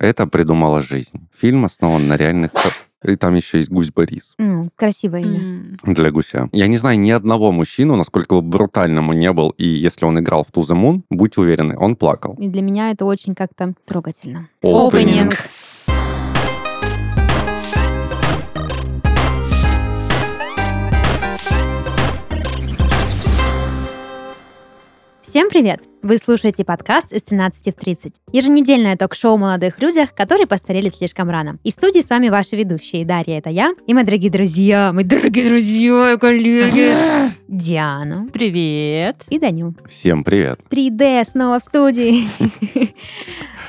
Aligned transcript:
Это 0.00 0.26
придумала 0.26 0.80
жизнь. 0.80 1.28
Фильм 1.36 1.64
основан 1.64 2.06
на 2.08 2.16
реальных... 2.16 2.52
И 3.04 3.14
там 3.14 3.36
еще 3.36 3.58
есть 3.58 3.70
гусь 3.70 3.92
Борис 3.92 4.34
М, 4.38 4.72
Красивое 4.74 5.20
имя. 5.20 5.38
М. 5.38 5.78
для 5.84 6.10
гуся. 6.10 6.48
Я 6.50 6.66
не 6.66 6.76
знаю 6.76 6.98
ни 6.98 7.12
одного 7.12 7.52
мужчину, 7.52 7.94
насколько 7.94 8.34
бы 8.34 8.42
брутальным 8.42 9.10
он 9.10 9.20
не 9.20 9.32
был, 9.32 9.50
и 9.50 9.68
если 9.68 10.04
он 10.04 10.18
играл 10.18 10.42
в 10.42 10.48
To 10.50 10.62
the 10.62 10.74
Moon, 10.76 11.02
будьте 11.08 11.40
уверены, 11.40 11.76
он 11.78 11.94
плакал. 11.94 12.34
И 12.40 12.48
для 12.48 12.60
меня 12.60 12.90
это 12.90 13.04
очень 13.04 13.36
как-то 13.36 13.74
трогательно. 13.86 14.48
Opening. 14.64 15.32
Всем 25.22 25.48
привет! 25.50 25.87
Вы 26.00 26.18
слушаете 26.18 26.64
подкаст 26.64 27.12
из 27.12 27.22
13 27.22 27.74
в 27.74 27.78
30. 27.78 28.12
Еженедельное 28.32 28.96
ток-шоу 28.96 29.34
о 29.34 29.36
молодых 29.36 29.82
людях, 29.82 30.14
которые 30.14 30.46
постарели 30.46 30.88
слишком 30.90 31.28
рано. 31.28 31.58
И 31.64 31.72
в 31.72 31.74
студии 31.74 32.00
с 32.00 32.08
вами 32.08 32.28
ваши 32.28 32.54
ведущие. 32.54 33.04
Дарья, 33.04 33.38
это 33.38 33.50
я. 33.50 33.74
И 33.88 33.94
мои 33.94 34.04
дорогие 34.04 34.30
друзья, 34.30 34.92
мои 34.92 35.04
дорогие 35.04 35.48
друзья, 35.48 36.16
коллеги. 36.20 37.32
Диана 37.48 38.28
Привет. 38.32 39.24
и 39.28 39.40
Данил. 39.40 39.74
Всем 39.88 40.22
привет. 40.22 40.60
3D 40.70 41.24
снова 41.30 41.58
в 41.58 41.64
студии. 41.64 42.28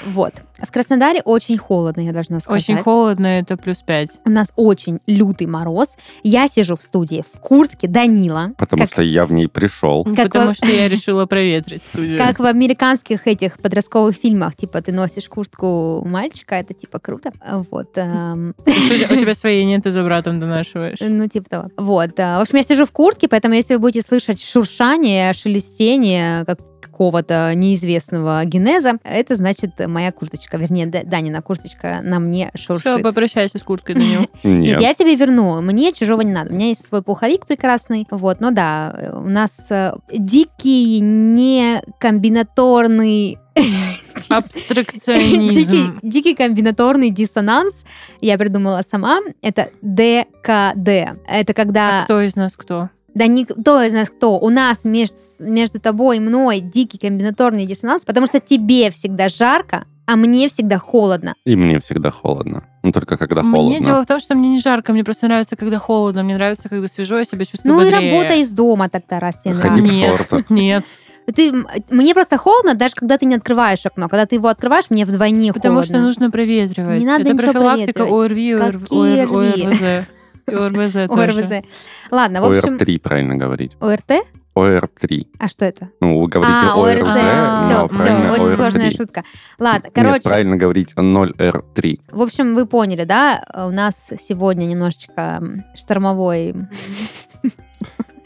Вот. 0.05 0.33
В 0.61 0.71
Краснодаре 0.71 1.21
очень 1.23 1.57
холодно, 1.57 2.01
я 2.01 2.11
должна 2.11 2.39
сказать. 2.39 2.61
Очень 2.63 2.77
холодно, 2.77 3.27
это 3.27 3.55
плюс 3.55 3.81
пять. 3.81 4.19
У 4.25 4.29
нас 4.29 4.51
очень 4.57 4.99
лютый 5.07 5.47
мороз. 5.47 5.89
Я 6.23 6.47
сижу 6.49 6.75
в 6.75 6.83
студии 6.83 7.23
в 7.33 7.39
куртке 7.39 7.87
Данила. 7.87 8.51
Потому 8.57 8.81
как, 8.83 8.91
что 8.91 9.01
я 9.01 9.25
в 9.25 9.31
ней 9.31 9.47
пришел. 9.47 10.03
Как 10.03 10.15
Потому 10.27 10.47
во- 10.49 10.53
что 10.53 10.67
я 10.67 10.89
решила 10.89 11.25
проветрить 11.25 11.85
студию. 11.85 12.17
как 12.17 12.39
в 12.39 12.45
американских 12.45 13.25
этих 13.27 13.57
подростковых 13.59 14.15
фильмах. 14.15 14.55
Типа, 14.55 14.81
ты 14.81 14.91
носишь 14.91 15.29
куртку 15.29 16.03
мальчика, 16.05 16.55
это 16.55 16.73
типа 16.73 16.99
круто. 16.99 17.31
Вот. 17.71 17.97
эм, 17.97 18.53
У 18.59 19.15
тебя 19.15 19.33
своей 19.33 19.63
нет, 19.65 19.83
ты 19.83 19.91
за 19.91 20.03
братом 20.03 20.39
донашиваешь. 20.41 20.97
Ну, 20.99 21.27
типа 21.27 21.49
того. 21.49 21.69
Вот. 21.77 22.19
а, 22.19 22.39
В 22.39 22.41
общем, 22.41 22.57
я 22.57 22.63
сижу 22.63 22.85
в 22.85 22.91
куртке, 22.91 23.27
поэтому 23.29 23.53
если 23.55 23.75
вы 23.75 23.79
будете 23.79 24.05
слышать 24.05 24.41
шуршание, 24.43 25.33
шелестение, 25.33 26.43
как 26.45 26.59
какого-то 26.99 27.53
неизвестного 27.55 28.43
генеза, 28.43 28.97
это 29.05 29.35
значит 29.35 29.71
моя 29.87 30.11
курточка, 30.11 30.57
вернее, 30.57 30.85
Данина 30.85 31.41
курточка 31.41 32.01
на 32.03 32.19
мне 32.19 32.51
Все, 32.53 32.77
шуршит. 32.77 33.03
попрощайся 33.03 33.57
с 33.57 33.63
курткой 33.63 33.95
на 33.95 33.99
нем. 34.03 34.27
Нет, 34.43 34.81
я 34.81 34.93
тебе 34.93 35.15
верну. 35.15 35.61
Мне 35.61 35.93
чужого 35.93 36.19
не 36.21 36.33
надо. 36.33 36.51
У 36.51 36.55
меня 36.55 36.67
есть 36.67 36.85
свой 36.85 37.01
пуховик 37.01 37.45
прекрасный. 37.47 38.05
Вот, 38.11 38.41
но 38.41 38.51
да, 38.51 39.13
у 39.13 39.29
нас 39.29 39.67
э, 39.71 39.93
дикий, 40.11 40.99
не 40.99 41.81
комбинаторный 42.01 43.37
дикий, 43.55 44.33
Абстракционизм. 44.33 45.99
дикий 46.03 46.35
комбинаторный 46.35 47.11
диссонанс. 47.11 47.85
Я 48.19 48.37
придумала 48.37 48.81
сама. 48.85 49.19
Это 49.41 49.69
ДКД. 49.81 51.17
Это 51.29 51.53
когда... 51.55 52.01
А 52.01 52.03
кто 52.03 52.19
из 52.19 52.35
нас 52.35 52.57
кто? 52.57 52.89
Да 53.19 53.27
никто 53.27 53.81
из 53.83 53.93
нас 53.93 54.09
кто. 54.09 54.39
У 54.39 54.49
нас 54.49 54.85
между, 54.85 55.15
между 55.41 55.79
тобой 55.79 56.17
и 56.17 56.19
мной 56.21 56.61
дикий 56.61 56.97
комбинаторный 56.97 57.65
диссонанс, 57.65 58.05
потому 58.05 58.27
что 58.27 58.39
тебе 58.39 58.89
всегда 58.91 59.27
жарко, 59.27 59.83
а 60.05 60.15
мне 60.15 60.47
всегда 60.47 60.79
холодно. 60.79 61.35
И 61.45 61.55
мне 61.57 61.79
всегда 61.81 62.11
холодно. 62.11 62.63
Ну, 62.81 62.93
только 62.93 63.17
когда 63.17 63.41
Мне 63.43 63.51
холодно. 63.53 63.85
дело 63.85 64.03
в 64.03 64.05
том, 64.05 64.21
что 64.21 64.35
мне 64.35 64.47
не 64.47 64.59
жарко, 64.59 64.93
мне 64.93 65.03
просто 65.03 65.27
нравится, 65.27 65.57
когда 65.57 65.79
холодно, 65.79 66.23
мне 66.23 66.35
нравится, 66.35 66.69
когда 66.69 66.87
свежо, 66.87 67.17
я 67.17 67.25
себя 67.25 67.43
чувствую 67.43 67.75
Ну 67.75 67.81
и 67.81 67.91
бодрее. 67.91 68.11
работа 68.13 68.35
из 68.35 68.51
дома 68.53 68.87
тогда, 68.87 69.19
раз 69.19 69.35
тебе 69.43 69.53
Ходи 69.55 69.81
нравится. 69.81 70.43
к 70.43 70.49
Нет. 70.49 70.85
Нет, 71.27 71.35
Ты, 71.35 71.51
мне 71.89 72.13
просто 72.15 72.37
холодно, 72.37 72.73
даже 72.73 72.93
когда 72.95 73.17
ты 73.17 73.25
не 73.25 73.35
открываешь 73.35 73.85
окно. 73.85 74.07
Когда 74.07 74.25
ты 74.25 74.35
его 74.35 74.47
открываешь, 74.47 74.85
мне 74.89 75.03
вдвойне 75.03 75.51
потому 75.51 75.75
холодно. 75.75 75.95
что 75.95 76.01
нужно 76.03 76.31
проветривать. 76.31 76.99
Не 77.01 77.05
надо 77.05 77.29
Это 77.29 77.35
профилактика. 77.35 78.03
ОРВИ, 78.03 78.53
ОР- 78.55 78.79
Какие 78.79 79.23
ОР- 79.25 79.29
РВИ? 79.29 79.63
ОРВЗ. 79.65 80.07
И 80.51 80.55
ОРВЗ 80.55 80.93
тоже. 81.07 81.21
ОРВЗ. 81.39 81.65
Ладно, 82.11 82.41
в 82.41 82.45
общем... 82.45 82.75
ОР-3 82.75 82.99
правильно 82.99 83.35
говорить. 83.35 83.73
ОРТ? 83.79 84.11
ОР-3. 84.55 85.27
А 85.39 85.47
что 85.47 85.65
это? 85.65 85.89
Ну, 86.01 86.19
вы 86.19 86.27
говорите 86.27 86.53
а, 86.53 86.75
ОРЗ, 86.75 87.05
ОРЗ. 87.05 87.69
но 87.69 87.87
Все, 87.87 87.97
все, 88.03 88.31
очень 88.31 88.55
сложная 88.55 88.87
ОР-3. 88.89 88.97
шутка. 88.97 89.23
Ладно, 89.57 89.85
Нет, 89.85 89.93
короче, 89.95 90.21
правильно 90.23 90.57
говорить 90.57 90.93
0R3. 90.95 91.99
в 92.11 92.21
общем, 92.21 92.55
вы 92.55 92.65
поняли, 92.65 93.05
да? 93.05 93.41
У 93.55 93.69
нас 93.71 94.11
сегодня 94.19 94.65
немножечко 94.65 95.41
штормовой 95.75 96.55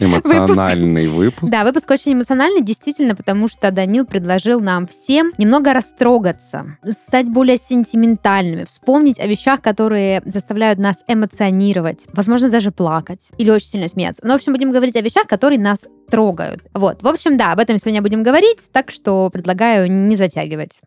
Эмоциональный 0.03 1.07
выпуск. 1.07 1.51
Да, 1.51 1.63
выпуск 1.63 1.89
очень 1.91 2.13
эмоциональный, 2.13 2.61
действительно, 2.61 3.15
потому 3.15 3.47
что 3.47 3.71
Данил 3.71 4.05
предложил 4.05 4.59
нам 4.59 4.87
всем 4.87 5.33
немного 5.37 5.73
растрогаться, 5.73 6.77
стать 6.89 7.27
более 7.27 7.57
сентиментальными, 7.57 8.65
вспомнить 8.65 9.19
о 9.19 9.27
вещах, 9.27 9.61
которые 9.61 10.21
заставляют 10.25 10.79
нас 10.79 11.03
эмоционировать, 11.07 12.05
возможно, 12.13 12.49
даже 12.49 12.71
плакать 12.71 13.29
или 13.37 13.49
очень 13.49 13.67
сильно 13.67 13.87
смеяться. 13.87 14.21
Ну, 14.25 14.33
в 14.33 14.35
общем, 14.35 14.53
будем 14.53 14.71
говорить 14.71 14.95
о 14.95 15.01
вещах, 15.01 15.27
которые 15.27 15.59
нас 15.59 15.87
трогают. 16.09 16.61
Вот, 16.73 17.01
в 17.01 17.07
общем, 17.07 17.37
да, 17.37 17.51
об 17.53 17.59
этом 17.59 17.77
сегодня 17.77 18.01
будем 18.01 18.23
говорить, 18.23 18.59
так 18.71 18.91
что 18.91 19.29
предлагаю 19.31 19.91
не 19.91 20.15
затягивать. 20.15 20.81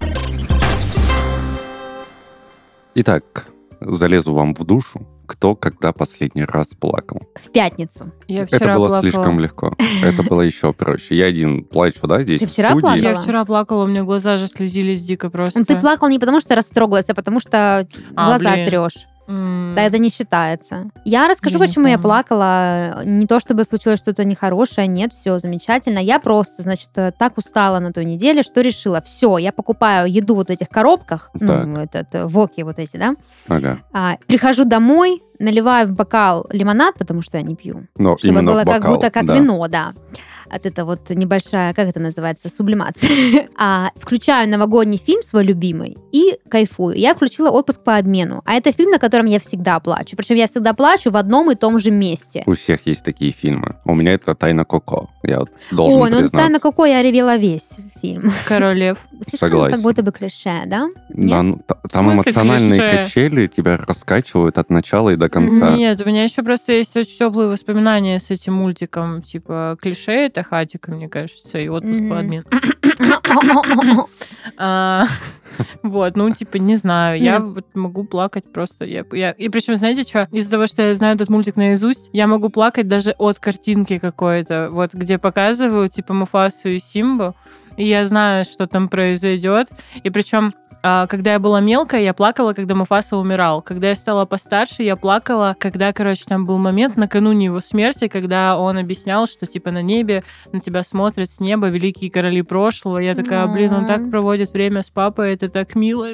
Итак, 2.94 3.46
залезу 3.80 4.32
вам 4.32 4.54
в 4.54 4.64
душу. 4.64 5.06
Кто 5.26 5.54
когда 5.54 5.92
последний 5.92 6.44
раз 6.44 6.68
плакал? 6.68 7.20
В 7.34 7.50
пятницу. 7.50 8.12
Я 8.28 8.42
Это 8.44 8.56
вчера 8.56 8.74
было 8.74 8.86
плакала. 8.88 9.00
слишком 9.02 9.40
легко. 9.40 9.74
Это 10.04 10.22
было 10.22 10.40
еще 10.42 10.72
проще. 10.72 11.16
Я 11.16 11.26
один 11.26 11.64
плачу, 11.64 12.06
да, 12.06 12.22
здесь 12.22 12.40
Ты 12.40 12.46
в 12.46 12.50
вчера 12.52 12.68
студии. 12.70 12.80
плакала? 12.82 13.02
Я 13.02 13.20
вчера 13.20 13.44
плакала, 13.44 13.84
у 13.84 13.86
меня 13.88 14.04
глаза 14.04 14.38
же 14.38 14.46
слезились 14.46 15.02
дико 15.02 15.28
просто. 15.30 15.58
Ну, 15.58 15.64
ты 15.64 15.78
плакал 15.80 16.08
не 16.08 16.18
потому, 16.18 16.40
что 16.40 16.54
растрогалась, 16.54 17.08
а 17.10 17.14
потому 17.14 17.40
что 17.40 17.86
А, 18.14 18.26
глаза 18.26 18.52
блин. 18.54 18.66
трешь. 18.68 19.06
Да, 19.26 19.82
это 19.82 19.98
не 19.98 20.08
считается. 20.10 20.90
Я 21.04 21.28
расскажу, 21.28 21.58
Я 21.58 21.66
почему 21.66 21.86
я 21.88 21.98
плакала. 21.98 23.02
Не 23.04 23.26
то, 23.26 23.40
чтобы 23.40 23.64
случилось 23.64 23.98
что-то 23.98 24.24
нехорошее, 24.24 24.86
нет, 24.86 25.12
все 25.12 25.38
замечательно. 25.38 25.98
Я 25.98 26.20
просто, 26.20 26.62
значит, 26.62 26.90
э, 26.96 27.12
так 27.16 27.36
устала 27.38 27.80
на 27.80 27.92
той 27.92 28.04
неделе, 28.04 28.42
что 28.42 28.60
решила, 28.60 29.00
все, 29.00 29.38
я 29.38 29.52
покупаю 29.52 30.10
еду 30.10 30.34
вот 30.34 30.48
в 30.48 30.50
этих 30.50 30.68
коробках, 30.68 31.30
Так. 31.38 31.66
ну, 31.66 31.80
этот, 31.80 32.14
э, 32.14 32.26
воки 32.26 32.62
вот 32.62 32.78
эти, 32.78 32.96
да, 32.96 33.14
Ага. 33.48 33.78
А, 33.92 34.16
прихожу 34.26 34.64
домой, 34.64 35.22
наливаю 35.38 35.88
в 35.88 35.92
бокал 35.92 36.46
лимонад, 36.52 36.94
потому 36.96 37.22
что 37.22 37.38
я 37.38 37.42
не 37.42 37.56
пью, 37.56 37.86
Но 37.96 38.16
чтобы 38.18 38.34
именно 38.38 38.52
было 38.52 38.62
в 38.62 38.66
как 38.66 38.82
бокал, 38.82 38.94
будто 38.94 39.10
как 39.10 39.26
да. 39.26 39.34
вино, 39.36 39.66
да. 39.68 39.92
От 40.50 40.66
это 40.66 40.84
вот 40.84 41.10
небольшая, 41.10 41.74
как 41.74 41.88
это 41.88 42.00
называется, 42.00 42.48
сублимация. 42.48 43.48
а, 43.58 43.90
включаю 43.96 44.48
новогодний 44.48 44.98
фильм 44.98 45.22
свой 45.22 45.44
любимый 45.44 45.96
и 46.12 46.38
кайфую. 46.48 46.96
Я 46.96 47.14
включила 47.14 47.50
«Отпуск 47.50 47.82
по 47.82 47.96
обмену», 47.96 48.42
а 48.44 48.54
это 48.54 48.72
фильм, 48.72 48.90
на 48.90 48.98
котором 48.98 49.26
я 49.26 49.38
всегда 49.38 49.80
плачу. 49.80 50.16
Причем 50.16 50.36
я 50.36 50.46
всегда 50.46 50.72
плачу 50.72 51.10
в 51.10 51.16
одном 51.16 51.50
и 51.50 51.54
том 51.54 51.78
же 51.78 51.90
месте. 51.90 52.42
У 52.46 52.54
всех 52.54 52.86
есть 52.86 53.04
такие 53.04 53.32
фильмы. 53.32 53.76
У 53.84 53.94
меня 53.94 54.12
это 54.12 54.34
«Тайна 54.34 54.64
Коко». 54.64 55.10
Я 55.22 55.40
вот 55.40 55.50
должен 55.70 56.00
Ой, 56.00 56.10
ну. 56.10 56.28
«Тайна 56.28 56.60
какой 56.60 56.90
я 56.90 57.02
ревела 57.02 57.36
весь 57.36 57.76
фильм. 58.00 58.32
Король 58.46 58.76
лев. 58.76 58.98
Слишком 59.20 59.48
Согласен. 59.48 59.74
как 59.74 59.82
будто 59.82 60.02
бы 60.02 60.12
клише, 60.12 60.62
да? 60.66 60.88
Да, 61.08 61.42
ну, 61.42 61.60
та- 61.66 61.78
там 61.90 62.12
эмоциональные 62.12 62.78
клише? 62.78 63.04
качели 63.04 63.46
тебя 63.46 63.76
раскачивают 63.76 64.58
от 64.58 64.70
начала 64.70 65.10
и 65.10 65.16
до 65.16 65.28
конца. 65.28 65.74
Нет, 65.74 66.00
у 66.00 66.04
меня 66.04 66.24
еще 66.24 66.42
просто 66.42 66.72
есть 66.72 66.96
очень 66.96 67.18
теплые 67.18 67.48
воспоминания 67.48 68.18
с 68.18 68.30
этим 68.30 68.54
мультиком. 68.54 69.22
Типа 69.22 69.76
клише 69.80 70.26
это 70.36 70.48
хатика, 70.48 70.90
мне 70.92 71.08
кажется, 71.08 71.58
и 71.58 71.68
отпуск 71.68 72.00
Мгм. 72.00 72.10
по 72.10 72.18
обмену. 72.20 72.44
А, 74.58 75.04
Вот, 75.82 76.16
ну, 76.16 76.32
типа, 76.34 76.56
не 76.58 76.76
знаю. 76.76 77.20
Я 77.20 77.40
вот 77.40 77.64
могу 77.74 78.04
плакать 78.04 78.52
просто. 78.52 78.84
Я, 78.84 79.04
я- 79.12 79.30
И 79.32 79.48
причем, 79.48 79.76
знаете 79.76 80.02
что? 80.02 80.28
Из-за 80.30 80.50
того, 80.50 80.66
что 80.66 80.82
я 80.82 80.94
знаю 80.94 81.14
этот 81.14 81.30
мультик 81.30 81.56
наизусть, 81.56 82.10
я 82.12 82.26
могу 82.26 82.48
плакать 82.50 82.88
даже 82.88 83.12
от 83.18 83.38
картинки 83.38 83.98
какой-то, 83.98 84.68
вот, 84.70 84.92
где 84.94 85.18
показывают, 85.18 85.92
типа, 85.92 86.12
Муфасу 86.14 86.68
и 86.68 86.78
Симбу, 86.78 87.34
и 87.76 87.84
я 87.86 88.04
знаю, 88.04 88.44
что 88.44 88.66
там 88.66 88.88
произойдет. 88.88 89.68
И 90.02 90.10
причем 90.10 90.54
когда 91.08 91.32
я 91.32 91.40
была 91.40 91.60
мелкая, 91.60 92.02
я 92.02 92.14
плакала, 92.14 92.52
когда 92.52 92.76
Муфаса 92.76 93.16
умирал. 93.16 93.60
Когда 93.60 93.88
я 93.88 93.96
стала 93.96 94.24
постарше, 94.24 94.84
я 94.84 94.94
плакала, 94.94 95.56
когда, 95.58 95.92
короче, 95.92 96.24
там 96.26 96.46
был 96.46 96.58
момент 96.58 96.96
накануне 96.96 97.46
его 97.46 97.60
смерти, 97.60 98.06
когда 98.08 98.56
он 98.56 98.78
объяснял, 98.78 99.26
что, 99.26 99.46
типа, 99.46 99.72
на 99.72 99.82
небе 99.82 100.22
на 100.52 100.60
тебя 100.60 100.84
смотрят 100.84 101.28
с 101.28 101.40
неба 101.40 101.68
великие 101.68 102.10
короли 102.10 102.42
прошлого. 102.42 102.98
Я 102.98 103.16
такая, 103.16 103.46
блин, 103.48 103.72
он 103.72 103.86
так 103.86 104.10
проводит 104.10 104.52
время 104.52 104.82
с 104.82 104.90
папой, 104.90 105.34
это 105.34 105.48
так 105.48 105.74
мило. 105.74 106.08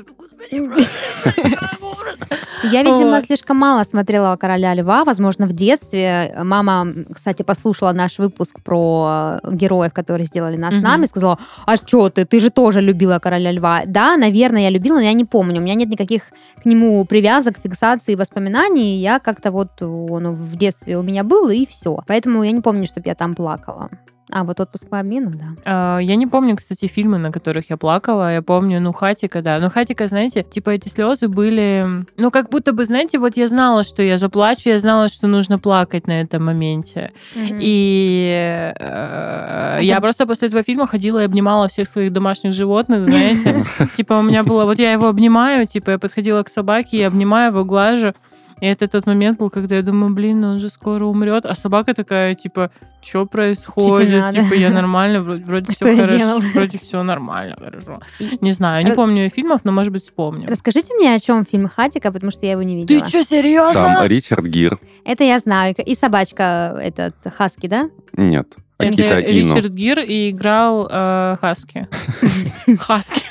Я, 2.63 2.83
видимо, 2.83 3.17
Вот. 3.17 3.25
слишком 3.27 3.57
мало 3.57 3.83
смотрела 3.85 4.37
«Короля 4.37 4.75
льва», 4.75 5.05
возможно, 5.05 5.47
в 5.47 5.53
детстве. 5.53 6.35
Мама, 6.43 6.87
кстати, 7.13 7.43
послушала 7.43 7.93
наш 7.93 8.19
выпуск 8.19 8.61
про 8.63 9.39
э, 9.43 9.55
героев, 9.55 9.93
которые 9.93 10.27
сделали 10.27 10.57
нас 10.57 10.75
Мгм. 10.75 10.83
нами, 10.83 11.07
сказала, 11.07 11.39
а 11.67 11.77
что 11.77 12.09
ты, 12.11 12.25
ты 12.25 12.41
же 12.41 12.51
тоже 12.51 12.81
любила 12.81 13.19
«Короля 13.19 13.51
льва». 13.53 13.83
Да, 13.87 14.17
наверное, 14.17 14.63
я 14.63 14.71
любила, 14.71 14.97
но 14.97 15.03
я 15.03 15.13
не 15.13 15.25
помню. 15.25 15.61
У 15.61 15.65
меня 15.65 15.75
нет 15.75 15.89
никаких 15.89 16.25
к 16.63 16.65
нему 16.65 17.05
привязок, 17.05 17.57
фиксаций, 17.63 18.15
воспоминаний. 18.17 18.99
Я 19.01 19.19
как-то 19.19 19.51
вот, 19.51 19.83
он 19.83 20.33
в 20.33 20.57
детстве 20.57 20.97
у 20.99 21.03
меня 21.03 21.25
был, 21.25 21.49
и 21.51 21.67
все. 21.67 21.99
Поэтому 22.07 22.43
я 22.43 22.53
не 22.53 22.61
помню, 22.61 22.87
чтобы 22.87 23.09
я 23.09 23.15
там 23.15 23.35
плакала. 23.35 23.91
А, 24.35 24.45
вот 24.45 24.61
отпуск 24.61 24.89
по 24.89 24.99
обмену, 24.99 25.31
да. 25.31 25.47
А, 25.65 25.99
Я 25.99 26.17
не 26.17 26.27
помню, 26.27 26.57
кстати, 26.57 26.87
фильмы, 26.87 27.19
на 27.19 27.31
которых 27.31 27.69
я 27.69 27.77
плакала. 27.77 28.33
Я 28.33 28.41
помню, 28.41 28.81
ну, 28.81 28.93
Хатика, 28.95 29.43
да. 29.43 29.59
Ну, 29.59 29.69
Хатика, 29.69 30.07
знаете, 30.07 30.43
типа 30.43 30.71
эти 30.71 30.89
слезы 30.89 31.29
были... 31.29 32.07
Ну, 32.17 32.31
как 32.31 32.49
будто 32.49 32.73
бы, 32.73 32.87
знаете, 32.87 33.19
вот 33.19 33.37
я 33.37 33.47
знала, 33.47 33.85
что 33.85 34.03
я 34.03 34.17
заплачу, 34.17 34.71
я 34.71 34.79
знала, 34.79 35.11
что 35.11 35.27
нужно 35.27 35.59
плакать 35.59 36.07
на 36.07 36.23
этом 36.23 36.47
моменте. 36.47 37.13
И 37.37 38.73
э, 38.81 39.79
я 39.83 40.01
просто 40.01 40.27
после 40.27 40.49
этого 40.49 40.63
фильма 40.63 40.87
ходила 40.87 41.21
и 41.21 41.25
обнимала 41.25 41.69
всех 41.69 41.87
своих 41.87 42.11
домашних 42.11 42.55
животных, 42.55 43.05
знаете. 43.05 43.67
Типа 43.97 44.15
у 44.15 44.23
меня 44.23 44.45
было... 44.45 44.65
Вот 44.65 44.79
я 44.79 44.93
его 44.93 45.09
обнимаю, 45.09 45.67
типа 45.67 45.91
я 45.91 45.99
подходила 45.99 46.43
к 46.43 46.49
собаке, 46.49 46.97
я 46.99 47.09
обнимаю 47.09 47.53
его, 47.53 47.65
глажу. 47.65 48.15
И 48.63 48.67
это 48.67 48.87
тот 48.87 49.07
момент 49.07 49.41
был, 49.41 49.51
когда 49.51 49.75
я 49.75 49.83
думаю, 49.83 50.15
блин, 50.15 50.41
ну 50.41 50.51
он 50.51 50.61
же 50.61 50.69
скоро 50.69 51.05
умрет. 51.05 51.47
А 51.47 51.57
собака 51.57 51.95
такая, 51.95 52.37
типа, 52.37 52.71
что 53.03 53.27
происходит? 53.27 54.21
надо? 54.21 54.45
Типа, 54.45 54.55
я 54.55 54.71
нормально, 54.71 55.21
вроде, 55.21 55.45
вроде 55.45 55.73
Что 55.73 55.87
все 55.87 55.97
хорошо. 55.97 56.17
сделала? 56.17 56.41
Вроде 56.55 56.79
все 56.79 57.03
нормально, 57.03 57.57
хорошо. 57.59 58.01
Не 58.41 58.53
знаю, 58.53 58.85
не 58.85 58.93
помню 58.93 59.29
фильмов, 59.31 59.63
но, 59.65 59.73
может 59.73 59.93
быть, 59.93 60.05
вспомню. 60.05 60.47
Расскажите 60.49 60.95
мне, 60.95 61.13
о 61.13 61.19
чем 61.19 61.45
фильм 61.45 61.69
Хатика, 61.69 62.13
потому 62.13 62.31
что 62.31 62.47
я 62.47 62.53
его 62.53 62.63
не 62.63 62.77
видела. 62.77 63.09
что, 63.09 63.25
серьезно? 63.25 63.97
Там 63.97 64.07
Ричард 64.07 64.45
Гир. 64.45 64.79
Это 65.05 65.25
я 65.25 65.41
знаю. 65.41 65.75
И 65.85 65.97
собачка 65.97 66.79
этот 66.81 67.17
Хаски, 67.35 67.67
да? 67.67 67.91
Нет. 68.17 68.55
Это 68.79 69.21
Ино. 69.21 69.57
Ричард 69.57 69.73
Гир 69.73 69.99
и 69.99 70.31
играл 70.31 70.89
э, 70.89 71.37
Хаски. 71.41 71.89
Хаски. 72.79 73.23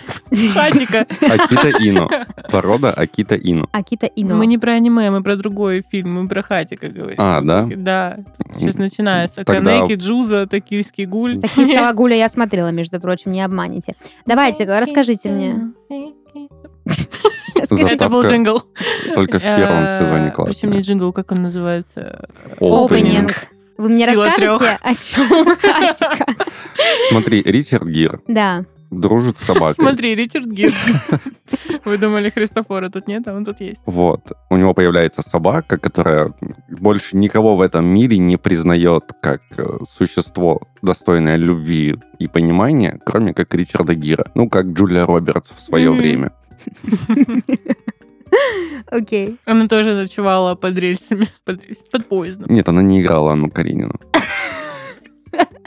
Хатика. 0.54 1.06
Акита 1.22 1.70
Ино. 1.80 2.10
Порода 2.50 2.92
Акита 2.94 3.36
Ино. 3.36 3.68
Акита 3.72 4.06
Ино. 4.08 4.36
Мы 4.36 4.46
не 4.48 4.58
про 4.58 4.74
аниме, 4.74 5.12
мы 5.12 5.22
про 5.24 5.36
другой 5.36 5.84
фильм, 5.92 6.14
мы 6.14 6.28
про 6.28 6.42
Хатика 6.42 6.88
говорим. 6.88 7.16
А, 7.20 7.42
да? 7.42 7.68
Да, 7.76 8.18
сейчас 8.58 8.76
начинается. 8.76 9.44
Тогда- 9.44 9.80
Канеки, 9.82 10.00
Джуза, 10.00 10.48
Токийский 10.48 11.06
гуль. 11.06 11.40
Токийского 11.42 11.92
гуля 11.94 12.16
я 12.16 12.30
смотрела, 12.30 12.70
между 12.72 13.00
прочим, 13.00 13.32
не 13.32 13.42
обманите. 13.42 13.96
Давайте, 14.26 14.66
расскажите 14.66 15.30
мне. 15.30 15.72
Это 17.56 17.76
был 17.76 17.82
Заставка 17.82 18.28
джингл. 18.28 18.64
только 19.16 19.40
в 19.40 19.44
первом 19.44 19.84
Э, 19.86 20.00
сезоне 20.00 20.34
Причем 20.46 20.72
не 20.72 20.82
джингл, 20.82 21.12
как 21.14 21.32
он 21.32 21.44
называется? 21.44 22.28
Опенинг. 22.60 23.32
Вы 23.78 23.90
мне 23.90 24.08
Сила 24.08 24.26
расскажете, 24.28 24.80
о 24.82 24.94
чем 24.96 25.46
Хатика? 25.58 26.26
Смотри, 27.10 27.42
Ричард 27.44 27.86
Гир 27.86 28.22
Да. 28.28 28.66
Дружит 28.92 29.40
с 29.40 29.46
собакой. 29.46 29.76
Смотри, 29.76 30.16
Ричард 30.16 30.48
Гир. 30.48 30.72
Вы 31.86 31.98
думали, 31.98 32.30
Христофора 32.30 32.90
тут 32.90 33.08
нет, 33.08 33.28
а 33.28 33.34
он 33.34 33.46
тут 33.46 33.62
есть. 33.62 33.82
Вот. 33.86 34.32
У 34.50 34.58
него 34.58 34.74
появляется 34.74 35.22
собака, 35.22 35.78
которая 35.78 36.34
больше 36.70 37.18
никого 37.18 37.56
в 37.56 37.62
этом 37.62 37.86
мире 37.86 38.18
не 38.18 38.38
признает 38.38 39.06
как 39.22 39.42
э, 39.58 39.80
существо, 39.90 40.62
достойное 40.82 41.38
любви 41.38 41.96
и 42.20 42.28
понимания, 42.28 43.00
кроме 43.06 43.34
как 43.34 43.56
Ричарда 43.56 43.96
Гира. 43.96 44.26
Ну, 44.36 44.50
как 44.50 44.68
Джулия 44.68 45.06
Робертс 45.06 45.52
в 45.56 45.62
свое 45.62 45.92
время. 45.92 46.34
Окей. 48.92 49.38
Она 49.46 49.68
тоже 49.68 49.94
ночевала 49.94 50.56
под 50.56 50.78
рельсами, 50.78 51.28
под, 51.46 51.64
рельс- 51.64 51.90
под 51.92 52.08
поездом. 52.08 52.54
Нет, 52.54 52.68
она 52.68 52.82
не 52.82 53.02
играла 53.02 53.34
Анну 53.34 53.50
Каренину. 53.50 53.96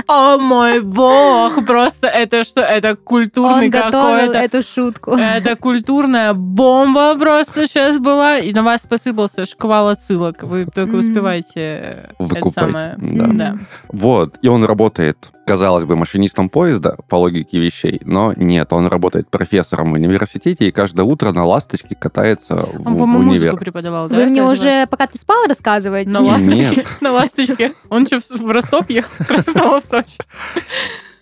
О 0.07 0.39
мой 0.39 0.81
бог! 0.81 1.65
Просто 1.67 2.07
это 2.09 2.45
что? 2.45 2.61
Это 2.61 2.97
культурный 2.97 3.65
Он 3.67 3.71
готовил 3.71 4.33
какой-то... 4.33 4.39
эту 4.39 4.63
шутку. 4.63 5.13
Это 5.13 5.57
культурная 5.57 6.35
бомба 6.35 7.17
просто 7.19 7.67
сейчас 7.67 7.99
была, 7.99 8.39
и 8.39 8.53
на 8.53 8.63
вас 8.63 8.83
посыпался 8.83 9.47
шквал 9.47 9.89
отсылок. 9.89 10.43
Вы 10.43 10.67
только 10.67 10.97
успеваете 10.97 11.51
э, 11.61 12.07
это 12.09 12.15
Выкупать, 12.19 12.55
самое. 12.55 12.97
да. 12.99 13.27
Да. 13.27 13.59
Вот. 13.89 14.37
И 14.43 14.49
он 14.49 14.65
работает, 14.65 15.29
казалось 15.47 15.85
бы, 15.85 15.97
машинистом 15.97 16.49
поезда, 16.49 16.97
по 17.09 17.17
логике 17.17 17.59
вещей, 17.59 18.01
но 18.05 18.33
нет, 18.37 18.73
он 18.73 18.87
работает 18.87 19.31
профессором 19.31 19.91
в 19.91 19.95
университете 19.95 20.69
и 20.69 20.71
каждое 20.71 21.03
утро 21.03 21.33
на 21.33 21.45
ласточке 21.45 21.95
катается 21.95 22.57
в, 22.57 22.87
Он, 22.87 22.95
в 22.95 22.99
по-моему, 22.99 23.19
универ. 23.19 23.31
музыку 23.53 23.57
преподавал, 23.59 24.09
да? 24.09 24.17
Вы 24.17 24.27
мне 24.27 24.43
уже, 24.43 24.87
пока 24.87 25.07
ты 25.07 25.19
спал, 25.19 25.47
рассказываете? 25.47 26.11
На 26.11 26.21
ласточке. 26.21 26.85
На 27.01 27.13
ласточке. 27.13 27.73
Он 27.91 28.07
что, 28.07 28.19
в 28.39 28.51
Ростов 28.51 28.89
ехал? 28.91 29.11
Снова 29.47 29.81
в 29.83 29.85
Сочи. 29.85 30.19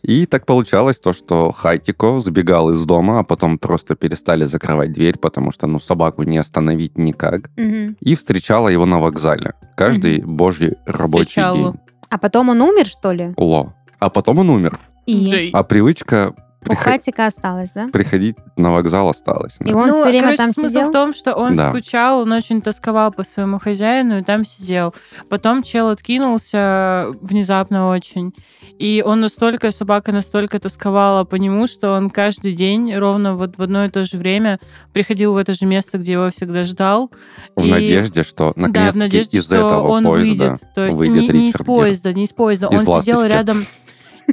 И 0.02 0.26
так 0.26 0.46
получалось 0.46 0.98
то, 0.98 1.12
что 1.12 1.52
Хайтико 1.52 2.18
сбегал 2.18 2.70
из 2.70 2.84
дома, 2.84 3.20
а 3.20 3.22
потом 3.22 3.56
просто 3.56 3.94
перестали 3.94 4.44
закрывать 4.46 4.92
дверь, 4.92 5.16
потому 5.16 5.52
что, 5.52 5.68
ну, 5.68 5.78
собаку 5.78 6.24
не 6.24 6.38
остановить 6.38 6.98
никак. 6.98 7.50
Мгм. 7.56 7.96
И 8.00 8.16
встречала 8.16 8.68
его 8.68 8.84
на 8.84 8.98
вокзале. 8.98 9.54
Каждый 9.76 10.20
божий 10.22 10.74
рабочий 10.86 11.26
Встречала. 11.26 11.56
день. 11.56 11.80
А 12.10 12.18
потом 12.18 12.48
он 12.48 12.60
умер, 12.62 12.86
что 12.86 13.12
ли? 13.12 13.32
Ло. 13.36 13.74
А 14.02 14.10
потом 14.10 14.38
он 14.38 14.50
умер. 14.50 14.78
И. 15.06 15.50
А 15.52 15.62
привычка 15.62 16.34
у 16.68 16.74
Хатика 16.76 17.26
осталось, 17.26 17.70
да? 17.74 17.88
приходить 17.88 18.36
на 18.56 18.72
вокзал 18.72 19.08
осталась. 19.08 19.56
да. 19.58 19.70
И 19.70 19.74
он 19.74 19.88
ну, 19.88 20.00
все 20.00 20.08
время 20.08 20.22
короче, 20.22 20.36
там 20.38 20.50
смысл 20.50 20.68
сидел? 20.68 20.88
в 20.88 20.92
том, 20.92 21.12
что 21.14 21.34
он 21.34 21.54
Да. 21.54 21.70
скучал, 21.70 22.20
он 22.20 22.32
очень 22.32 22.62
тосковал 22.62 23.12
по 23.12 23.24
своему 23.24 23.58
хозяину 23.58 24.18
и 24.18 24.22
там 24.22 24.44
сидел. 24.44 24.94
Потом 25.28 25.62
чел 25.64 25.88
откинулся 25.88 27.06
внезапно 27.20 27.88
очень. 27.88 28.32
И 28.78 29.02
он 29.04 29.20
настолько, 29.20 29.70
собака 29.72 30.12
настолько 30.12 30.60
тосковала 30.60 31.24
по 31.24 31.34
нему, 31.34 31.66
что 31.66 31.92
он 31.92 32.10
каждый 32.10 32.52
день 32.52 32.94
ровно 32.96 33.34
вот 33.34 33.58
в 33.58 33.62
одно 33.62 33.84
и 33.84 33.88
то 33.88 34.04
же 34.04 34.16
время 34.16 34.60
приходил 34.92 35.34
в 35.34 35.36
это 35.36 35.54
же 35.54 35.66
место, 35.66 35.98
где 35.98 36.12
его 36.12 36.30
всегда 36.30 36.64
ждал. 36.64 37.10
В 37.56 37.64
и- 37.64 37.70
надежде, 37.70 38.22
что 38.22 38.52
да, 38.54 38.62
в 38.62 38.68
наконец-таки 38.68 38.98
надежде, 38.98 39.38
из 39.38 39.44
что 39.44 39.56
этого 39.56 39.88
он 39.88 40.04
поезда 40.04 40.44
выйдет. 40.44 40.74
То 40.74 40.86
есть 40.86 40.98
выйдет 40.98 41.32
не, 41.34 41.40
не 41.40 41.48
из 41.50 41.54
поезда, 41.54 42.12
не 42.12 42.24
из 42.24 42.30
поезда. 42.30 42.68
Из 42.68 42.78
он 42.78 43.00
сидел 43.00 43.18
«Ласточки». 43.18 43.32
рядом... 43.32 43.66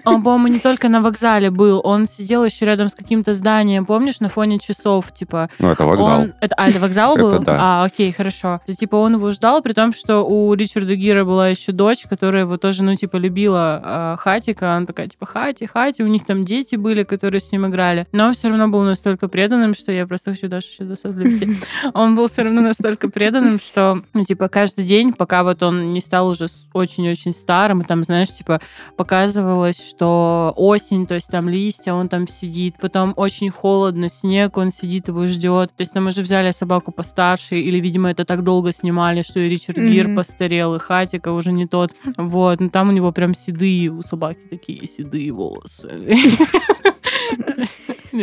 Он, 0.06 0.24
по-моему, 0.24 0.47
не 0.47 0.59
только 0.59 0.89
на 0.89 1.01
вокзале 1.01 1.51
был, 1.51 1.81
он 1.83 2.06
сидел 2.07 2.44
еще 2.45 2.65
рядом 2.65 2.89
с 2.89 2.95
каким-то 2.95 3.33
зданием, 3.33 3.86
помнишь, 3.86 4.19
на 4.19 4.30
фоне 4.30 4.59
часов, 4.59 5.12
типа, 5.13 5.50
Ну, 5.59 5.69
это 5.71 5.86
вокзал. 5.86 6.19
он- 6.21 6.33
это, 6.41 6.56
а, 6.56 6.69
это 6.69 6.80
вокзал 6.80 7.13
Это 7.18 7.21
был? 7.24 7.39
да. 7.39 7.57
А, 7.59 7.83
окей, 7.86 8.12
хорошо. 8.12 8.62
То, 8.65 8.75
типа, 8.75 8.95
он 8.95 9.15
его 9.15 9.31
ждал, 9.31 9.62
при 9.62 9.74
том, 9.74 9.94
что 9.94 10.21
у 10.25 10.53
Ричарда 10.53 10.95
Гира 10.95 11.25
была 11.25 11.50
еще 11.50 11.71
дочь, 11.71 12.03
которая 12.09 12.44
его 12.44 12.57
тоже, 12.57 12.83
ну, 12.83 12.95
типа, 12.95 13.18
любила 13.18 13.81
а, 13.83 14.15
Хатика. 14.18 14.75
Она 14.75 14.86
такая, 14.86 15.07
типа, 15.07 15.25
Хати, 15.25 15.65
Хати. 15.65 16.01
У 16.01 16.07
них 16.07 16.25
там 16.25 16.45
дети 16.45 16.75
были, 16.75 17.03
которые 17.03 17.41
с 17.41 17.51
ним 17.51 17.68
играли. 17.68 18.07
Но 18.12 18.27
он 18.27 18.33
все 18.33 18.47
равно 18.50 18.68
был 18.68 18.81
настолько 18.83 19.27
преданным, 19.27 19.74
что 19.75 19.91
я 19.91 20.06
просто 20.07 20.31
хочу 20.31 20.47
Дашу 20.47 20.68
сейчас 20.68 21.00
созлить. 21.01 21.57
Он 21.94 22.15
был 22.15 22.27
все 22.27 22.44
равно 22.44 22.62
настолько 22.62 23.09
преданным, 23.09 23.59
что, 23.59 24.01
ну, 24.13 24.24
типа, 24.25 24.47
каждый 24.50 24.86
день, 24.86 25.13
пока 25.13 25.44
вот 25.44 25.62
он 25.63 25.94
не 25.94 26.01
стал 26.01 26.30
уже 26.30 26.47
очень-очень 26.74 27.33
старым, 27.33 27.81
и 27.81 27.86
там, 27.86 28.03
знаешь, 28.03 28.30
типа, 28.30 28.59
показывалось, 28.97 29.78
что 29.79 30.53
осень, 30.55 31.07
то 31.07 31.15
есть 31.15 31.29
там 31.29 31.49
листья, 31.49 31.93
он 31.93 32.09
там 32.09 32.27
сидит, 32.27 32.75
потом 32.79 33.13
очень 33.15 33.49
холодно, 33.49 34.09
снег, 34.09 34.57
он 34.57 34.71
сидит 34.71 35.07
его 35.07 35.25
ждет. 35.27 35.69
То 35.75 35.81
есть 35.81 35.93
там 35.93 36.07
уже 36.07 36.21
взяли 36.21 36.51
собаку 36.51 36.91
постарше, 36.91 37.59
или, 37.59 37.79
видимо, 37.79 38.09
это 38.09 38.25
так 38.25 38.43
долго 38.43 38.71
снимали, 38.71 39.21
что 39.21 39.39
и 39.39 39.50
Ричард 39.50 39.77
Гир 39.77 40.07
Мгм. 40.07 40.17
постарел, 40.17 40.75
и 40.75 40.79
Хатика 40.79 41.31
уже 41.31 41.51
не 41.51 41.67
тот. 41.67 41.91
Вот, 42.17 42.59
ну 42.59 42.69
там 42.69 42.89
у 42.89 42.91
него 42.91 43.12
прям 43.12 43.33
седые, 43.36 43.89
у 43.89 44.01
собаки 44.01 44.39
такие 44.50 44.86
седые 44.88 45.31
волосы. 45.31 45.89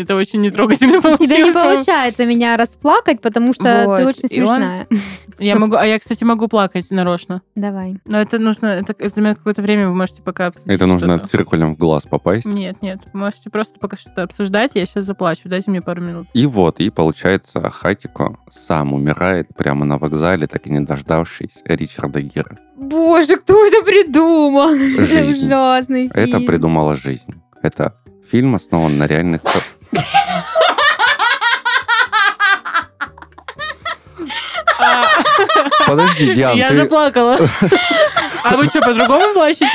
Это 0.02 0.16
очень 0.16 0.40
нетрогательно 0.42 0.92
Тебе 0.98 0.98
не 0.98 1.52
получилось. 1.52 1.54
получается 1.54 2.26
меня 2.26 2.56
расплакать, 2.56 3.20
потому 3.20 3.52
что 3.52 3.82
Вот, 3.86 3.98
ты 3.98 4.06
очень 4.06 4.42
он- 4.42 4.58
смешная. 4.58 4.86
Я 5.38 5.56
могу, 5.56 5.76
а 5.76 5.84
я, 5.84 5.98
кстати, 5.98 6.24
могу 6.24 6.48
плакать 6.48 6.90
нарочно. 6.90 7.42
Давай. 7.54 7.96
Но 8.06 8.18
это 8.18 8.38
нужно, 8.38 8.68
это 8.68 8.94
займет 9.06 9.36
какое-то 9.36 9.60
время, 9.60 9.86
вы 9.88 9.94
можете 9.94 10.22
пока 10.22 10.46
обсудить. 10.46 10.72
Это 10.72 10.86
нужно 10.86 11.18
циркулем 11.18 11.74
в 11.74 11.78
глаз 11.78 12.04
попасть. 12.04 12.46
Нет, 12.46 12.80
нет, 12.80 13.00
вы 13.12 13.18
можете 13.20 13.50
просто 13.50 13.78
пока 13.78 13.98
что-то 13.98 14.22
обсуждать, 14.22 14.70
я 14.74 14.86
сейчас 14.86 15.04
заплачу, 15.04 15.42
дайте 15.50 15.70
мне 15.70 15.82
пару 15.82 16.00
минут. 16.00 16.26
И 16.32 16.46
вот, 16.46 16.80
и 16.80 16.88
получается, 16.88 17.60
Хатико 17.68 18.38
сам 18.50 18.94
умирает 18.94 19.48
прямо 19.54 19.84
на 19.84 19.98
вокзале, 19.98 20.46
так 20.46 20.66
и 20.66 20.70
не 20.70 20.80
дождавшись 20.80 21.60
Ричарда 21.66 22.22
Гира. 22.22 22.56
Боже, 22.78 23.36
кто 23.36 23.62
это 23.66 23.84
придумал? 23.84 24.70
Это 24.70 25.04
Жизнь. 25.28 25.44
ужасный 25.46 26.06
Это 26.06 26.24
фильм. 26.38 26.46
придумала 26.46 26.96
жизнь. 26.96 27.34
Это 27.60 27.94
фильм 28.30 28.54
основан 28.54 28.96
на 28.96 29.06
реальных... 29.06 29.42
Подожди, 35.86 36.34
Диан, 36.34 36.56
я 36.56 36.68
ты, 36.68 36.74
заплакала. 36.74 37.38
А 38.44 38.56
вы 38.56 38.66
что, 38.66 38.80
по-другому 38.80 39.34
плачете? 39.34 39.66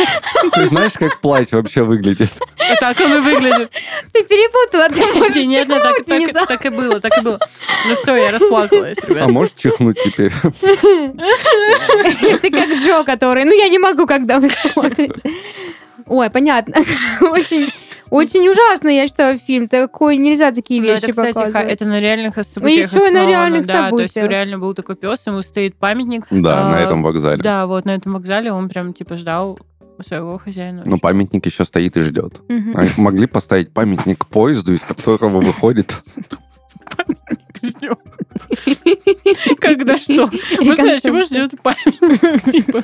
ты 0.54 0.64
знаешь, 0.66 0.94
как 0.94 1.20
плач 1.20 1.48
вообще 1.52 1.84
выглядит? 1.84 2.30
Так 2.80 3.00
он 3.02 3.14
и 3.18 3.20
выглядит. 3.20 3.72
Ты 4.14 4.24
перепутала, 4.24 4.88
ты 4.90 5.06
можешь 5.20 5.46
Нет, 5.46 5.68
нет, 5.68 5.82
так, 5.82 5.98
чихнуть 5.98 6.08
так- 6.08 6.18
внезапно. 6.18 6.46
так 6.58 6.66
и 6.66 6.70
было, 6.70 7.00
так 7.00 7.18
и 7.18 7.22
было. 7.22 7.40
Ну 7.88 7.96
все, 7.96 8.16
я 8.16 8.32
расплакалась, 8.32 8.98
А 9.04 9.08
ребят. 9.10 9.30
можешь 9.32 9.54
чихнуть 9.58 9.98
теперь? 10.04 10.32
Ты 12.42 12.50
как 12.50 12.70
Джо, 12.70 13.04
который... 13.04 13.44
Ну, 13.46 13.52
я 13.54 13.68
не 13.70 13.80
могу, 13.80 14.06
когда 14.06 14.40
вы 14.40 14.50
смотрите. 14.50 15.14
Ой, 16.08 16.30
понятно. 16.30 16.76
Очень... 17.22 17.72
Очень 18.12 18.48
ужасный, 18.50 18.96
я 18.98 19.08
считаю, 19.08 19.40
фильм. 19.40 19.68
Такой 19.68 20.18
нельзя 20.18 20.52
такие 20.52 20.82
Ну, 20.82 20.88
вещи 20.88 21.04
это, 21.04 21.12
кстати, 21.12 21.34
показывать. 21.34 21.72
это 21.72 21.86
на 21.86 22.00
реальных 22.00 22.36
событиях 22.46 22.92
еще 22.94 23.08
и 23.08 23.12
на 23.12 23.26
реальных 23.26 23.66
да, 23.66 23.90
То 23.90 24.00
есть 24.00 24.14
событиях. 24.14 24.30
реально 24.30 24.60
был 24.60 24.74
такой 24.74 24.96
пес, 24.96 25.26
ему 25.28 25.42
стоит 25.42 25.76
памятник. 25.78 26.26
Да, 26.30 26.70
на 26.70 26.78
А, 26.78 26.82
этом 26.82 27.02
вокзале. 27.04 27.42
Да, 27.42 27.66
вот 27.68 27.86
на 27.86 27.96
этом 27.96 28.14
вокзале 28.14 28.52
он 28.52 28.70
прям 28.70 28.94
типа 28.94 29.16
ждал 29.18 29.58
у 29.98 30.04
своего 30.04 30.38
хозяина. 30.38 30.84
Но 30.86 30.98
памятник 30.98 31.46
еще 31.46 31.64
стоит 31.64 31.96
и 31.96 32.02
ждет. 32.02 32.42
Мгм. 32.50 32.74
Они 32.76 32.90
могли 32.98 33.28
поставить 33.28 33.74
памятник 33.74 34.26
поезду, 34.28 34.74
из 34.74 34.82
которого 34.82 35.40
выходит... 35.42 35.96
Ждёт. 37.64 37.98
Когда 39.60 39.98
что? 39.98 40.30
Можно, 40.62 41.00
чего 41.00 41.24
ждет 41.24 41.52
памятник? 41.62 42.52
Типа, 42.52 42.84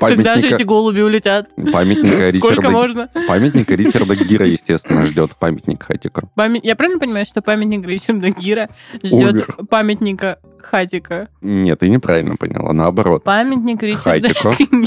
Когда 0.00 0.38
же 0.38 0.48
эти 0.48 0.62
голуби 0.62 1.00
улетят? 1.00 1.48
памятника 1.72 2.32
Сколько 2.36 2.56
Ричарда... 2.62 2.70
можно? 2.70 3.08
Памятника 3.26 3.74
Ричарда 3.74 4.14
Гира, 4.16 4.46
естественно, 4.46 5.04
ждет 5.06 5.32
памятник 5.38 5.82
Хатику. 5.82 6.30
Память- 6.34 6.64
Я 6.64 6.76
правильно 6.76 6.98
понимаю, 6.98 7.26
что 7.26 7.42
памятник 7.42 7.86
Ричарда 7.86 8.30
Гира 8.30 8.68
ждет 9.02 9.46
памятника 9.68 10.38
Хатика? 10.62 11.28
Нет, 11.42 11.80
ты 11.80 11.88
неправильно 11.90 12.36
поняла, 12.36 12.72
наоборот. 12.72 13.22
Памятник 13.24 13.82
Ричарда. 13.82 14.28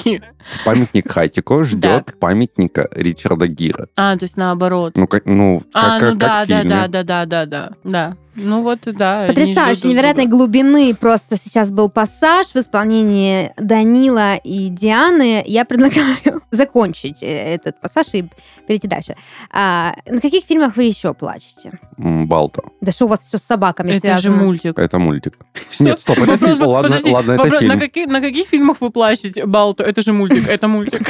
Гира. 0.03 0.25
Памятник 0.65 1.11
Хатико 1.11 1.63
ждет 1.63 2.17
памятника 2.19 2.87
Ричарда 2.91 3.47
Гира. 3.47 3.87
А, 3.95 4.17
то 4.17 4.23
есть 4.23 4.37
наоборот. 4.37 4.93
Ну, 4.97 5.07
как, 5.07 5.25
ну, 5.25 5.61
как, 5.71 5.83
А, 5.83 5.99
как- 5.99 6.09
ну 6.13 6.15
да, 6.17 6.27
как 6.27 6.45
в 6.45 6.49
да, 6.49 6.55
фильме. 6.61 6.69
да, 6.69 6.87
да, 6.87 7.03
да, 7.03 7.25
да, 7.25 7.45
да, 7.45 7.69
да. 7.83 8.17
Ну 8.35 8.61
вот, 8.61 8.79
да. 8.85 9.25
Потрясающе, 9.27 9.79
ждут 9.79 9.93
невероятной 10.07 10.27
друга. 10.27 10.37
глубины 10.37 10.95
просто 10.95 11.35
сейчас 11.35 11.71
был 11.71 11.89
пассаж 11.89 12.47
в 12.47 12.55
исполнении 12.55 13.51
Данила 13.57 14.35
и 14.35 14.69
Дианы. 14.69 15.43
Я 15.45 15.65
предлагаю 15.65 16.41
закончить 16.51 17.21
э, 17.21 17.55
этот 17.55 17.79
пассаж 17.81 18.07
и 18.13 18.25
перейти 18.67 18.87
дальше. 18.87 19.15
А, 19.51 19.93
на 20.07 20.19
каких 20.21 20.45
фильмах 20.45 20.75
вы 20.75 20.83
еще 20.83 21.13
плачете? 21.13 21.79
М, 21.97 22.27
Балто. 22.27 22.63
Да 22.81 22.91
что 22.91 23.05
у 23.05 23.07
вас 23.07 23.21
все 23.21 23.37
с 23.37 23.43
собаками 23.43 23.87
Это 23.89 24.15
же 24.15 24.21
связано? 24.21 24.43
мультик. 24.43 24.79
Это 24.79 24.99
мультик. 24.99 25.37
Что? 25.71 25.83
Нет, 25.83 25.99
стоп, 25.99 26.17
это 26.19 26.37
фильм. 26.37 26.67
Ладно, 26.67 26.89
подожди, 26.89 27.11
ладно, 27.11 27.31
это 27.33 27.59
фильм. 27.59 27.73
На, 27.73 27.79
каких, 27.79 28.07
на 28.07 28.21
каких 28.21 28.47
фильмах 28.47 28.77
вы 28.81 28.89
плачете? 28.91 29.45
Балто, 29.45 29.83
это 29.83 30.01
же 30.01 30.13
мультик, 30.13 30.47
это 30.47 30.67
мультик. 30.67 31.01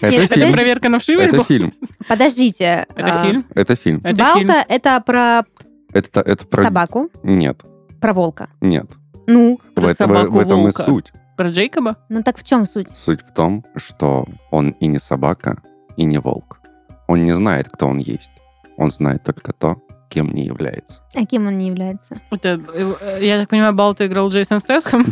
Это 0.00 0.10
Нет, 0.10 0.24
Это 0.24 0.34
фильм. 0.34 0.52
проверка 0.52 0.88
на 0.88 0.98
вшивость 0.98 1.32
Это 1.32 1.44
фильм. 1.44 1.72
Подождите. 2.08 2.86
Это 2.96 3.20
а, 3.22 3.26
фильм? 3.26 3.44
Это 3.54 3.76
фильм. 3.76 4.00
Это 4.04 4.16
Балта 4.16 4.64
это 4.68 5.00
про 5.00 5.44
Это, 5.92 6.20
это 6.20 6.46
про... 6.46 6.62
собаку, 6.64 7.08
Нет, 7.22 7.62
про 8.04 8.12
волка. 8.12 8.48
нет. 8.60 8.86
Ну, 9.26 9.58
В, 9.70 9.74
Про 9.74 9.92
этом- 9.92 10.08
собаку 10.08 10.32
в 10.32 10.38
этом 10.38 10.58
и 10.60 10.62
волка. 10.64 10.82
суть. 10.82 11.12
Про 11.38 11.48
Джейкоба? 11.48 11.96
ну 12.10 12.22
так 12.22 12.36
в 12.36 12.42
чем 12.44 12.66
суть? 12.66 12.90
Суть 12.90 13.22
в 13.22 13.32
том, 13.32 13.64
что 13.76 14.26
он 14.50 14.72
и 14.72 14.86
не 14.88 14.98
собака, 14.98 15.62
и 15.96 16.04
не 16.04 16.18
волк. 16.18 16.60
Он 17.08 17.24
не 17.24 17.32
знает, 17.32 17.70
кто 17.70 17.86
он 17.88 17.96
есть. 17.96 18.30
Он 18.76 18.90
знает 18.90 19.22
только 19.24 19.54
то, 19.54 19.78
кем 20.08 20.30
не 20.32 20.44
является. 20.44 21.00
А 21.14 21.24
кем 21.26 21.46
он 21.46 21.56
не 21.58 21.68
является? 21.68 22.20
Это, 22.30 22.60
э, 22.74 23.18
я 23.20 23.38
так 23.38 23.48
понимаю, 23.48 23.74
Балто 23.74 24.06
играл 24.06 24.30
Джейсон 24.30 24.60
Стэтхэм? 24.60 25.04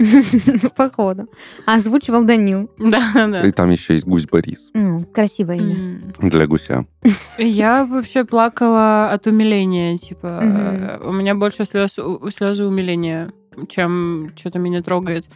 Походу. 0.77 1.29
А 1.67 1.77
озвучивал 1.77 2.25
Данил. 2.25 2.71
Да, 2.79 3.01
да. 3.15 3.47
И 3.47 3.53
там 3.53 3.71
еще 3.71 3.95
есть 3.95 4.07
гусь 4.07 4.27
Борис 4.27 4.71
Ну, 4.75 5.05
красивое 5.05 5.57
имя. 5.57 6.01
Для 6.21 6.47
гуся. 6.47 6.87
Я 7.39 7.85
вообще 7.85 8.25
плакала 8.25 9.11
от 9.11 9.27
умиления, 9.27 9.97
типа, 9.97 10.41
э, 10.43 11.09
у 11.09 11.13
меня 11.13 11.35
больше 11.35 11.65
слез, 11.65 11.99
слезы 12.31 12.65
умиления, 12.65 13.33
чем 13.69 14.31
что-то 14.37 14.59
меня 14.59 14.83
трогает. 14.83 15.27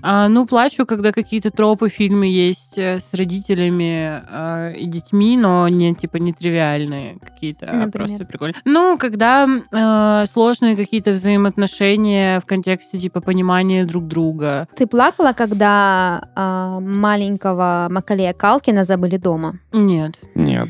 А, 0.00 0.28
ну, 0.28 0.46
плачу, 0.46 0.86
когда 0.86 1.12
какие-то 1.12 1.50
тропы 1.50 1.88
фильмы 1.88 2.26
есть 2.26 2.78
э, 2.78 2.98
с 2.98 3.14
родителями 3.14 4.22
э, 4.28 4.76
и 4.76 4.86
детьми, 4.86 5.36
но 5.36 5.68
не, 5.68 5.94
типа, 5.94 6.16
нетривиальные 6.16 7.18
какие-то, 7.20 7.66
а 7.66 7.74
Например? 7.74 7.90
просто 8.08 8.24
прикольные. 8.24 8.60
Ну, 8.64 8.96
когда 8.98 9.46
э, 9.46 10.26
сложные 10.26 10.76
какие-то 10.76 11.12
взаимоотношения 11.12 12.40
в 12.40 12.46
контексте, 12.46 12.98
типа, 12.98 13.20
понимания 13.20 13.84
друг 13.84 14.06
друга. 14.06 14.68
Ты 14.76 14.86
плакала, 14.86 15.32
когда 15.32 16.28
а, 16.34 16.80
маленького 16.80 17.88
Макалея 17.90 18.32
Калкина 18.32 18.84
забыли 18.84 19.16
дома? 19.16 19.58
Нет. 19.72 20.18
Нет, 20.34 20.68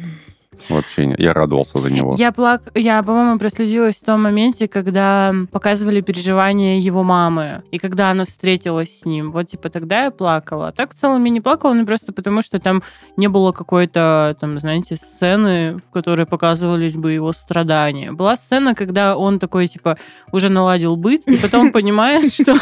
вообще 0.69 1.07
нет. 1.07 1.21
Я 1.21 1.33
радовался 1.33 1.79
за 1.79 1.91
него. 1.91 2.15
Я, 2.19 2.33
плак... 2.33 2.71
я, 2.75 3.03
по-моему, 3.03 3.39
прослезилась 3.39 3.97
в 3.97 4.05
том 4.05 4.23
моменте, 4.23 4.69
когда 4.69 5.35
показывали 5.51 6.01
переживания 6.01 6.79
его 6.79 7.03
мамы, 7.03 7.63
и 7.71 7.79
когда 7.79 8.11
она 8.11 8.25
встретилась 8.25 9.01
с 9.01 9.05
ним. 9.05 9.33
Вот, 9.33 9.49
типа, 9.49 9.71
тогда 9.71 10.05
я 10.05 10.11
плакала. 10.11 10.69
А 10.69 10.73
так, 10.73 10.93
в 10.93 10.95
целом, 10.95 11.25
я 11.25 11.31
не 11.31 11.41
плакала, 11.41 11.75
ну, 11.75 11.87
просто 11.87 12.13
потому, 12.13 12.43
что 12.43 12.59
там 12.59 12.83
не 13.17 13.29
было 13.29 13.53
какой-то, 13.53 14.37
там, 14.41 14.59
знаете, 14.59 14.97
сцены, 14.97 15.79
в 15.79 15.91
которой 15.91 16.27
показывались 16.27 16.95
бы 16.95 17.13
его 17.13 17.33
страдания. 17.33 18.13
Была 18.13 18.37
сцена, 18.37 18.75
когда 18.75 19.17
он 19.17 19.39
такой, 19.39 19.67
типа, 19.67 19.99
уже 20.33 20.49
наладил 20.49 20.97
быт, 20.97 21.23
и 21.27 21.37
потом 21.37 21.73
понимает, 21.73 22.33
что... 22.33 22.57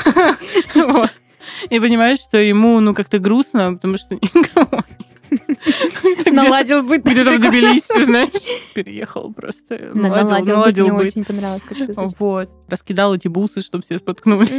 И 1.71 1.81
понимает, 1.81 2.21
что 2.21 2.39
ему, 2.39 2.81
ну, 2.81 2.95
как-то 2.95 3.19
грустно, 3.19 3.75
потому 3.75 3.99
что 3.99 4.15
никого 4.35 4.85
нет. 4.99 5.10
Наладил 6.27 6.83
быт. 6.83 7.05
Где-то 7.05 7.33
в 7.33 7.41
Тбилиси, 7.41 8.05
знаешь, 8.05 8.31
переехал 8.75 9.33
просто. 9.33 9.91
Наладил, 9.95 10.29
наладил, 10.29 10.57
наладил 10.57 10.85
Мне 10.87 11.07
очень 11.07 11.25
понравилось, 11.25 11.63
как 11.69 11.79
ты. 11.79 11.93
Вот. 12.19 12.51
Раскидал 12.69 13.15
эти 13.15 13.29
бусы, 13.29 13.63
чтобы 13.63 13.85
все 13.85 13.99
споткнулись. 13.99 14.51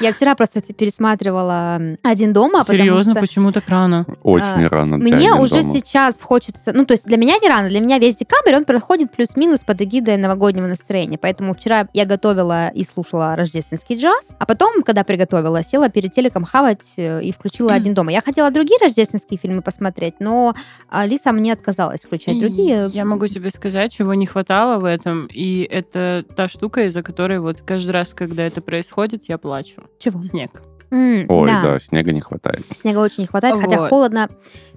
Я 0.00 0.12
вчера 0.12 0.34
просто 0.34 0.60
пересматривала 0.60 1.80
«Один 2.02 2.32
дома», 2.32 2.64
Серьезно, 2.64 3.14
почему 3.14 3.52
так 3.52 3.68
рано? 3.68 4.06
Очень 4.22 4.66
а, 4.66 4.68
рано 4.68 4.96
мне 4.96 5.14
«Один 5.14 5.42
уже 5.42 5.62
дома». 5.62 5.74
сейчас 5.74 6.20
хочется... 6.20 6.72
Ну, 6.72 6.84
то 6.84 6.92
есть 6.92 7.06
для 7.06 7.16
меня 7.16 7.38
не 7.38 7.48
рано, 7.48 7.68
для 7.68 7.80
меня 7.80 7.98
весь 7.98 8.16
декабрь, 8.16 8.54
он 8.54 8.64
проходит 8.64 9.12
плюс-минус 9.12 9.60
под 9.60 9.80
эгидой 9.82 10.16
новогоднего 10.16 10.66
настроения. 10.66 11.18
Поэтому 11.18 11.54
вчера 11.54 11.88
я 11.92 12.04
готовила 12.04 12.68
и 12.68 12.84
слушала 12.84 13.36
рождественский 13.36 13.96
джаз, 13.96 14.30
а 14.38 14.46
потом, 14.46 14.82
когда 14.82 15.04
приготовила, 15.04 15.62
села 15.62 15.88
перед 15.88 16.12
телеком 16.12 16.44
хавать 16.44 16.94
э, 16.96 17.22
и 17.22 17.32
включила 17.32 17.72
«Один 17.72 17.94
дома». 17.94 18.12
Я 18.12 18.20
хотела 18.20 18.50
другие 18.50 18.78
рождественские 18.84 19.38
фильмы 19.38 19.62
посмотреть, 19.62 20.14
но 20.20 20.54
Алиса 20.88 21.32
мне 21.32 21.52
отказалась 21.52 22.04
включать 22.04 22.38
другие. 22.38 22.90
Я 22.92 23.04
могу 23.04 23.26
тебе 23.26 23.50
сказать, 23.50 23.92
чего 23.92 24.14
не 24.14 24.26
хватало 24.26 24.78
в 24.80 24.84
этом, 24.84 25.26
и 25.32 25.62
это 25.70 26.24
та 26.36 26.48
штука, 26.48 26.86
из-за 26.86 27.02
которой 27.02 27.40
вот 27.40 27.62
каждый 27.62 27.90
раз, 27.90 28.14
когда 28.14 28.42
это 28.42 28.60
происходит, 28.60 29.28
я 29.28 29.38
плачу. 29.38 29.82
Чего? 29.98 30.22
Снег. 30.22 30.62
М, 30.90 31.26
Ой, 31.28 31.48
да. 31.48 31.62
да, 31.62 31.80
снега 31.80 32.12
не 32.12 32.20
хватает. 32.20 32.64
Снега 32.74 32.98
очень 32.98 33.22
не 33.22 33.26
хватает, 33.26 33.56
хотя 33.60 33.80
Вот. 33.80 33.88
холодно 33.90 34.28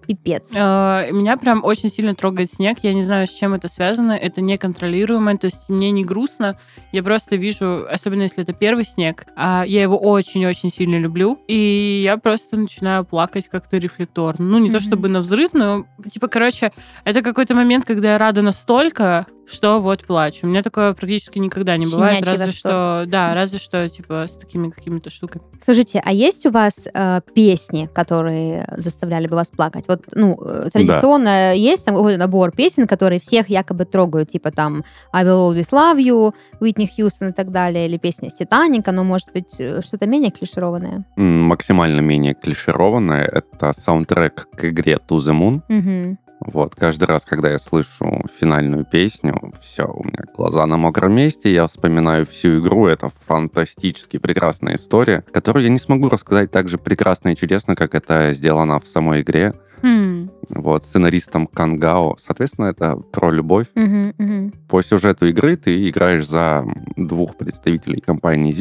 пипец. 0.08 0.54
Э, 0.56 1.12
Меня 1.12 1.38
прям 1.38 1.64
очень 1.64 1.90
сильно 1.90 2.16
трогает 2.16 2.52
снег. 2.52 2.78
Я 2.82 2.94
не 2.94 3.04
знаю, 3.04 3.28
с 3.28 3.32
чем 3.32 3.54
это 3.54 3.68
связано. 3.68 4.14
Это 4.14 4.42
неконтролируемо. 4.42 5.38
То 5.38 5.46
есть 5.46 5.70
мне 5.70 5.92
не 5.92 6.04
грустно. 6.06 6.58
Я 6.92 7.04
просто 7.04 7.36
вижу, 7.36 7.86
особенно 7.90 8.24
если 8.24 8.44
это 8.44 8.54
первый 8.54 8.86
снег, 8.86 9.26
а 9.36 9.64
я 9.68 9.82
его 9.82 9.98
очень-очень 9.98 10.72
сильно 10.72 10.98
люблю. 10.98 11.40
И 11.48 12.02
я 12.04 12.18
просто 12.18 12.58
начинаю 12.58 13.06
плакать 13.06 13.48
как-то 13.50 13.78
рефлекторно. 13.78 14.46
Ну, 14.46 14.60
не 14.60 14.70
то 14.70 14.78
Мгм. 14.78 14.86
чтобы 14.86 15.08
на 15.10 15.20
взрыв, 15.20 15.52
но, 15.54 15.86
типа, 16.10 16.28
короче, 16.28 16.72
это 17.04 17.22
какой-то 17.22 17.54
момент, 17.56 17.86
когда 17.86 18.14
я 18.14 18.18
рада 18.18 18.42
настолько, 18.42 19.26
что 19.50 19.80
вот 19.80 20.06
плачу. 20.06 20.40
У 20.44 20.48
меня 20.50 20.62
такое 20.62 20.94
практически 20.94 21.40
никогда 21.40 21.78
не 21.78 21.86
бывает. 21.86 22.16
Щенячий 22.18 22.32
Разве 22.32 22.46
восторг. 22.48 22.74
что, 22.74 23.04
да, 23.08 23.34
разве 23.34 23.60
что, 23.60 23.88
типа, 23.88 24.26
с 24.28 24.38
такими 24.38 24.70
какими-то 24.70 25.10
штуками. 25.10 25.46
Слушайте, 25.64 26.02
а 26.04 26.12
есть 26.12 26.46
у 26.46 26.52
вас 26.52 26.74
э, 26.94 27.22
песни, 27.34 27.90
которые 27.96 28.68
заставляли 28.76 29.28
бы 29.28 29.36
вас 29.36 29.50
плакать? 29.50 29.86
Вот, 29.88 29.97
ну, 30.14 30.38
э, 30.44 30.70
традиционно 30.72 31.54
есть 31.56 31.86
там 31.86 31.96
какой-то 31.96 32.20
набор 32.20 32.52
песен, 32.52 32.88
которые 32.88 33.20
всех 33.20 33.50
якобы 33.50 33.86
трогают, 33.86 34.30
типа 34.30 34.52
там 34.52 34.84
I 35.12 35.26
Will 35.26 35.52
Always 35.52 35.72
Love 35.72 35.98
You, 35.98 36.34
Уитни 36.60 36.88
Хьюстон 36.88 37.30
и 37.30 37.34
так 37.34 37.52
далее, 37.52 37.88
или 37.88 37.98
песня 37.98 38.30
с 38.30 38.34
Титаника, 38.34 38.92
но 38.92 39.04
может 39.04 39.32
быть 39.34 39.56
э, 39.60 39.82
что-то 39.82 40.08
менее 40.08 40.32
клишированное. 40.32 41.06
Максимально 41.16 42.02
менее 42.02 42.34
клишированное— 42.34 43.26
это 43.32 43.74
саундтрек 43.74 44.48
к 44.56 44.66
игре 44.66 45.00
To 45.08 45.18
The 45.18 45.34
Moon. 45.34 45.62
Мгм. 45.70 46.18
Вот, 46.40 46.76
каждый 46.76 47.06
раз, 47.06 47.26
когда 47.26 47.50
я 47.50 47.60
слышу 47.60 48.24
финальную 48.40 48.86
песню, 48.86 49.54
все, 49.60 49.86
у 49.86 50.04
меня 50.04 50.20
глаза 50.36 50.66
на 50.68 50.78
мокром 50.78 51.14
месте, 51.14 51.52
я 51.52 51.68
вспоминаю 51.68 52.28
всю 52.28 52.60
игру, 52.60 52.88
это 52.88 53.10
фантастически 53.26 54.18
прекрасная 54.18 54.76
история, 54.76 55.24
которую 55.32 55.64
я 55.64 55.70
не 55.70 55.80
смогу 55.80 56.10
рассказать 56.10 56.52
так 56.52 56.70
же 56.70 56.78
прекрасно 56.78 57.30
и 57.30 57.36
чудесно, 57.36 57.76
как 57.76 57.96
это 57.96 58.34
сделано 58.34 58.80
в 58.80 58.88
самой 58.88 59.22
игре, 59.22 59.56
Хм. 59.82 60.30
вот, 60.50 60.84
сценаристом 60.84 61.48
Кангао. 61.48 62.16
Соответственно, 62.20 62.66
это 62.68 62.96
про 62.98 63.32
любовь. 63.32 63.68
Мгм, 63.76 64.14
мгм. 64.18 64.54
По 64.68 64.82
сюжету 64.82 65.26
игры 65.28 65.56
ты 65.56 65.90
играешь 65.90 66.28
за 66.28 66.64
двух 66.96 67.36
представителей 67.38 68.02
компании 68.02 68.52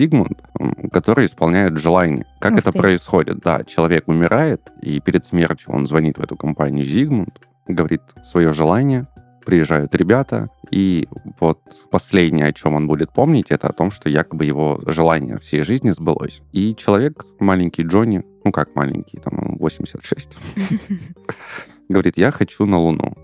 м, 0.59 0.91
которые 0.91 1.27
исполняют 1.27 1.79
желания. 1.79 2.27
Как 2.41 2.53
Ух 2.53 2.59
это 2.61 2.73
ты. 2.73 2.79
происходит? 2.79 3.39
Да, 3.39 3.65
человек 3.65 4.09
умирает, 4.09 4.71
и 4.83 5.01
перед 5.01 5.25
смертью 5.25 5.73
он 5.73 5.87
звонит 5.87 6.19
в 6.19 6.23
эту 6.23 6.37
компанию 6.37 6.85
Zigmund, 6.87 7.33
говорит 7.69 8.03
свое 8.25 8.53
желание, 8.53 9.07
приезжают 9.45 9.95
ребята, 9.95 10.51
и 10.73 11.09
вот 11.39 11.61
последнее, 11.91 12.47
о 12.47 12.53
чем 12.53 12.75
он 12.75 12.89
будет 12.89 13.13
помнить, 13.13 13.51
это 13.51 13.69
о 13.69 13.73
том, 13.73 13.93
что 13.93 14.09
якобы 14.09 14.45
его 14.45 14.81
желание 14.87 15.39
всей 15.39 15.63
жизни 15.63 15.93
сбылось. 15.93 16.43
И 16.53 16.75
человек, 16.75 17.25
маленький 17.39 17.83
Джонни, 17.85 18.25
ну 18.47 18.53
как 18.53 18.75
маленький, 18.75 19.19
там 19.19 19.39
ему 19.39 19.59
86, 19.59 20.31
говорит, 21.89 22.17
я 22.17 22.31
хочу 22.31 22.67
на 22.67 22.79
Луну. 22.79 23.15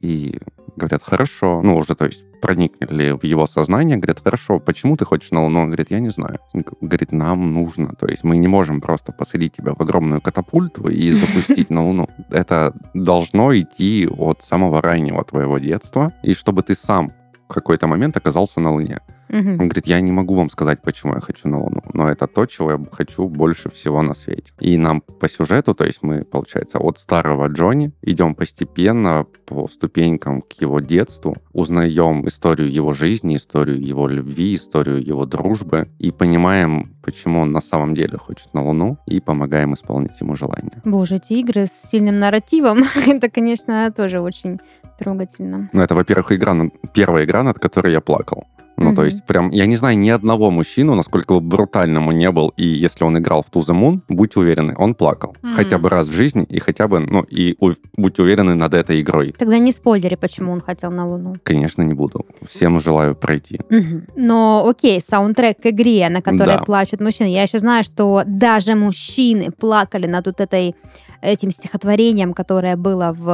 И 0.00 0.38
Говорят, 0.78 1.02
хорошо. 1.02 1.60
Ну, 1.62 1.76
уже, 1.76 1.96
то 1.96 2.04
есть, 2.04 2.24
проникли 2.40 3.10
в 3.10 3.24
его 3.24 3.46
сознание, 3.48 3.96
говорят, 3.96 4.20
хорошо, 4.22 4.60
почему 4.60 4.96
ты 4.96 5.04
хочешь 5.04 5.32
на 5.32 5.42
Луну? 5.42 5.62
Он 5.62 5.66
говорит, 5.66 5.90
я 5.90 5.98
не 5.98 6.10
знаю. 6.10 6.38
Он 6.54 6.64
говорит, 6.80 7.10
нам 7.10 7.52
нужно. 7.52 7.94
То 7.98 8.06
есть 8.06 8.22
мы 8.22 8.36
не 8.36 8.46
можем 8.46 8.80
просто 8.80 9.12
посадить 9.12 9.54
тебя 9.56 9.72
в 9.74 9.80
огромную 9.80 10.20
катапульту 10.20 10.88
и 10.88 11.10
запустить 11.20 11.70
на 11.70 11.84
Луну. 11.84 12.08
Это 12.30 12.72
должно 12.94 13.52
идти 13.58 14.08
от 14.08 14.42
самого 14.42 14.80
раннего 14.80 15.24
твоего 15.24 15.58
детства, 15.58 16.12
и 16.22 16.32
чтобы 16.32 16.62
ты 16.62 16.76
сам 16.76 17.12
в 17.48 17.54
какой-то 17.54 17.88
момент 17.88 18.16
оказался 18.16 18.60
на 18.60 18.70
Луне. 18.70 19.00
Мгм. 19.28 19.52
Он 19.52 19.68
говорит, 19.68 19.86
я 19.86 20.00
не 20.00 20.12
могу 20.12 20.34
вам 20.34 20.50
сказать, 20.50 20.82
почему 20.82 21.14
я 21.14 21.20
хочу 21.20 21.48
на 21.48 21.58
Луну, 21.58 21.82
но 21.92 22.10
это 22.10 22.26
то, 22.26 22.46
чего 22.46 22.72
я 22.72 22.80
хочу 22.90 23.28
больше 23.28 23.70
всего 23.70 24.02
на 24.02 24.14
свете. 24.14 24.52
И 24.60 24.76
нам 24.76 25.00
по 25.00 25.28
сюжету, 25.28 25.74
то 25.74 25.84
есть 25.84 26.02
мы, 26.02 26.24
получается, 26.24 26.78
от 26.78 26.98
старого 26.98 27.48
Джонни 27.48 27.92
идем 28.02 28.34
постепенно 28.34 29.26
по 29.46 29.68
ступенькам 29.68 30.42
к 30.42 30.52
его 30.60 30.80
детству, 30.80 31.36
узнаем 31.52 32.26
историю 32.26 32.70
его 32.70 32.94
жизни, 32.94 33.36
историю 33.36 33.80
его 33.80 34.08
любви, 34.08 34.54
историю 34.54 35.04
его 35.04 35.26
дружбы 35.26 35.88
и 35.98 36.10
понимаем, 36.10 36.96
почему 37.02 37.40
он 37.40 37.52
на 37.52 37.60
самом 37.60 37.94
деле 37.94 38.18
хочет 38.18 38.54
на 38.54 38.64
Луну 38.64 38.98
и 39.06 39.20
помогаем 39.20 39.74
исполнить 39.74 40.20
ему 40.20 40.36
желание. 40.36 40.82
Боже, 40.84 41.16
эти 41.16 41.34
игры 41.34 41.66
с 41.66 41.72
сильным 41.72 42.18
нарративом, 42.18 42.82
это, 43.06 43.30
конечно, 43.30 43.90
тоже 43.90 44.20
очень 44.20 44.60
трогательно. 44.98 45.70
Ну, 45.72 45.80
это, 45.80 45.94
во-первых, 45.94 46.32
игра, 46.32 46.54
первая 46.92 47.24
игра, 47.24 47.42
над 47.42 47.58
которой 47.58 47.92
я 47.92 48.00
плакал. 48.00 48.46
Ну, 48.78 48.94
то 48.94 49.04
есть, 49.04 49.24
прям, 49.26 49.50
я 49.50 49.66
не 49.66 49.76
знаю 49.76 49.98
ни 49.98 50.08
одного 50.08 50.50
мужчину, 50.50 50.94
насколько 50.94 51.34
бы 51.34 51.40
брутальным 51.40 52.08
он 52.08 52.18
не 52.18 52.30
был, 52.30 52.52
и 52.56 52.66
если 52.66 53.04
он 53.04 53.18
играл 53.18 53.42
в 53.42 53.50
To 53.54 53.60
The 53.60 53.74
Moon, 53.74 54.00
будьте 54.08 54.40
уверены, 54.40 54.74
он 54.78 54.94
плакал. 54.94 55.36
Мгм. 55.42 55.52
Хотя 55.54 55.78
бы 55.78 55.88
раз 55.88 56.08
в 56.08 56.12
жизни, 56.12 56.44
и 56.44 56.58
хотя 56.60 56.86
бы, 56.88 57.00
ну, 57.00 57.22
и 57.22 57.56
у- 57.60 57.72
будьте 57.96 58.22
уверены 58.22 58.54
над 58.54 58.74
этой 58.74 59.00
игрой. 59.00 59.34
Тогда 59.38 59.58
не 59.58 59.72
спойлери, 59.72 60.14
почему 60.16 60.52
он 60.52 60.60
хотел 60.60 60.90
на 60.90 61.06
Луну. 61.08 61.34
Конечно, 61.42 61.82
не 61.82 61.94
буду. 61.94 62.24
Всем 62.48 62.80
желаю 62.80 63.14
пройти. 63.14 63.60
Мгм. 63.70 64.06
Но 64.16 64.64
окей, 64.68 65.00
саундтрек 65.00 65.60
к 65.60 65.66
игре, 65.66 66.08
на 66.08 66.22
которой 66.22 66.56
Да. 66.56 66.62
плачут 66.64 67.00
мужчины. 67.00 67.28
Я 67.28 67.42
еще 67.42 67.58
знаю, 67.58 67.84
что 67.84 68.22
даже 68.26 68.74
мужчины 68.74 69.50
плакали 69.50 70.06
над 70.06 70.26
вот 70.26 70.40
этой 70.40 70.74
этим 71.20 71.50
стихотворением, 71.50 72.32
которое 72.32 72.76
было 72.76 73.12
в, 73.12 73.24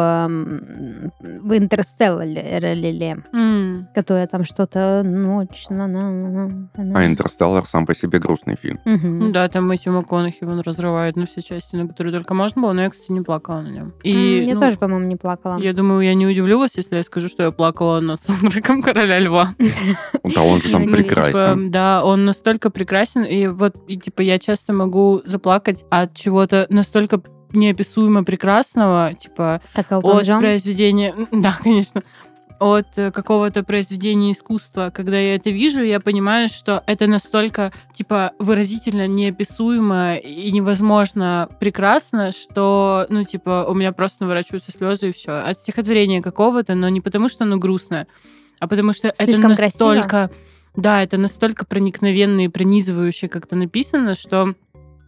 в 1.21 1.57
Интерстелларе, 1.57 3.23
М. 3.33 3.89
которое 3.95 4.27
там 4.27 4.45
что-то 4.45 5.03
ночь. 5.35 5.67
на 5.71 5.87
на 5.87 6.11
на 6.11 6.69
на 6.76 6.99
А 6.99 7.07
«Интерстеллар» 7.07 7.67
сам 7.67 7.87
по 7.87 7.95
себе 7.95 8.19
грустный 8.19 8.57
фильм. 8.57 8.81
Ну 8.85 9.33
Да, 9.33 9.49
там 9.49 9.69
Мэтью 9.69 9.93
МакКонахи 9.93 10.45
он 10.45 10.61
разрывает 10.61 11.17
на 11.17 11.26
все 11.26 11.43
части, 11.43 11.76
на 11.76 11.88
которые 11.88 12.12
только 12.12 12.35
можно 12.35 12.62
было, 12.62 12.73
но 12.73 12.83
я, 12.83 12.91
кстати, 12.91 13.12
не 13.12 13.21
плакала 13.23 13.61
на 13.61 13.69
нем. 13.69 13.93
И, 14.03 14.45
Я 14.47 14.55
ну, 14.55 14.61
тоже, 14.61 14.76
по-моему, 14.76 15.07
не 15.07 15.17
плакала. 15.17 15.59
Я 15.59 15.73
думаю, 15.73 16.00
я 16.00 16.14
не 16.14 16.26
удивлю 16.26 16.59
вас, 16.59 16.76
если 16.76 16.97
я 16.97 17.03
скажу, 17.03 17.29
что 17.29 17.43
я 17.43 17.50
плакала 17.50 18.00
над 18.00 18.23
саундтреком 18.23 18.83
«Короля 18.83 19.19
льва». 19.19 19.55
Да, 20.35 20.43
он 20.43 20.62
же 20.62 20.71
там 20.73 20.85
Ну, 20.85 20.91
прекрасен. 20.91 21.33
Типа, 21.33 21.71
да, 21.71 22.05
он 22.05 22.25
настолько 22.25 22.71
прекрасен, 22.71 23.25
и 23.25 23.47
вот, 23.47 23.76
и, 23.88 23.97
типа, 23.97 24.23
я 24.23 24.38
часто 24.38 24.73
могу 24.73 25.23
заплакать 25.25 25.85
от 25.91 26.14
чего-то 26.14 26.67
настолько 26.71 27.21
неописуемо 27.55 28.25
прекрасного, 28.25 29.14
типа, 29.14 29.61
Элтон 29.91 30.19
от 30.19 30.25
Джон. 30.25 30.41
произведения... 30.41 31.14
Да, 31.33 31.57
конечно. 31.62 32.03
От 32.64 32.97
э, 32.97 33.11
какого-то 33.11 33.62
произведения 33.62 34.33
искусства. 34.33 34.90
Когда 34.90 35.18
я 35.18 35.35
это 35.35 35.50
вижу, 35.50 35.83
я 35.83 36.00
понимаю, 36.00 36.49
что 36.49 36.83
это 36.87 37.06
настолько, 37.06 37.75
типа, 37.92 38.33
выразительно 38.38 39.06
неописуемо 39.06 40.16
и 40.16 40.50
невозможно 40.50 41.50
прекрасно, 41.61 42.33
что, 42.33 43.04
ну, 43.11 43.23
типа, 43.23 43.66
у 43.68 43.75
меня 43.75 43.92
просто 43.92 44.23
наворачиваются 44.23 44.73
слезы 44.73 45.11
и 45.11 45.12
все. 45.12 45.33
От 45.33 45.59
стихотворения 45.59 46.23
какого-то, 46.23 46.75
но 46.75 46.88
не 46.88 47.02
потому, 47.02 47.28
что 47.28 47.44
оно 47.44 47.59
грустное, 47.59 48.06
а 48.61 48.66
потому 48.66 48.94
что 48.94 49.12
Слишком 49.14 49.52
это 49.52 49.56
красиво? 49.56 49.92
настолько... 49.92 50.30
Да, 50.75 51.02
это 51.02 51.18
настолько 51.18 51.66
проникновенно 51.66 52.47
и 52.47 52.49
пронизывающе 52.49 53.28
как-то 53.28 53.56
написано, 53.56 54.14
что 54.14 54.54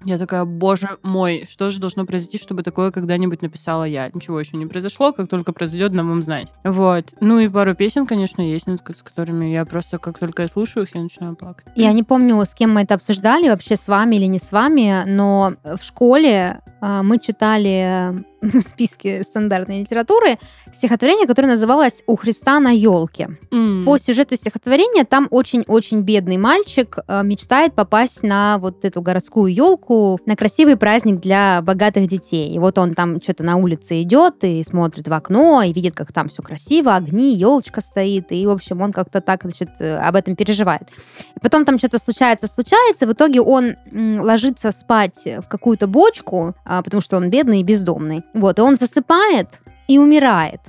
я 0.06 0.18
такая, 0.18 0.44
боже 0.44 0.88
мой, 1.02 1.44
что 1.50 1.70
же 1.70 1.80
должно 1.80 2.06
произойти, 2.06 2.38
чтобы 2.38 2.62
такое 2.62 2.90
когда-нибудь 2.90 3.42
написала 3.42 3.84
я? 3.84 4.08
Ничего 4.12 4.40
еще 4.40 4.56
не 4.56 4.66
произошло, 4.66 5.12
как 5.12 5.28
только 5.28 5.52
произойдет, 5.52 5.92
нам 5.92 6.08
вам 6.08 6.22
знать. 6.22 6.48
Вот. 6.64 7.14
Ну 7.20 7.38
и 7.40 7.48
пару 7.48 7.74
песен, 7.74 8.06
конечно, 8.06 8.40
есть, 8.42 8.66
ко- 8.82 8.94
с 8.96 9.02
которыми 9.02 9.46
я 9.46 9.64
просто, 9.64 9.98
как 9.98 10.18
только 10.18 10.42
я 10.42 10.48
слушаю 10.48 10.84
их, 10.84 10.94
я 10.94 11.02
начинаю 11.02 11.36
плакать. 11.36 11.66
Я 11.74 11.92
не 11.92 12.02
помню, 12.02 12.40
с 12.44 12.54
кем 12.54 12.72
мы 12.74 12.82
это 12.82 12.94
обсуждали, 12.94 13.48
вообще 13.48 13.76
с 13.76 13.88
вами 13.88 14.16
или 14.16 14.26
не 14.26 14.38
с 14.38 14.52
вами, 14.52 15.04
но 15.06 15.54
в 15.64 15.82
школе 15.82 16.60
мы 17.02 17.18
читали 17.18 18.14
э, 18.14 18.36
в 18.42 18.60
списке 18.60 19.22
стандартной 19.22 19.80
литературы 19.80 20.38
стихотворение, 20.72 21.26
которое 21.26 21.48
называлось 21.48 22.02
«У 22.06 22.16
Христа 22.16 22.60
на 22.60 22.70
елке». 22.70 23.36
М. 23.50 23.84
По 23.84 23.98
сюжету 23.98 24.36
стихотворения 24.36 25.04
там 25.04 25.26
очень-очень 25.30 26.02
бедный 26.02 26.36
мальчик 26.36 26.98
э, 27.08 27.22
мечтает 27.22 27.74
попасть 27.74 28.22
на 28.22 28.58
вот 28.58 28.84
эту 28.84 29.02
городскую 29.02 29.52
елку, 29.52 30.18
на 30.26 30.36
красивый 30.36 30.76
праздник 30.76 31.20
для 31.20 31.60
богатых 31.62 32.06
детей. 32.06 32.52
И 32.52 32.58
вот 32.58 32.78
он 32.78 32.94
там 32.94 33.20
что-то 33.22 33.42
на 33.42 33.56
улице 33.56 34.02
идет 34.02 34.44
и 34.44 34.62
смотрит 34.62 35.08
в 35.08 35.12
окно, 35.12 35.62
и 35.62 35.72
видит, 35.72 35.94
как 35.94 36.12
там 36.12 36.28
все 36.28 36.42
красиво, 36.42 36.94
огни, 36.94 37.34
елочка 37.34 37.80
стоит, 37.80 38.32
и, 38.32 38.46
в 38.46 38.50
общем, 38.50 38.80
он 38.82 38.92
как-то 38.92 39.20
так, 39.20 39.42
значит, 39.42 39.70
э, 39.80 39.96
об 39.96 40.14
этом 40.16 40.36
переживает. 40.36 40.88
И 41.34 41.40
потом 41.40 41.64
там 41.64 41.78
что-то 41.78 41.98
случается, 41.98 42.46
случается, 42.46 43.06
в 43.06 43.12
итоге 43.12 43.40
он 43.40 43.76
ложится 43.92 44.70
спать 44.70 45.24
в 45.24 45.48
какую-то 45.48 45.86
бочку, 45.86 46.54
а, 46.64 46.75
потому 46.82 47.00
что 47.00 47.16
он 47.16 47.30
бедный 47.30 47.60
и 47.60 47.64
бездомный. 47.64 48.22
Вот, 48.34 48.58
и 48.58 48.62
он 48.62 48.76
засыпает 48.76 49.60
и 49.88 49.98
умирает. 49.98 50.60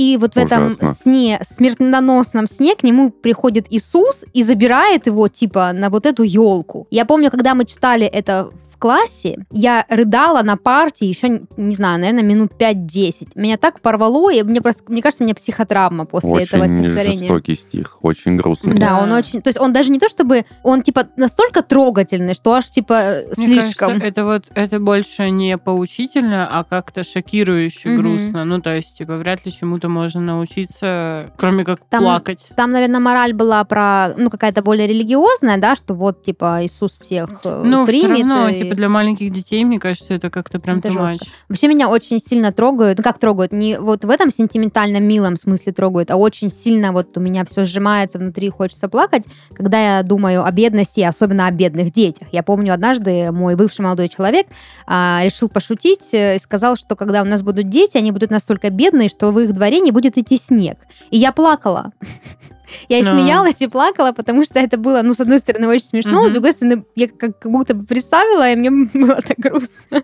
И 0.00 0.16
вот 0.16 0.34
в 0.34 0.36
этом 0.38 0.68
Ужасно. 0.68 0.94
сне, 0.94 1.40
смертоносном 1.42 2.46
сне 2.46 2.74
к 2.74 2.82
нему 2.82 3.10
приходит 3.10 3.66
Иисус 3.68 4.24
и 4.32 4.42
забирает 4.42 5.06
его, 5.06 5.28
типа, 5.28 5.72
на 5.74 5.90
вот 5.90 6.06
эту 6.06 6.22
елку. 6.22 6.86
Я 6.90 7.04
помню, 7.04 7.30
когда 7.30 7.54
мы 7.54 7.66
читали 7.66 8.06
это 8.06 8.50
классе, 8.80 9.38
я 9.52 9.86
рыдала 9.88 10.42
на 10.42 10.56
партии 10.56 11.04
еще, 11.06 11.42
не 11.56 11.74
знаю, 11.76 12.00
наверное, 12.00 12.24
минут 12.24 12.52
5-10. 12.58 13.28
Меня 13.36 13.56
так 13.56 13.80
порвало, 13.80 14.32
и 14.32 14.42
мне, 14.42 14.60
просто, 14.60 14.82
мне 14.88 15.02
кажется, 15.02 15.22
у 15.22 15.26
меня 15.26 15.34
психотравма 15.36 16.04
после 16.06 16.42
этого 16.42 16.64
Очень 16.64 16.76
стихотворения. 16.78 17.18
жестокий 17.20 17.54
стих, 17.54 17.98
очень 18.02 18.36
грустный. 18.36 18.74
Да, 18.74 18.88
Да. 18.90 18.98
он 19.02 19.12
очень... 19.12 19.42
То 19.42 19.48
есть 19.48 19.60
он 19.60 19.72
даже 19.72 19.90
не 19.92 19.98
то 20.00 20.08
чтобы... 20.08 20.44
Он, 20.64 20.82
типа, 20.82 21.06
настолько 21.16 21.62
трогательный, 21.62 22.34
что 22.34 22.54
аж, 22.54 22.68
типа, 22.70 23.20
Мне 23.36 23.60
слишком... 23.60 23.88
кажется, 23.88 24.06
это 24.08 24.24
вот 24.24 24.44
это 24.54 24.80
больше 24.80 25.30
не 25.30 25.56
поучительно, 25.58 26.48
а 26.50 26.64
как-то 26.64 27.04
шокирующе 27.04 27.90
Мгм. 27.90 28.00
грустно. 28.00 28.44
Ну, 28.44 28.60
то 28.60 28.74
есть, 28.74 28.96
типа, 28.98 29.16
вряд 29.16 29.44
ли 29.46 29.52
чему-то 29.52 29.88
можно 29.88 30.20
научиться, 30.20 31.30
кроме 31.36 31.64
как 31.64 31.80
Там- 31.88 32.02
плакать. 32.02 32.48
Там, 32.56 32.72
наверное, 32.72 33.00
мораль 33.00 33.32
была 33.32 33.62
про, 33.64 34.14
ну, 34.16 34.30
какая-то 34.30 34.62
более 34.62 34.86
религиозная, 34.86 35.58
да, 35.58 35.74
что 35.76 35.94
вот, 35.94 36.22
типа, 36.22 36.60
Иисус 36.64 36.98
всех 37.00 37.40
э, 37.44 37.62
Ну, 37.64 37.84
все 37.86 38.06
примет. 38.06 38.20
равно, 38.20 38.48
и- 38.48 38.58
типа, 38.62 38.69
для 38.74 38.88
маленьких 38.88 39.30
детей, 39.32 39.64
мне 39.64 39.78
кажется, 39.78 40.14
это 40.14 40.30
как-то 40.30 40.60
прям 40.60 40.78
Это 40.78 40.90
жестко. 40.90 41.26
Вообще 41.48 41.68
меня 41.68 41.88
очень 41.88 42.18
сильно 42.18 42.52
трогают, 42.52 42.98
ну 42.98 43.04
как 43.04 43.18
трогают, 43.18 43.52
не 43.52 43.78
вот 43.78 44.04
в 44.04 44.10
этом 44.10 44.30
сентиментально 44.30 44.98
милом 44.98 45.36
смысле 45.36 45.72
трогают, 45.72 46.10
а 46.10 46.16
очень 46.16 46.50
сильно 46.50 46.92
вот 46.92 47.16
у 47.16 47.20
меня 47.20 47.44
все 47.44 47.64
сжимается 47.64 48.18
внутри, 48.18 48.50
хочется 48.50 48.88
плакать, 48.88 49.24
когда 49.54 49.96
я 49.96 50.02
думаю 50.02 50.44
о 50.44 50.50
бедности, 50.50 51.00
особенно 51.00 51.46
о 51.46 51.50
бедных 51.50 51.92
детях. 51.92 52.28
Я 52.32 52.42
помню 52.42 52.74
однажды 52.74 53.32
мой 53.32 53.56
бывший 53.56 53.82
молодой 53.82 54.08
человек 54.08 54.46
а, 54.86 55.20
решил 55.24 55.48
пошутить 55.48 56.12
э, 56.12 56.36
и 56.36 56.38
сказал, 56.38 56.76
что 56.76 56.96
когда 56.96 57.22
у 57.22 57.24
нас 57.24 57.42
будут 57.42 57.68
дети, 57.68 57.96
они 57.96 58.12
будут 58.12 58.30
настолько 58.30 58.70
бедные, 58.70 59.08
что 59.08 59.30
в 59.32 59.38
их 59.38 59.52
дворе 59.52 59.80
не 59.80 59.92
будет 59.92 60.18
идти 60.18 60.36
снег. 60.36 60.78
И 61.10 61.18
я 61.18 61.32
плакала. 61.32 61.92
Я 62.88 62.98
и 62.98 63.02
смеялась, 63.02 63.60
и 63.62 63.66
плакала, 63.66 64.12
потому 64.12 64.44
что 64.44 64.58
это 64.58 64.76
было, 64.76 65.02
ну, 65.02 65.14
с 65.14 65.20
одной 65.20 65.38
стороны, 65.38 65.68
очень 65.68 65.86
смешно, 65.86 66.28
с 66.28 66.32
другой 66.32 66.52
стороны, 66.52 66.84
я 66.94 67.08
как 67.08 67.38
как 67.38 67.50
будто 67.52 67.74
бы 67.74 67.84
представила, 67.84 68.50
и 68.50 68.56
мне 68.56 68.70
было 68.94 69.20
так 69.22 69.38
грустно. 69.38 70.02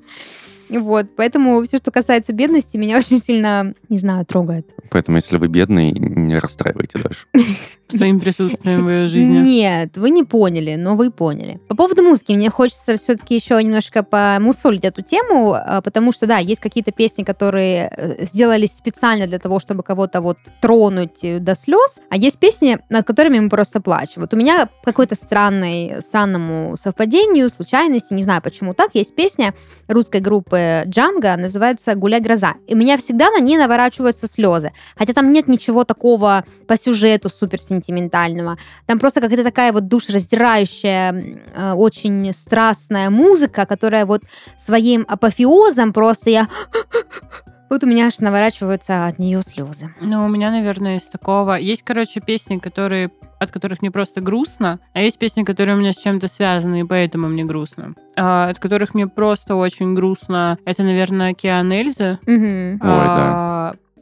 Вот, 0.68 1.06
поэтому 1.16 1.62
все, 1.62 1.78
что 1.78 1.90
касается 1.90 2.32
бедности, 2.32 2.76
меня 2.76 2.98
очень 2.98 3.18
сильно, 3.18 3.74
не 3.88 3.98
знаю, 3.98 4.24
трогает. 4.26 4.68
Поэтому, 4.90 5.16
если 5.16 5.36
вы 5.36 5.48
бедный, 5.48 5.92
не 5.92 6.38
расстраивайте 6.38 6.98
дальше. 6.98 7.26
Своим 7.88 8.18
присутствием 8.18 8.84
в 8.84 8.90
ее 8.90 9.08
жизни. 9.08 9.38
Нет, 9.38 9.96
вы 9.96 10.10
не 10.10 10.24
поняли, 10.24 10.74
но 10.74 10.96
вы 10.96 11.10
поняли. 11.10 11.60
По 11.68 11.76
поводу 11.76 12.02
музыки, 12.02 12.32
мне 12.32 12.50
хочется 12.50 12.96
все-таки 12.96 13.36
еще 13.36 13.62
немножко 13.62 14.02
помусолить 14.02 14.84
эту 14.84 15.02
тему, 15.02 15.54
а, 15.54 15.80
потому 15.82 16.10
что, 16.10 16.26
да, 16.26 16.38
есть 16.38 16.60
какие-то 16.60 16.90
песни, 16.90 17.22
которые 17.22 17.90
э, 17.96 18.26
сделались 18.26 18.76
специально 18.76 19.28
для 19.28 19.38
того, 19.38 19.60
чтобы 19.60 19.84
кого-то 19.84 20.20
вот 20.20 20.38
тронуть 20.60 21.22
э, 21.22 21.38
до 21.38 21.54
слез, 21.54 22.00
а 22.10 22.16
есть 22.16 22.38
песни, 22.38 22.78
над 22.90 23.06
которыми 23.06 23.38
мы 23.38 23.48
просто 23.48 23.80
плачем. 23.80 24.22
Вот 24.22 24.34
у 24.34 24.36
меня 24.36 24.68
какой-то 24.82 25.14
странной, 25.14 26.00
странному 26.00 26.76
совпадению, 26.76 27.48
случайности, 27.48 28.14
не 28.14 28.22
знаю 28.22 28.42
почему 28.42 28.74
так, 28.74 28.94
есть 28.94 29.14
песня 29.14 29.54
русской 29.86 30.20
группы 30.20 30.82
Джанга, 30.86 31.36
называется 31.36 31.94
«Гуляй 31.94 32.20
гроза». 32.20 32.54
И 32.66 32.74
у 32.74 32.76
меня 32.76 32.96
всегда 32.96 33.30
на 33.30 33.38
ней 33.38 33.56
наворачиваются 33.56 34.26
слезы. 34.26 34.72
Хотя 34.96 35.12
там 35.12 35.32
нет 35.32 35.46
ничего 35.46 35.84
такого 35.84 36.44
по 36.66 36.76
сюжету 36.76 37.30
супер 37.30 37.60
сентиментального. 37.76 38.56
Там 38.86 38.98
просто 38.98 39.20
какая-то 39.20 39.44
такая 39.44 39.72
вот 39.72 39.88
душераздирающая, 39.88 41.12
э, 41.54 41.72
очень 41.72 42.32
страстная 42.32 43.10
музыка, 43.10 43.66
которая 43.66 44.06
вот 44.06 44.22
своим 44.56 45.04
апофеозом 45.08 45.92
просто 45.92 46.30
я 46.30 46.48
Вот 47.68 47.82
у 47.82 47.86
меня 47.88 48.06
аж 48.06 48.20
наворачиваются 48.20 49.06
от 49.06 49.18
нее 49.18 49.42
слезы. 49.42 49.92
Ну, 50.00 50.24
у 50.24 50.28
меня, 50.28 50.52
наверное, 50.52 50.98
из 50.98 51.08
такого... 51.08 51.54
Есть, 51.54 51.82
короче, 51.82 52.20
песни, 52.20 52.58
которые 52.58 53.10
от 53.38 53.50
которых 53.50 53.82
мне 53.82 53.90
просто 53.90 54.20
грустно, 54.20 54.80
а 54.94 55.00
есть 55.00 55.18
песни, 55.18 55.42
которые 55.42 55.76
у 55.76 55.80
меня 55.80 55.92
с 55.92 55.98
чем-то 55.98 56.28
связаны, 56.28 56.80
и 56.80 56.84
поэтому 56.84 57.28
мне 57.28 57.44
грустно. 57.44 57.94
А, 58.16 58.48
от 58.48 58.58
которых 58.58 58.94
мне 58.94 59.06
просто 59.06 59.56
очень 59.56 59.94
грустно. 59.94 60.58
Это, 60.64 60.82
наверное, 60.82 61.32
Океан 61.32 61.70
Эльзы. 61.70 62.18
Мгм. 62.26 62.80
А, 62.82 63.45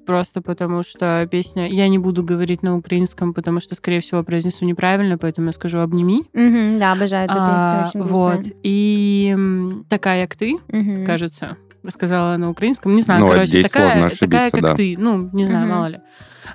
Просто 0.06 0.42
потому 0.42 0.82
что 0.82 1.26
песня... 1.30 1.66
Я 1.68 1.88
не 1.88 1.98
буду 1.98 2.22
говорить 2.22 2.62
на 2.62 2.76
украинском, 2.76 3.32
потому 3.32 3.60
что, 3.60 3.74
скорее 3.74 4.00
всего, 4.00 4.22
произнесу 4.22 4.64
неправильно, 4.64 5.16
поэтому 5.18 5.46
я 5.48 5.52
скажу 5.52 5.78
«обними». 5.78 6.22
Мгм, 6.32 6.78
Да, 6.78 6.92
обожаю 6.92 7.24
эту 7.24 7.34
А, 7.36 7.84
песню, 7.86 8.02
очень 8.02 8.12
вот. 8.12 8.34
грустная. 8.34 8.56
И 8.62 9.36
«Такая, 9.88 10.26
как 10.26 10.36
ты», 10.36 10.56
Мгм. 10.68 11.04
кажется, 11.06 11.56
сказала 11.88 12.36
на 12.36 12.50
украинском. 12.50 12.94
Не 12.94 13.00
знаю, 13.02 13.20
Ну, 13.22 13.28
короче, 13.28 13.46
здесь 13.46 13.66
такая, 13.66 13.90
сложно 13.90 14.08
такая, 14.10 14.46
ошибиться, 14.46 14.50
как 14.50 14.60
да. 14.62 14.74
ты. 14.76 14.94
Ну, 14.98 15.30
не 15.32 15.46
знаю, 15.46 15.66
Мгм. 15.66 15.74
мало 15.74 15.86
ли. 15.86 15.98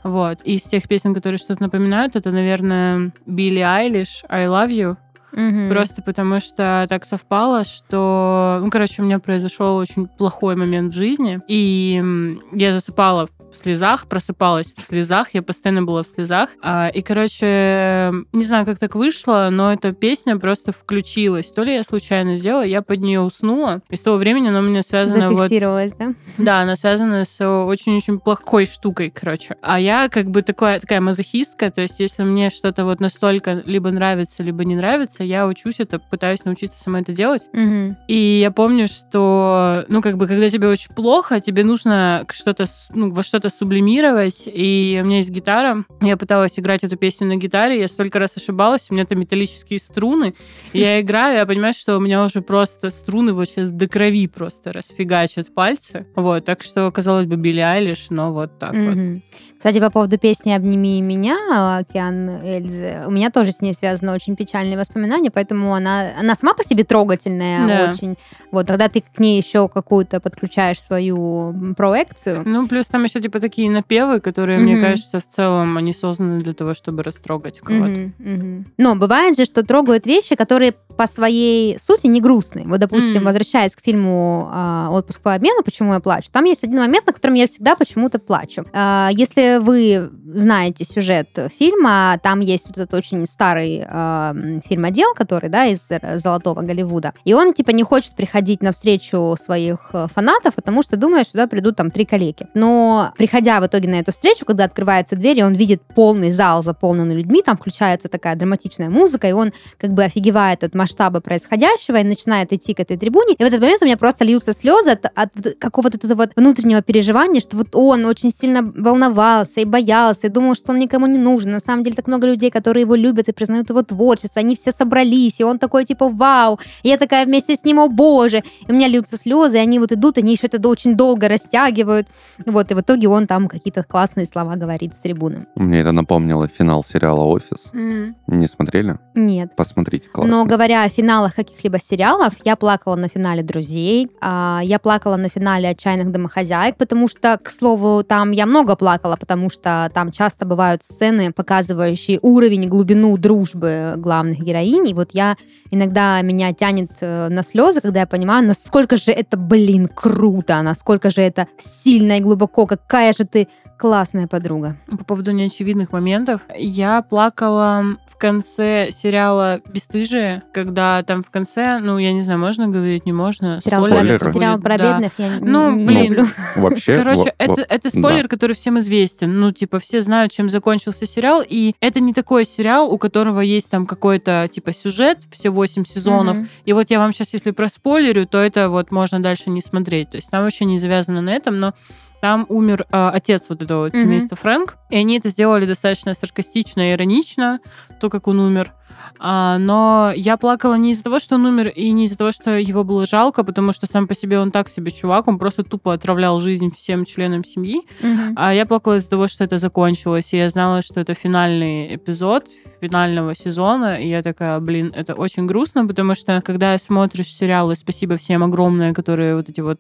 Вот. 0.04 0.42
Из 0.44 0.62
тех 0.64 0.88
песен, 0.88 1.14
которые 1.16 1.40
что-то 1.40 1.64
напоминают, 1.64 2.16
это, 2.16 2.32
наверное, 2.32 3.12
Билли 3.26 3.60
Айлиш 3.60 4.24
«I 4.30 4.46
love 4.46 4.70
you». 4.70 4.98
Мгм. 5.32 5.70
Просто 5.70 6.02
потому 6.02 6.40
что 6.40 6.86
так 6.90 7.06
совпало, 7.06 7.64
что, 7.64 8.60
ну, 8.62 8.70
короче, 8.70 9.02
у 9.02 9.06
меня 9.06 9.20
произошел 9.20 9.78
очень 9.78 10.08
плохой 10.08 10.56
момент 10.56 10.94
в 10.94 10.98
жизни, 10.98 11.40
и 11.48 12.04
я 12.52 12.74
засыпала 12.74 13.28
в 13.52 13.58
слезах, 13.58 14.08
просыпалась 14.08 14.74
в 14.76 14.82
слезах, 14.82 15.30
я 15.34 15.42
постоянно 15.42 15.84
была 15.84 16.04
в 16.04 16.08
слезах. 16.08 16.50
А, 16.62 16.90
И, 16.90 17.02
короче, 17.02 18.12
не 18.32 18.44
знаю, 18.44 18.66
как 18.66 18.80
так 18.80 18.96
вышло, 18.96 19.50
но 19.52 19.74
эта 19.74 19.92
песня 19.92 20.38
просто 20.38 20.72
включилась. 20.72 21.52
То 21.52 21.64
ли 21.64 21.74
я 21.74 21.84
случайно 21.84 22.38
сделала, 22.38 22.64
я 22.64 22.82
под 22.82 23.00
нее 23.00 23.22
уснула. 23.22 23.82
И 23.90 23.96
с 23.96 24.02
того 24.02 24.18
времени 24.18 24.50
она 24.50 24.60
у 24.60 24.64
меня 24.64 24.84
связана 24.84 25.32
вот 25.32 25.38
Зафиксировалась, 25.40 25.92
да? 25.94 26.14
да, 26.38 26.62
она 26.62 26.76
связана 26.76 27.26
с 27.26 27.44
очень-очень 27.44 28.20
плохой 28.20 28.66
штукой, 28.66 29.10
короче. 29.10 29.56
А 29.62 29.80
я 29.80 30.10
как 30.10 30.30
бы 30.30 30.42
такая, 30.42 30.80
такая 30.80 31.02
мазохистка, 31.02 31.72
то 31.72 31.82
есть 31.82 32.00
если 32.00 32.24
мне 32.24 32.50
что-то 32.50 32.86
вот 32.86 33.00
настолько 33.00 33.64
либо 33.66 33.92
нравится, 33.92 34.44
либо 34.44 34.64
не 34.64 34.76
нравится, 34.76 35.19
я 35.24 35.48
учусь 35.48 35.80
это, 35.80 36.00
пытаюсь 36.00 36.46
научиться 36.46 36.80
сама 36.80 37.02
это 37.02 37.12
делать. 37.12 37.48
Мгм. 37.54 37.98
И 38.08 38.40
я 38.42 38.52
помню, 38.52 38.88
что, 38.88 39.86
ну, 39.88 40.02
как 40.02 40.18
бы, 40.18 40.28
когда 40.28 40.50
тебе 40.50 40.68
очень 40.68 40.94
плохо, 40.94 41.40
тебе 41.40 41.64
нужно 41.64 42.26
что-то, 42.32 42.66
ну, 42.94 43.12
во 43.12 43.24
что-то 43.24 43.50
сублимировать. 43.50 44.44
И 44.46 45.00
у 45.02 45.06
меня 45.06 45.18
есть 45.18 45.30
гитара. 45.30 45.84
Я 46.02 46.18
пыталась 46.18 46.60
играть 46.60 46.84
эту 46.84 46.98
песню 46.98 47.28
на 47.28 47.36
гитаре. 47.36 47.80
Я 47.80 47.88
столько 47.88 48.20
раз 48.20 48.38
ошибалась. 48.38 48.88
У 48.90 48.94
меня 48.94 49.06
там 49.06 49.20
металлические 49.20 49.80
струны. 49.80 50.34
Я 50.74 51.00
играю, 51.02 51.38
я 51.38 51.46
понимаю, 51.46 51.74
что 51.74 51.98
у 51.98 52.00
меня 52.00 52.24
уже 52.24 52.42
просто 52.42 52.90
струны 52.90 53.34
вот 53.34 53.50
сейчас 53.50 53.72
до 53.72 53.88
крови 53.88 54.28
просто 54.28 54.74
расфигачат 54.74 55.54
пальцы. 55.54 56.06
Вот, 56.16 56.46
так 56.46 56.64
что, 56.64 56.92
казалось 56.92 57.26
бы, 57.26 57.36
Билли 57.36 57.60
Айлиш, 57.60 58.08
но 58.10 58.34
вот 58.34 58.60
так 58.60 58.74
вот. 58.74 58.96
Мгм. 58.96 59.24
Кстати, 59.58 59.80
по 59.80 59.90
поводу 59.90 60.18
песни 60.18 60.52
«Обними 60.52 61.02
меня» 61.02 61.80
Океан 61.80 62.30
Эльзы, 62.30 63.04
у 63.06 63.12
меня 63.12 63.30
тоже 63.30 63.52
с 63.52 63.60
ней 63.60 63.74
связаны 63.74 64.14
очень 64.14 64.38
печальные 64.38 64.78
воспоминания, 64.78 65.09
поэтому 65.34 65.74
она, 65.74 66.12
она 66.20 66.36
сама 66.36 66.54
по 66.54 66.64
себе 66.64 66.84
трогательная 66.84 67.68
Да. 67.68 67.90
очень. 67.92 68.16
Вот, 68.52 68.68
тогда 68.68 68.88
ты 68.88 69.02
к 69.02 69.20
ней 69.20 69.38
еще 69.42 69.68
какую-то 69.68 70.20
подключаешь 70.20 70.82
свою 70.82 71.74
проекцию. 71.76 72.44
Ну, 72.46 72.68
плюс 72.68 72.88
там 72.88 73.04
еще 73.04 73.22
типа 73.22 73.40
такие 73.40 73.70
напевы, 73.70 74.20
которые, 74.20 74.60
мне 74.60 74.74
Мгм. 74.74 74.82
кажется, 74.82 75.20
в 75.20 75.28
целом 75.28 75.78
они 75.78 75.94
созданы 75.94 76.42
для 76.42 76.54
того, 76.54 76.74
чтобы 76.74 77.04
растрогать 77.04 77.60
кого-то. 77.60 77.90
Мгм, 77.92 78.14
мгм. 78.20 78.66
Но 78.78 78.96
бывает 78.96 79.38
же, 79.38 79.46
что 79.46 79.64
трогают 79.64 80.06
вещи, 80.06 80.36
которые 80.36 80.74
по 80.98 81.08
своей 81.08 81.80
сути 81.80 82.08
не 82.08 82.20
грустные. 82.20 82.66
Вот, 82.68 82.80
допустим, 82.80 83.20
М. 83.20 83.24
возвращаясь 83.26 83.74
к 83.76 83.82
фильму 83.82 84.50
а, 84.52 84.90
«Отпуск 84.92 85.22
по 85.22 85.34
обмену. 85.34 85.64
Почему 85.64 85.94
я 85.94 86.00
плачу», 86.02 86.28
там 86.32 86.44
есть 86.44 86.64
один 86.64 86.80
момент, 86.80 87.08
на 87.08 87.14
котором 87.14 87.36
я 87.36 87.48
всегда 87.48 87.76
почему-то 87.76 88.20
плачу. 88.20 88.66
А, 88.74 89.10
Если 89.12 89.60
вы 89.60 90.10
знаете 90.34 90.84
сюжет 90.86 91.30
фильма, 91.58 92.18
там 92.22 92.42
есть 92.42 92.68
вот 92.68 92.78
этот 92.78 92.94
очень 92.94 93.26
старый 93.28 93.84
а, 93.88 94.32
м, 94.32 94.62
фильмодел, 95.00 95.14
который, 95.16 95.50
да, 95.50 95.66
из 95.66 95.80
э, 95.90 96.18
золотого 96.18 96.62
Голливуда, 96.62 97.14
и 97.26 97.34
он, 97.34 97.54
типа, 97.54 97.72
не 97.72 97.84
хочет 97.84 98.16
приходить 98.16 98.62
на 98.62 98.72
встречу 98.72 99.36
своих 99.40 99.90
э, 99.94 100.08
фанатов, 100.14 100.56
потому 100.56 100.84
что 100.84 100.98
думает, 100.98 101.24
что 101.24 101.34
туда 101.34 101.48
придут 101.48 101.76
там 101.76 101.92
три 101.92 102.06
коллеги. 102.06 102.48
Но, 102.54 103.12
приходя 103.18 103.60
в 103.62 103.66
итоге 103.66 103.90
на 103.90 103.96
эту 103.96 104.12
встречу, 104.12 104.46
когда 104.46 104.66
открывается 104.66 105.16
дверь, 105.16 105.40
и 105.40 105.44
он 105.44 105.54
видит 105.54 105.82
полный 105.96 106.32
зал, 106.32 106.64
заполненный 106.64 107.16
людьми, 107.16 107.42
там 107.42 107.58
включается 107.58 108.08
такая 108.10 108.36
драматичная 108.36 108.90
музыка, 108.90 109.28
и 109.28 109.32
он 109.32 109.52
как 109.78 109.92
бы 109.92 110.04
офигевает 110.04 110.64
от 110.64 110.76
масштаба 110.76 111.22
происходящего 111.22 111.98
и 111.98 112.04
начинает 112.04 112.54
идти 112.54 112.74
к 112.74 112.80
этой 112.80 112.98
трибуне. 112.98 113.36
И 113.38 113.44
в 113.44 113.48
этот 113.48 113.60
момент 113.62 113.82
у 113.82 113.86
меня 113.86 113.98
просто 113.98 114.26
льются 114.26 114.54
слезы 114.54 114.92
от, 114.92 115.06
от 115.16 115.32
какого-то 115.60 115.98
этого 115.98 116.20
вот 116.20 116.32
внутреннего 116.36 116.82
переживания, 116.82 117.42
что 117.42 117.58
вот 117.58 117.68
он 117.74 118.06
очень 118.06 118.32
сильно 118.32 118.62
волновался 118.64 119.62
и 119.62 119.66
боялся, 119.66 120.28
и 120.28 120.30
думал, 120.30 120.56
что 120.56 120.72
он 120.72 120.80
никому 120.80 121.08
не 121.08 121.18
нужен. 121.18 121.52
На 121.52 121.60
самом 121.60 121.84
деле 121.84 121.96
так 121.96 122.08
много 122.08 122.28
людей, 122.28 122.52
которые 122.52 122.82
его 122.82 122.96
любят 122.96 123.30
и 123.30 123.32
признают 123.34 123.70
его 123.70 123.82
творчество, 123.82 124.40
они 124.40 124.56
все 124.56 124.72
собрались, 124.90 125.40
и 125.40 125.44
он 125.44 125.60
такой 125.60 125.86
типа 125.86 126.10
вау, 126.10 126.60
я 126.84 126.98
такая 126.98 127.26
вместе 127.26 127.56
с 127.56 127.64
ним, 127.64 127.80
о 127.80 127.88
боже. 127.88 128.44
И 128.68 128.72
у 128.72 128.74
меня 128.74 128.88
льются 128.88 129.18
слезы, 129.18 129.58
и 129.58 129.62
они 129.62 129.80
вот 129.80 129.92
идут, 129.92 130.18
они 130.18 130.32
еще 130.32 130.48
это 130.48 130.68
очень 130.68 130.96
долго 130.96 131.28
растягивают. 131.28 132.08
Вот, 132.46 132.72
и 132.72 132.74
в 132.74 132.80
итоге 132.80 133.08
он 133.08 133.28
там 133.28 133.48
какие-то 133.48 133.84
классные 133.84 134.26
слова 134.26 134.56
говорит 134.56 134.94
с 134.94 134.98
трибуны. 134.98 135.46
Мне 135.56 135.82
это 135.82 135.92
напомнило 135.92 136.48
финал 136.48 136.84
сериала 136.84 137.24
«Офис». 137.24 137.72
М. 137.74 138.16
Не 138.28 138.48
смотрели? 138.48 138.98
Нет. 139.16 139.56
Посмотрите, 139.56 140.10
классно. 140.10 140.32
Но 140.32 140.46
говоря 140.46 140.84
о 140.84 140.90
финалах 140.90 141.36
каких-либо 141.36 141.80
сериалов, 141.80 142.34
я 142.46 142.56
плакала 142.56 142.96
на 142.96 143.10
финале 143.10 143.44
«Друзей», 143.44 144.10
а, 144.22 144.62
я 144.64 144.80
плакала 144.80 145.18
на 145.18 145.30
финале 145.30 145.70
«Отчаянных 145.70 146.12
домохозяек», 146.12 146.78
потому 146.78 147.08
что, 147.08 147.38
к 147.38 147.50
слову, 147.50 148.04
там 148.04 148.32
я 148.32 148.46
много 148.46 148.76
плакала, 148.76 149.16
потому 149.16 149.50
что 149.50 149.90
там 149.94 150.12
часто 150.12 150.46
бывают 150.46 150.84
сцены, 150.84 151.32
показывающие 151.32 152.20
уровень 152.22 152.68
глубину 152.70 153.18
дружбы 153.18 153.94
главных 154.00 154.40
героинь, 154.40 154.79
и 154.86 154.94
вот 154.94 155.10
я 155.14 155.38
иногда 155.72 156.22
меня 156.22 156.54
тянет 156.54 156.92
э, 157.02 157.30
на 157.30 157.44
слезы, 157.44 157.82
когда 157.82 158.02
я 158.02 158.08
понимаю, 158.08 158.46
насколько 158.46 158.98
же 158.98 159.12
это, 159.12 159.38
блин, 159.38 159.88
круто, 159.88 160.62
насколько 160.62 161.10
же 161.10 161.22
это 161.22 161.48
сильно 161.58 162.18
и 162.18 162.22
глубоко, 162.22 162.66
какая 162.66 163.14
же 163.14 163.26
ты 163.26 163.48
классная 163.80 164.28
подруга. 164.28 164.76
По 164.90 165.04
поводу 165.06 165.32
неочевидных 165.32 165.94
моментов, 165.94 166.42
я 166.56 167.02
плакала 167.02 167.84
в 168.08 168.18
конце 168.18 168.90
сериала 168.92 169.62
«Бесстыжие», 169.72 170.44
когда 170.52 171.02
там 171.04 171.24
в 171.24 171.30
конце, 171.32 171.80
ну, 171.80 171.98
я 171.98 172.12
не 172.12 172.22
знаю, 172.22 172.40
можно 172.40 172.68
говорить, 172.68 173.06
не 173.06 173.14
можно. 173.14 173.58
Сериал, 173.64 173.88
Спойлеры. 173.88 174.20
про, 174.20 174.34
сериал 174.34 174.60
про 174.60 174.78
да. 174.78 174.94
бедных 174.94 175.12
я 175.18 175.30
не- 175.30 175.46
Ну, 175.46 175.72
не 175.72 175.86
блин, 175.86 176.14
люблю. 176.14 176.26
Вообще, 176.58 176.96
Короче, 176.96 177.18
во- 177.22 177.34
это, 177.38 177.52
во- 177.54 177.62
это 177.62 177.90
спойлер, 177.90 178.28
который 178.28 178.54
всем 178.58 178.78
известен. 178.80 179.40
Ну, 179.40 179.52
типа, 179.54 179.80
все 179.80 180.02
знают, 180.02 180.34
чем 180.34 180.50
закончился 180.50 181.06
сериал. 181.06 181.42
И 181.48 181.74
это 181.80 182.02
не 182.02 182.14
такой 182.14 182.44
сериал, 182.44 182.92
у 182.94 182.98
которого 182.98 183.40
есть 183.40 183.72
там 183.72 183.86
какой-то, 183.86 184.50
типа, 184.52 184.74
сюжет, 184.74 185.20
все 185.32 185.50
восемь 185.52 185.86
сезонов. 185.86 186.36
Мгм. 186.36 186.50
И 186.66 186.74
вот 186.74 186.90
я 186.90 187.00
вам 187.00 187.14
сейчас, 187.14 187.32
если 187.34 187.52
проспойлерю, 187.52 188.28
то 188.28 188.40
это 188.40 188.68
вот 188.70 188.92
можно 188.92 189.22
дальше 189.22 189.50
не 189.50 189.62
смотреть. 189.62 190.10
То 190.10 190.18
есть 190.18 190.30
там 190.30 190.44
вообще 190.44 190.66
не 190.66 190.78
завязано 190.78 191.22
на 191.22 191.30
этом, 191.30 191.58
но 191.58 191.74
там 192.22 192.46
умер 192.50 192.86
э, 192.92 193.10
отец 193.14 193.46
вот 193.50 193.62
этого 193.62 193.88
Мгм. 193.88 193.94
семейства 193.94 194.36
Фрэнк. 194.38 194.78
И 194.90 194.96
они 194.98 195.18
это 195.18 195.30
сделали 195.30 195.66
достаточно 195.66 196.14
саркастично 196.14 196.92
и 196.92 196.94
иронично, 196.94 197.60
то, 198.00 198.10
как 198.10 198.28
он 198.28 198.40
умер. 198.40 198.74
А, 199.20 199.58
но 199.58 200.12
я 200.16 200.38
плакала 200.38 200.76
не 200.76 200.92
из-за 200.92 201.04
того, 201.04 201.20
что 201.20 201.36
он 201.36 201.46
умер, 201.46 201.70
и 201.70 201.92
не 201.92 202.06
из-за 202.06 202.18
того, 202.18 202.32
что 202.32 202.58
его 202.58 202.84
было 202.84 203.06
жалко, 203.06 203.44
потому 203.44 203.72
что 203.72 203.86
сам 203.86 204.08
по 204.08 204.16
себе 204.16 204.40
он 204.40 204.52
так 204.52 204.70
себе 204.70 204.92
чувак, 204.92 205.28
он 205.28 205.38
просто 205.38 205.64
тупо 205.64 205.94
отравлял 205.94 206.40
жизнь 206.40 206.72
всем 206.76 207.06
членам 207.06 207.44
семьи. 207.44 207.82
Мгм. 208.02 208.34
А 208.36 208.54
я 208.54 208.66
плакала 208.66 208.98
из-за 208.98 209.10
того, 209.10 209.28
что 209.28 209.44
это 209.44 209.58
закончилось, 209.58 210.34
и 210.34 210.38
я 210.38 210.50
знала, 210.50 210.82
что 210.82 211.00
это 211.00 211.14
финальный 211.14 211.96
эпизод 211.96 212.46
финального 212.82 213.36
сезона, 213.36 214.02
и 214.02 214.08
я 214.08 214.22
такая, 214.24 214.60
блин, 214.60 214.94
это 214.96 215.14
очень 215.14 215.46
грустно, 215.46 215.86
потому 215.86 216.16
что 216.16 216.42
когда 216.46 216.78
смотришь 216.78 217.28
сериалы, 217.34 217.76
спасибо 217.76 218.18
всем 218.18 218.44
огромное, 218.44 218.94
которые 218.94 219.36
вот 219.36 219.50
эти 219.50 219.62
вот 219.62 219.80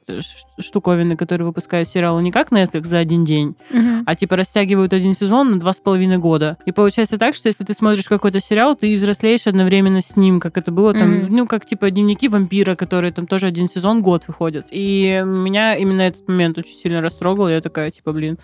штуковины, 0.59 1.15
которые 1.15 1.47
выпускают 1.47 1.87
сериалы 1.87 2.21
не 2.21 2.31
как 2.31 2.51
Netflix 2.51 2.85
за 2.85 2.97
один 2.97 3.23
день, 3.25 3.55
Мгм. 3.71 4.03
а 4.05 4.15
типа 4.15 4.35
растягивают 4.35 4.93
один 4.93 5.13
сезон 5.13 5.51
на 5.51 5.59
два 5.59 5.73
с 5.73 5.79
половиной 5.79 6.17
года. 6.17 6.57
И 6.65 6.71
получается 6.71 7.17
так, 7.17 7.35
что 7.35 7.47
если 7.47 7.63
ты 7.63 7.73
смотришь 7.73 8.07
какой-то 8.07 8.39
сериал, 8.39 8.75
ты 8.75 8.93
взрослеешь 9.09 9.47
одновременно 9.47 10.01
с 10.01 10.15
ним, 10.15 10.39
как 10.39 10.57
это 10.57 10.71
было 10.71 10.93
там, 10.93 11.09
Мгм. 11.23 11.35
ну, 11.35 11.47
как 11.47 11.65
типа 11.65 11.89
дневники 11.89 12.27
вампира, 12.27 12.75
которые 12.75 13.11
там 13.11 13.25
тоже 13.27 13.47
один 13.47 13.67
сезон, 13.67 14.01
год 14.01 14.27
выходят. 14.27 14.67
И 14.71 15.23
меня 15.25 15.75
именно 15.75 16.01
этот 16.01 16.27
момент 16.27 16.57
очень 16.57 16.77
сильно 16.77 17.01
растрогал. 17.01 17.49
Я 17.49 17.61
такая, 17.61 17.89
типа, 17.91 18.13
блин, 18.13 18.37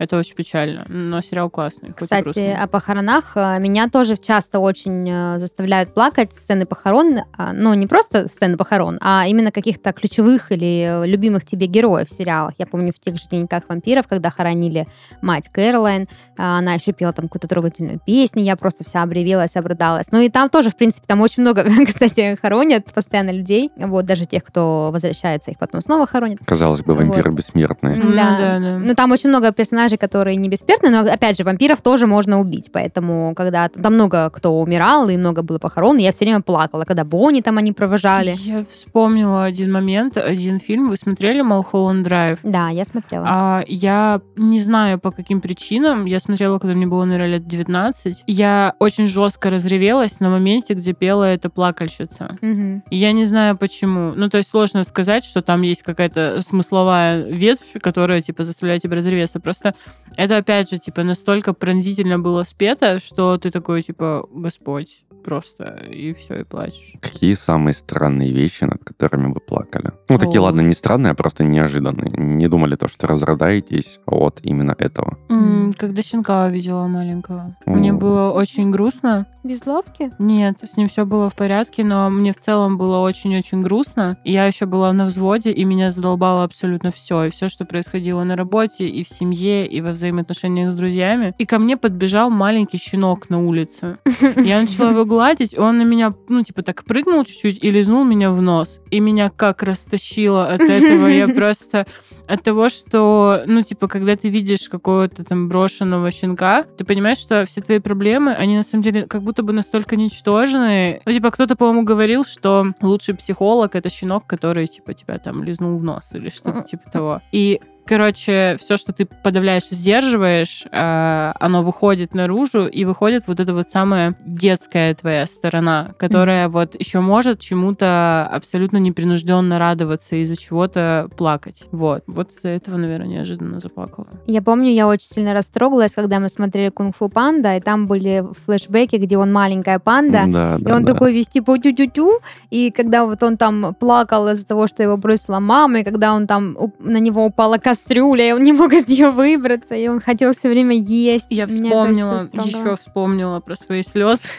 Это 0.00 0.16
очень 0.16 0.34
печально. 0.34 0.84
Но 0.88 1.20
сериал 1.20 1.50
классный. 1.50 1.92
Кстати, 1.92 2.56
о 2.58 2.66
похоронах. 2.66 3.32
э, 3.36 3.58
Меня 3.60 3.88
тоже 3.90 4.16
часто 4.16 4.58
очень 4.58 5.06
э, 5.08 5.38
заставляют 5.38 5.92
плакать 5.92 6.32
сцены 6.34 6.64
похорон. 6.64 7.18
а, 7.36 7.52
Ну, 7.52 7.74
не 7.74 7.86
просто 7.86 8.26
сцены 8.28 8.56
похорон, 8.56 8.98
а 9.02 9.26
именно 9.28 9.52
каких-то 9.52 9.92
ключевых 9.92 10.52
или 10.52 11.02
э, 11.04 11.06
любимых 11.06 11.44
тебе 11.44 11.66
героев 11.66 12.08
в 12.08 12.12
сериалах. 12.12 12.54
Я 12.56 12.66
помню 12.66 12.94
в 12.94 12.98
тех 12.98 13.18
же 13.18 13.28
«Дневниках 13.28 13.64
вампиров», 13.68 14.08
когда 14.08 14.30
хоронили 14.30 14.88
мать 15.20 15.50
Кэролайн, 15.52 16.08
а, 16.38 16.56
она 16.58 16.72
еще 16.72 16.92
пела 16.92 17.12
там 17.12 17.26
какую-то 17.26 17.46
трогательную 17.48 18.00
песню, 18.04 18.42
я 18.42 18.56
просто 18.56 18.84
вся 18.84 19.02
обревелась, 19.02 19.54
обрыдалась. 19.54 20.06
Ну 20.12 20.20
и 20.20 20.30
там 20.30 20.48
тоже, 20.48 20.70
в 20.70 20.76
принципе, 20.76 21.06
там 21.06 21.20
очень 21.20 21.42
много, 21.42 21.62
кстати, 21.86 22.38
хоронят 22.40 22.90
постоянно 22.90 23.32
людей. 23.32 23.70
Вот, 23.76 24.06
даже 24.06 24.24
тех, 24.24 24.44
кто 24.44 24.88
возвращается, 24.92 25.50
их 25.50 25.58
потом 25.58 25.82
снова 25.82 26.06
хоронят. 26.06 26.38
Казалось 26.46 26.80
бы, 26.80 26.94
вампиры 26.94 27.30
бессмертные. 27.32 27.96
Ну 27.96 28.12
Да. 28.16 28.38
да, 28.38 28.58
да. 28.58 28.78
Ну, 28.78 28.94
там 28.94 29.10
очень 29.12 29.28
много 29.28 29.52
персонажей, 29.52 29.89
которые 29.96 30.36
не 30.36 30.48
бессмертны, 30.48 30.90
но, 30.90 31.00
опять 31.00 31.36
же, 31.36 31.44
вампиров 31.44 31.82
тоже 31.82 32.06
можно 32.06 32.40
убить. 32.40 32.70
Поэтому, 32.72 33.34
когда 33.34 33.68
там 33.68 33.94
много 33.94 34.30
кто 34.30 34.58
умирал, 34.60 35.08
и 35.08 35.16
много 35.16 35.42
было 35.42 35.58
похорон, 35.58 35.98
я 35.98 36.12
все 36.12 36.24
время 36.24 36.42
плакала, 36.42 36.84
когда 36.84 37.04
Бонни 37.04 37.40
там 37.40 37.58
они 37.58 37.72
провожали. 37.72 38.36
Я 38.38 38.64
вспомнила 38.64 39.44
один 39.44 39.72
момент, 39.72 40.16
один 40.16 40.60
фильм. 40.60 40.88
Вы 40.88 40.96
смотрели 40.96 41.42
«Малхолланд 41.42 42.02
Драйв»? 42.02 42.38
Да, 42.42 42.68
я 42.68 42.84
смотрела. 42.84 43.26
А, 43.28 43.64
я 43.66 44.20
не 44.36 44.60
знаю, 44.60 44.98
по 44.98 45.10
каким 45.10 45.40
причинам. 45.40 46.04
Я 46.04 46.20
смотрела, 46.20 46.58
когда 46.58 46.74
мне 46.74 46.86
было, 46.86 47.04
наверное, 47.04 47.38
лет 47.38 47.46
19. 47.46 48.24
Я 48.26 48.74
очень 48.78 49.06
жестко 49.06 49.50
разревелась 49.50 50.20
на 50.20 50.30
моменте, 50.30 50.74
где 50.74 50.92
пела 50.92 51.24
эта 51.24 51.50
плакальщица. 51.50 52.36
И 52.42 52.96
я 52.96 53.12
не 53.12 53.24
знаю, 53.24 53.56
почему. 53.56 54.12
Ну, 54.14 54.28
то 54.28 54.38
есть 54.38 54.50
сложно 54.50 54.84
сказать, 54.84 55.24
что 55.24 55.42
там 55.42 55.62
есть 55.62 55.82
какая-то 55.82 56.42
смысловая 56.42 57.22
ветвь, 57.24 57.80
которая, 57.80 58.22
типа, 58.22 58.44
заставляет 58.44 58.82
тебя 58.82 58.96
разреветься. 58.96 59.40
Просто 59.40 59.74
это, 60.16 60.36
опять 60.36 60.70
же, 60.70 60.78
типа, 60.78 61.02
настолько 61.02 61.52
пронзительно 61.52 62.18
было 62.18 62.44
спето, 62.44 63.00
что 63.00 63.38
ты 63.38 63.50
такой, 63.50 63.82
типа, 63.82 64.28
Господь, 64.32 65.04
просто, 65.22 65.64
и 65.90 66.12
все, 66.14 66.40
и 66.40 66.44
плачешь. 66.44 66.94
Какие 67.00 67.34
самые 67.34 67.74
странные 67.74 68.32
вещи, 68.32 68.64
над 68.64 68.82
которыми 68.84 69.32
вы 69.32 69.40
плакали? 69.40 69.92
Ну, 70.08 70.18
такие, 70.18 70.40
О. 70.40 70.44
ладно, 70.44 70.60
не 70.60 70.72
странные, 70.74 71.12
а 71.12 71.14
просто 71.14 71.44
неожиданные. 71.44 72.10
Не 72.16 72.48
думали 72.48 72.76
то, 72.76 72.88
что 72.88 73.06
разрадаетесь 73.06 74.00
от 74.06 74.40
именно 74.42 74.74
этого. 74.78 75.18
М, 75.28 75.72
Когда 75.76 76.02
щенка 76.02 76.46
увидела 76.46 76.86
маленького. 76.86 77.56
Мне 77.66 77.92
О. 77.92 77.96
было 77.96 78.30
очень 78.30 78.70
грустно. 78.70 79.26
Без 79.42 79.64
лобки? 79.64 80.12
Нет, 80.18 80.58
с 80.62 80.76
ним 80.76 80.88
все 80.88 81.06
было 81.06 81.30
в 81.30 81.34
порядке, 81.34 81.82
но 81.82 82.10
мне 82.10 82.32
в 82.32 82.38
целом 82.38 82.76
было 82.76 82.98
очень-очень 82.98 83.62
грустно. 83.62 84.18
Я 84.24 84.44
еще 84.44 84.66
была 84.66 84.92
на 84.92 85.06
взводе, 85.06 85.50
и 85.50 85.64
меня 85.64 85.90
задолбало 85.90 86.44
абсолютно 86.44 86.92
все. 86.92 87.24
И 87.24 87.30
все, 87.30 87.48
что 87.48 87.64
происходило 87.64 88.22
на 88.24 88.36
работе, 88.36 88.86
и 88.86 89.02
в 89.02 89.08
семье, 89.08 89.66
и 89.66 89.80
во 89.80 89.92
взаимоотношениях 89.92 90.70
с 90.70 90.74
друзьями. 90.74 91.34
И 91.38 91.46
ко 91.46 91.58
мне 91.58 91.78
подбежал 91.78 92.28
маленький 92.30 92.76
щенок 92.78 93.30
на 93.30 93.42
улице. 93.42 93.96
Я 94.36 94.60
начала 94.60 94.90
его 94.90 95.04
гладить, 95.20 95.58
он 95.58 95.76
на 95.76 95.82
меня, 95.82 96.14
ну, 96.28 96.42
типа, 96.42 96.62
так 96.62 96.82
прыгнул 96.84 97.24
чуть-чуть 97.24 97.62
и 97.62 97.70
лизнул 97.70 98.04
меня 98.04 98.30
в 98.30 98.40
нос. 98.40 98.80
И 98.90 99.00
меня 99.00 99.28
как 99.28 99.62
растащило 99.62 100.48
от 100.48 100.62
этого. 100.62 101.08
Я 101.08 101.28
просто 101.34 101.86
от 102.26 102.42
того, 102.42 102.70
что, 102.70 103.42
ну, 103.46 103.60
типа, 103.60 103.86
когда 103.86 104.16
ты 104.16 104.30
видишь 104.30 104.70
какого-то 104.70 105.22
там 105.22 105.48
брошенного 105.50 106.10
щенка, 106.10 106.62
ты 106.62 106.86
понимаешь, 106.86 107.18
что 107.18 107.44
все 107.44 107.60
твои 107.60 107.80
проблемы, 107.80 108.32
они 108.32 108.56
на 108.56 108.62
самом 108.62 108.82
деле 108.82 109.06
как 109.06 109.22
будто 109.22 109.42
бы 109.42 109.52
настолько 109.52 109.96
ничтожные. 109.96 111.02
Ну, 111.04 111.12
типа, 111.12 111.30
кто-то, 111.30 111.54
по-моему, 111.54 111.82
говорил, 111.82 112.24
что 112.24 112.72
лучший 112.80 113.14
психолог— 113.14 113.74
это 113.74 113.90
щенок, 113.90 114.26
который, 114.26 114.66
типа, 114.68 114.94
тебя 114.94 115.18
там 115.18 115.44
лизнул 115.44 115.76
в 115.76 115.84
нос 115.84 116.14
или 116.14 116.30
что-то 116.30 116.62
типа 116.62 116.84
того. 116.92 117.20
И 117.30 117.60
Короче, 117.90 118.56
все, 118.60 118.76
что 118.76 118.92
ты 118.92 119.04
подавляешь, 119.04 119.68
сдерживаешь, 119.68 120.64
э, 120.70 121.32
оно 121.40 121.64
выходит 121.64 122.14
наружу, 122.14 122.66
и 122.66 122.84
выходит 122.84 123.24
вот 123.26 123.40
эта 123.40 123.52
вот 123.52 123.66
самая 123.66 124.14
детская 124.24 124.94
твоя 124.94 125.26
сторона, 125.26 125.92
которая 125.98 126.48
вот 126.48 126.76
еще 126.78 127.00
может 127.00 127.40
чему-то 127.40 128.30
абсолютно 128.32 128.76
непринужденно 128.76 129.58
радоваться, 129.58 130.14
из-за 130.14 130.36
чего-то 130.36 131.08
плакать. 131.16 131.64
Вот. 131.72 132.04
Вот 132.06 132.30
из-за 132.30 132.50
этого, 132.50 132.76
наверное, 132.76 133.08
неожиданно 133.08 133.58
заплакала. 133.58 134.06
Я 134.24 134.40
помню, 134.40 134.70
я 134.70 134.86
очень 134.86 135.08
сильно 135.08 135.34
растрогалась, 135.34 135.92
когда 135.92 136.20
мы 136.20 136.28
смотрели 136.28 136.68
«Кунг-фу 136.68 137.08
панда», 137.08 137.56
и 137.56 137.60
там 137.60 137.88
были 137.88 138.24
флешбеки, 138.46 138.96
где 138.96 139.18
он 139.18 139.32
маленькая 139.32 139.80
панда, 139.80 140.26
Да, 140.28 140.56
И 140.60 140.62
да, 140.62 140.76
он 140.76 140.84
да. 140.84 140.92
такой 140.92 141.12
весь 141.12 141.26
типа 141.26 141.58
тю-тю-тю, 141.58 142.20
и 142.50 142.70
когда 142.70 143.04
вот 143.04 143.20
он 143.24 143.36
там 143.36 143.74
плакал 143.74 144.28
из-за 144.28 144.46
того, 144.46 144.68
что 144.68 144.80
его 144.80 144.96
бросила 144.96 145.40
мама, 145.40 145.80
и 145.80 145.82
когда 145.82 146.14
он 146.14 146.28
там 146.28 146.56
на 146.78 146.98
него 146.98 147.24
упала 147.24 147.58
кастрюля, 147.80 148.28
и 148.28 148.32
он 148.32 148.42
не 148.42 148.52
мог 148.52 148.72
из 148.72 148.88
нее 148.88 149.10
выбраться, 149.10 149.74
и 149.74 149.88
он 149.88 150.00
хотел 150.00 150.32
все 150.32 150.48
время 150.48 150.76
есть. 150.76 151.26
Я 151.30 151.46
вспомнила, 151.46 152.28
еще 152.32 152.76
вспомнила 152.76 153.40
про 153.40 153.56
свои 153.56 153.82
слезы. 153.82 154.22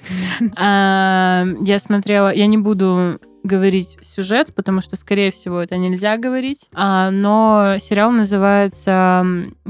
А, 0.57 1.45
Я 1.61 1.79
смотрела, 1.79 2.33
я 2.33 2.47
не 2.47 2.57
буду 2.57 3.19
говорить 3.43 3.97
сюжет, 4.01 4.53
потому 4.53 4.81
что, 4.81 4.95
скорее 4.95 5.31
всего, 5.31 5.59
это 5.61 5.77
нельзя 5.77 6.17
говорить. 6.17 6.69
А, 6.73 7.09
но 7.11 7.75
сериал 7.79 8.11
называется 8.11 9.25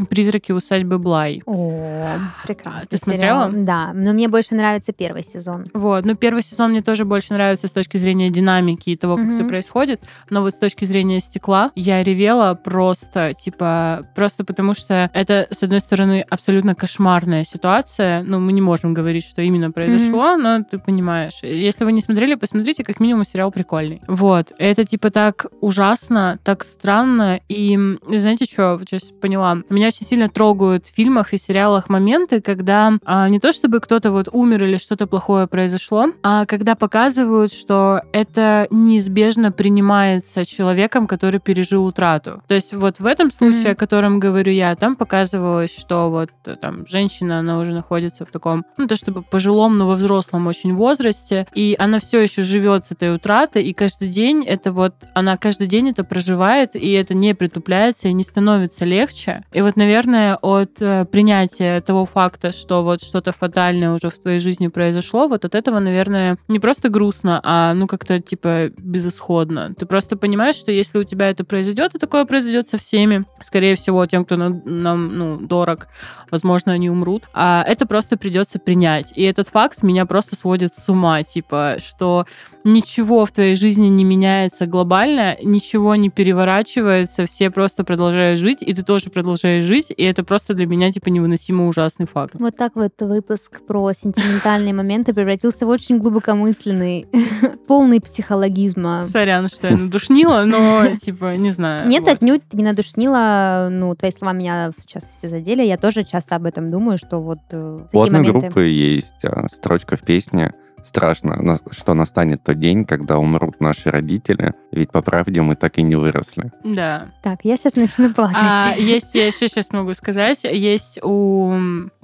«Призраки 0.09 0.51
усадьбы 0.51 0.99
Блай». 0.99 1.41
О, 1.45 2.17
прекрасно. 2.43 2.87
Ты 2.89 2.97
смотрела? 2.97 3.49
Да, 3.51 3.91
но 3.93 4.13
мне 4.13 4.27
больше 4.27 4.55
нравится 4.55 4.91
первый 4.93 5.23
сезон. 5.23 5.67
Вот, 5.73 6.05
ну 6.05 6.15
первый 6.15 6.43
сезон 6.43 6.71
мне 6.71 6.81
тоже 6.81 7.05
больше 7.05 7.33
нравится 7.33 7.67
с 7.67 7.71
точки 7.71 7.97
зрения 7.97 8.29
динамики 8.29 8.89
и 8.91 8.95
того, 8.95 9.15
как 9.15 9.25
Мгм. 9.25 9.33
все 9.33 9.43
происходит, 9.45 10.01
но 10.29 10.41
вот 10.41 10.53
с 10.53 10.57
точки 10.57 10.85
зрения 10.85 11.19
стекла 11.19 11.71
я 11.75 12.03
ревела 12.03 12.53
просто, 12.55 13.33
типа, 13.33 14.07
просто 14.15 14.43
потому 14.43 14.73
что 14.73 15.09
это, 15.13 15.47
с 15.51 15.63
одной 15.63 15.79
стороны, 15.79 16.25
абсолютно 16.29 16.75
кошмарная 16.75 17.43
ситуация, 17.43 18.23
ну 18.23 18.39
мы 18.39 18.51
не 18.51 18.61
можем 18.61 18.93
говорить, 18.93 19.25
что 19.25 19.41
именно 19.41 19.71
произошло, 19.71 20.37
но 20.37 20.63
ты 20.63 20.79
понимаешь. 20.79 21.39
Если 21.43 21.83
вы 21.83 21.91
не 21.91 22.01
смотрели, 22.01 22.35
посмотрите, 22.35 22.83
как 22.83 22.99
минимум 22.99 23.25
сериал 23.25 23.51
прикольный. 23.61 24.01
Вот, 24.07 24.51
это 24.57 24.83
типа 24.83 25.11
так 25.11 25.45
ужасно, 25.61 26.39
так 26.43 26.63
странно, 26.63 27.39
и 27.47 27.77
знаете 28.09 28.45
что, 28.45 28.77
вот 28.77 28.89
сейчас 28.89 29.11
поняла, 29.11 29.57
меня 29.69 29.87
очень 29.87 30.05
сильно 30.05 30.29
трогают 30.29 30.87
в 30.87 30.95
фильмах 30.95 31.33
и 31.33 31.37
сериалах 31.37 31.89
моменты, 31.89 32.41
когда 32.41 32.93
а, 33.05 33.29
не 33.29 33.39
то 33.39 33.51
чтобы 33.51 33.79
кто-то 33.79 34.11
вот 34.11 34.27
умер 34.31 34.63
или 34.63 34.77
что-то 34.77 35.05
плохое 35.05 35.45
произошло, 35.47 36.07
а 36.23 36.45
когда 36.45 36.75
показывают, 36.75 37.53
что 37.53 38.01
это 38.13 38.67
неизбежно 38.71 39.51
принимается 39.51 40.45
человеком, 40.45 41.05
который 41.07 41.39
пережил 41.39 41.85
утрату. 41.85 42.41
То 42.47 42.55
есть 42.55 42.73
вот 42.73 42.99
в 42.99 43.05
этом 43.05 43.31
случае, 43.31 43.61
Мгм. 43.61 43.71
о 43.71 43.75
котором 43.75 44.19
говорю 44.19 44.51
я, 44.51 44.75
там 44.75 44.95
показывалось, 44.95 45.75
что 45.77 46.09
вот 46.09 46.29
э, 46.45 46.55
там 46.55 46.87
женщина, 46.87 47.39
она 47.39 47.59
уже 47.59 47.73
находится 47.73 48.25
в 48.25 48.31
таком, 48.31 48.65
ну 48.77 48.87
то 48.87 48.95
чтобы 48.95 49.21
пожилом, 49.21 49.77
но 49.77 49.87
во 49.87 49.95
взрослом 49.95 50.47
очень 50.47 50.73
возрасте, 50.75 51.47
и 51.53 51.75
она 51.77 51.99
все 51.99 52.19
еще 52.21 52.41
живет 52.41 52.85
с 52.85 52.91
этой 52.91 53.13
утратой, 53.13 53.50
и 53.59 53.73
каждый 53.73 54.07
день 54.07 54.43
это 54.45 54.71
вот, 54.71 54.93
она 55.13 55.37
каждый 55.37 55.67
день 55.67 55.89
это 55.89 56.03
проживает, 56.03 56.75
и 56.75 56.91
это 56.91 57.13
не 57.13 57.33
притупляется, 57.35 58.07
и 58.07 58.13
не 58.13 58.23
становится 58.23 58.85
легче. 58.85 59.43
И 59.51 59.61
вот, 59.61 59.75
наверное, 59.75 60.35
от 60.35 60.81
э, 60.81 61.05
принятия 61.05 61.81
того 61.81 62.05
факта, 62.05 62.51
что 62.51 62.83
вот 62.83 63.01
что-то 63.01 63.31
фатальное 63.31 63.93
уже 63.93 64.09
в 64.09 64.19
твоей 64.19 64.39
жизни 64.39 64.67
произошло, 64.67 65.27
вот 65.27 65.45
от 65.45 65.55
этого, 65.55 65.79
наверное, 65.79 66.37
не 66.47 66.59
просто 66.59 66.89
грустно, 66.89 67.39
а 67.43 67.73
ну 67.73 67.87
как-то 67.87 68.19
типа 68.19 68.69
безысходно. 68.77 69.73
Ты 69.77 69.85
просто 69.85 70.17
понимаешь, 70.17 70.55
что 70.55 70.71
если 70.71 70.99
у 70.99 71.03
тебя 71.03 71.29
это 71.29 71.43
произойдет, 71.43 71.95
и 71.95 71.99
такое 71.99 72.25
произойдет 72.25 72.67
со 72.67 72.77
всеми, 72.77 73.25
скорее 73.41 73.75
всего, 73.75 74.05
тем, 74.05 74.25
кто 74.25 74.37
нам, 74.37 74.61
нам, 74.65 75.17
ну, 75.17 75.37
дорог, 75.39 75.87
возможно, 76.29 76.71
они 76.71 76.89
умрут, 76.89 77.23
а 77.33 77.63
это 77.67 77.85
просто 77.85 78.17
придется 78.17 78.59
принять. 78.59 79.13
И 79.15 79.23
этот 79.23 79.47
факт 79.47 79.83
меня 79.83 80.05
просто 80.05 80.35
сводит 80.35 80.73
с 80.73 80.89
ума, 80.89 81.23
типа, 81.23 81.77
что 81.79 82.25
ничего 82.63 83.25
в 83.25 83.31
твоей 83.31 83.55
жизни 83.55 83.87
не 83.87 84.03
меняется 84.03 84.65
глобально, 84.65 85.37
ничего 85.41 85.95
не 85.95 86.09
переворачивается, 86.09 87.25
все 87.25 87.49
просто 87.51 87.83
продолжают 87.83 88.39
жить, 88.39 88.59
и 88.61 88.73
ты 88.73 88.83
тоже 88.83 89.09
продолжаешь 89.09 89.63
жить, 89.63 89.91
и 89.95 90.03
это 90.03 90.23
просто 90.23 90.53
для 90.53 90.65
меня, 90.65 90.91
типа, 90.91 91.09
невыносимо 91.09 91.67
ужасный 91.67 92.05
факт. 92.05 92.35
Вот 92.35 92.55
так 92.55 92.75
вот 92.75 92.93
выпуск 92.99 93.61
про 93.65 93.91
сентиментальные 93.93 94.73
моменты 94.73 95.13
превратился 95.13 95.65
в 95.65 95.69
очень 95.69 95.97
глубокомысленный, 95.97 97.07
полный 97.67 98.01
психологизма. 98.01 99.05
Сорян, 99.09 99.47
что 99.47 99.67
я 99.67 99.77
надушнила, 99.77 100.43
но, 100.45 100.95
типа, 100.99 101.35
не 101.37 101.51
знаю. 101.51 101.87
Нет, 101.87 102.03
вот. 102.03 102.11
отнюдь 102.11 102.43
ты 102.49 102.57
не 102.57 102.63
надушнила. 102.63 103.69
Ну, 103.71 103.95
твои 103.95 104.11
слова 104.11 104.33
меня, 104.33 104.71
в 104.77 104.85
частности, 104.85 105.25
задели. 105.27 105.63
Я 105.63 105.77
тоже 105.77 106.03
часто 106.03 106.35
об 106.35 106.45
этом 106.45 106.71
думаю, 106.71 106.97
что 106.97 107.21
вот 107.21 107.39
э, 107.51 107.79
У 107.81 107.85
такие 107.85 108.03
одной 108.03 108.19
моменты... 108.21 108.39
группы 108.39 108.61
есть 108.63 109.23
а, 109.23 109.47
строчка 109.49 109.95
в 109.95 110.01
песне 110.01 110.53
«Страшно, 110.83 111.59
что 111.71 111.93
настанет 111.93 112.43
тот 112.43 112.59
день, 112.59 112.85
когда 112.85 113.17
умрут 113.17 113.59
наши 113.59 113.89
родители, 113.89 114.53
ведь 114.71 114.91
по 114.91 115.01
правде 115.01 115.41
мы 115.41 115.55
так 115.55 115.77
и 115.77 115.81
не 115.81 115.95
выросли». 115.95 116.51
Да. 116.63 117.09
Так, 117.21 117.39
я 117.43 117.57
сейчас 117.57 117.75
начну 117.75 118.13
плакать. 118.13 118.37
А, 118.39 118.73
есть, 118.77 119.15
я 119.15 119.27
еще 119.27 119.47
сейчас 119.47 119.71
могу 119.71 119.93
сказать, 119.93 120.43
есть 120.43 120.99
у 121.03 121.53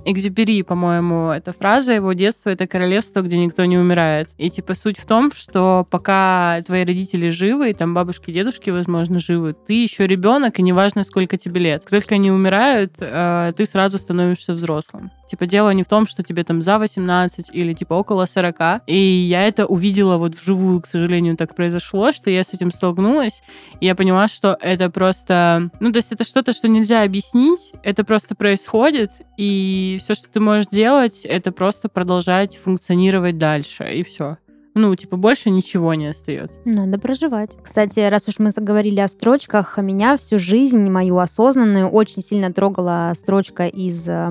Экзюпери, 0.06 0.62
по-моему, 0.62 1.32
эта 1.32 1.52
фраза 1.52 1.94
его 1.94 2.14
детства— 2.14 2.50
это 2.52 2.66
королевство, 2.66 3.22
где 3.22 3.38
никто 3.38 3.66
не 3.66 3.78
умирает. 3.78 4.30
И, 4.38 4.50
типа, 4.50 4.74
суть 4.74 4.98
в 4.98 5.06
том, 5.06 5.32
что 5.34 5.86
пока 5.90 6.62
твои 6.66 6.86
родители 6.86 7.30
живы, 7.30 7.72
и 7.72 7.74
там 7.74 7.94
бабушки, 7.94 8.32
дедушки, 8.32 8.70
возможно, 8.70 9.20
живы, 9.20 9.54
ты 9.54 9.84
еще 9.84 10.08
ребенок, 10.08 10.60
и 10.60 10.62
неважно, 10.62 11.04
сколько 11.04 11.38
тебе 11.38 11.62
лет. 11.62 11.84
Как 11.84 11.92
только 11.92 12.16
они 12.16 12.32
умирают, 12.32 12.94
э, 13.00 13.52
ты 13.56 13.66
сразу 13.66 13.98
становишься 13.98 14.54
взрослым. 14.54 15.12
Типа, 15.28 15.46
дело 15.46 15.72
не 15.72 15.84
в 15.84 15.90
том, 15.90 16.08
что 16.08 16.24
тебе 16.24 16.46
там 16.46 16.62
за 16.62 16.80
18 16.80 17.50
или, 17.52 17.74
типа, 17.74 17.96
около 17.96 18.26
40. 18.26 18.84
И 18.88 18.96
я 18.96 19.44
это 19.44 19.66
увидела 19.66 20.18
вот 20.18 20.36
вживую, 20.36 20.82
к 20.82 20.88
сожалению, 20.88 21.36
так 21.36 21.54
произошло, 21.54 22.14
что 22.14 22.32
я 22.32 22.44
с 22.44 22.54
этим 22.54 22.72
столкнулась, 22.72 23.44
и 23.82 23.86
я 23.86 23.96
поняла, 23.96 24.30
что 24.30 24.58
это 24.62 24.90
просто... 24.90 25.70
Ну, 25.82 25.92
то 25.92 25.98
есть 25.98 26.14
это 26.14 26.24
что-то, 26.24 26.54
что 26.54 26.70
нельзя 26.70 27.04
объяснить, 27.04 27.74
это 27.84 28.06
просто 28.06 28.36
происходит, 28.36 29.12
и 29.36 29.87
все, 29.98 30.14
что 30.14 30.30
ты 30.30 30.40
можешь 30.40 30.68
делать, 30.68 31.26
это 31.26 31.52
просто 31.52 31.88
продолжать 31.90 32.58
функционировать 32.58 33.38
дальше, 33.38 33.90
и 33.94 34.04
все. 34.04 34.38
Ну, 34.80 34.96
типа, 34.96 35.18
больше 35.18 35.50
ничего 35.50 35.96
не 35.96 36.06
остается. 36.06 36.60
Надо 36.64 37.00
проживать. 37.00 37.58
Кстати, 37.64 38.00
раз 38.00 38.28
уж 38.28 38.38
мы 38.38 38.52
заговорили 38.52 39.00
о 39.00 39.08
строчках, 39.08 39.80
меня 39.80 40.18
всю 40.18 40.38
жизнь, 40.38 40.88
мою 40.92 41.18
осознанную, 41.18 41.90
очень 41.90 42.22
сильно 42.22 42.54
трогала 42.54 43.12
строчка 43.16 43.66
из 43.66 44.08
э, 44.08 44.30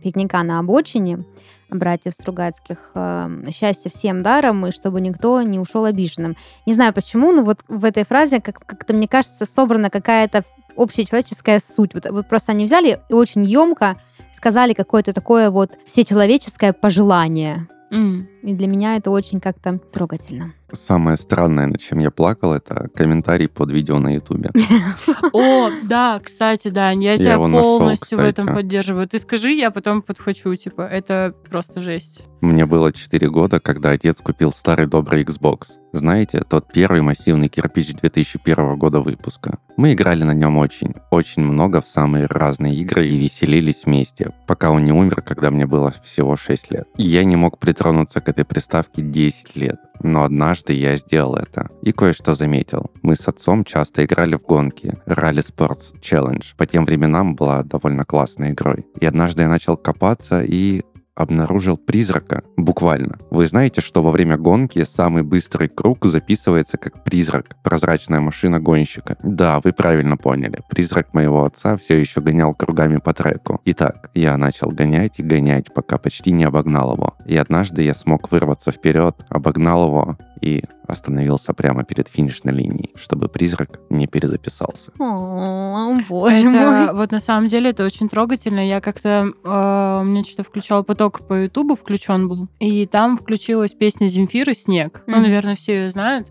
«Пикника 0.00 0.40
на 0.44 0.60
обочине» 0.60 1.24
братьев 1.68 2.14
Стругацких. 2.14 2.92
Э, 2.94 3.28
«Счастье 3.52 3.90
всем 3.90 4.22
даром, 4.22 4.68
и 4.68 4.70
чтобы 4.70 5.00
никто 5.00 5.42
не 5.42 5.58
ушел 5.58 5.84
обиженным». 5.84 6.36
Не 6.64 6.74
знаю 6.74 6.94
почему, 6.94 7.32
но 7.32 7.42
вот 7.42 7.58
в 7.66 7.84
этой 7.84 8.04
фразе 8.04 8.40
как- 8.40 8.64
как-то, 8.64 8.94
мне 8.94 9.08
кажется, 9.08 9.46
собрана 9.46 9.90
какая-то 9.90 10.44
общечеловеческая 10.76 11.58
суть. 11.58 11.94
Вот, 11.94 12.08
вот 12.08 12.28
просто 12.28 12.52
они 12.52 12.66
взяли 12.66 13.00
и 13.08 13.14
очень 13.14 13.42
емко 13.42 13.96
сказали 14.38 14.72
какое-то 14.72 15.12
такое 15.12 15.50
вот 15.50 15.70
всечеловеческое 15.84 16.72
пожелание. 16.72 17.66
И 17.90 18.54
для 18.54 18.66
меня 18.68 18.96
это 18.96 19.10
очень 19.10 19.40
как-то 19.40 19.78
трогательно. 19.92 20.52
Самое 20.72 21.16
странное, 21.16 21.66
над 21.66 21.80
чем 21.80 21.98
я 21.98 22.10
плакал, 22.10 22.52
это 22.52 22.88
комментарий 22.94 23.48
под 23.48 23.72
видео 23.72 23.98
на 23.98 24.14
Ютубе. 24.14 24.50
О, 25.32 25.70
да, 25.82 26.20
кстати, 26.22 26.68
да, 26.68 26.92
я 26.92 27.18
тебя 27.18 27.36
полностью 27.36 28.18
в 28.18 28.20
этом 28.20 28.46
поддерживаю. 28.46 29.08
Ты 29.08 29.18
скажи, 29.18 29.50
я 29.50 29.70
потом 29.70 30.02
подхвачу, 30.02 30.54
типа, 30.54 30.82
это 30.82 31.34
просто 31.50 31.80
жесть. 31.80 32.20
Мне 32.40 32.64
было 32.64 32.92
4 32.92 33.28
года, 33.30 33.58
когда 33.58 33.90
отец 33.90 34.20
купил 34.20 34.52
старый 34.52 34.86
добрый 34.86 35.24
Xbox. 35.24 35.77
Знаете, 35.98 36.42
тот 36.48 36.72
первый 36.72 37.02
массивный 37.02 37.48
кирпич 37.48 37.92
2001 37.92 38.78
года 38.78 39.00
выпуска. 39.00 39.58
Мы 39.76 39.94
играли 39.94 40.22
на 40.22 40.32
нем 40.32 40.56
очень, 40.56 40.94
очень 41.10 41.42
много 41.42 41.80
в 41.80 41.88
самые 41.88 42.26
разные 42.26 42.76
игры 42.76 43.08
и 43.08 43.18
веселились 43.18 43.84
вместе, 43.84 44.32
пока 44.46 44.70
он 44.70 44.84
не 44.84 44.92
умер, 44.92 45.22
когда 45.22 45.50
мне 45.50 45.66
было 45.66 45.92
всего 46.04 46.36
6 46.36 46.70
лет. 46.70 46.86
Я 46.96 47.24
не 47.24 47.34
мог 47.34 47.58
притронуться 47.58 48.20
к 48.20 48.28
этой 48.28 48.44
приставке 48.44 49.02
10 49.02 49.56
лет. 49.56 49.80
Но 50.00 50.22
однажды 50.22 50.74
я 50.74 50.94
сделал 50.96 51.34
это. 51.34 51.68
И 51.82 51.92
кое-что 51.92 52.34
заметил. 52.34 52.90
Мы 53.02 53.16
с 53.16 53.26
отцом 53.26 53.64
часто 53.64 54.04
играли 54.04 54.36
в 54.36 54.42
гонки. 54.42 54.94
Rally 55.06 55.44
Sports 55.44 56.00
Challenge. 56.00 56.44
По 56.56 56.66
тем 56.66 56.84
временам 56.84 57.34
была 57.34 57.62
довольно 57.62 58.04
классной 58.04 58.52
игрой. 58.52 58.86
И 59.00 59.06
однажды 59.06 59.42
я 59.42 59.48
начал 59.48 59.76
копаться 59.76 60.40
и 60.40 60.82
обнаружил 61.18 61.76
призрака. 61.76 62.44
Буквально. 62.56 63.18
Вы 63.30 63.46
знаете, 63.46 63.80
что 63.80 64.02
во 64.02 64.10
время 64.12 64.36
гонки 64.36 64.84
самый 64.84 65.22
быстрый 65.24 65.68
круг 65.68 66.04
записывается 66.04 66.76
как 66.76 67.02
призрак. 67.02 67.56
Прозрачная 67.64 68.20
машина 68.20 68.60
гонщика. 68.60 69.16
Да, 69.22 69.60
вы 69.64 69.72
правильно 69.72 70.16
поняли. 70.16 70.60
Призрак 70.70 71.12
моего 71.14 71.44
отца 71.44 71.76
все 71.76 72.00
еще 72.00 72.20
гонял 72.20 72.54
кругами 72.54 72.98
по 72.98 73.12
треку. 73.12 73.60
Итак, 73.64 74.10
я 74.14 74.36
начал 74.36 74.70
гонять 74.70 75.18
и 75.18 75.22
гонять, 75.24 75.74
пока 75.74 75.98
почти 75.98 76.30
не 76.30 76.44
обогнал 76.44 76.94
его. 76.94 77.14
И 77.26 77.36
однажды 77.36 77.82
я 77.82 77.94
смог 77.94 78.30
вырваться 78.30 78.70
вперед, 78.70 79.16
обогнал 79.28 79.88
его 79.88 80.18
и 80.40 80.62
остановился 80.86 81.52
прямо 81.52 81.84
перед 81.84 82.08
финишной 82.08 82.52
линией, 82.52 82.90
чтобы 82.94 83.28
призрак 83.28 83.80
не 83.90 84.06
перезаписался. 84.06 84.92
О, 84.98 85.98
боже 86.08 86.48
это, 86.48 86.50
мой. 86.50 86.94
Вот 86.94 87.12
на 87.12 87.20
самом 87.20 87.48
деле 87.48 87.70
это 87.70 87.84
очень 87.84 88.08
трогательно. 88.08 88.66
Я 88.66 88.80
как-то... 88.80 89.32
э, 89.44 90.00
у 90.00 90.04
меня 90.04 90.24
что-то 90.24 90.44
включал 90.44 90.84
поток 90.84 91.07
по 91.10 91.34
Ютубу, 91.34 91.74
включен 91.76 92.28
был. 92.28 92.48
И 92.60 92.86
там 92.86 93.16
включилась 93.16 93.72
песня 93.72 94.06
Земфиры 94.06 94.54
«Снег». 94.54 95.02
Ну, 95.06 95.14
Мгм. 95.14 95.22
наверное, 95.22 95.54
все 95.54 95.84
ее 95.84 95.90
знают. 95.90 96.28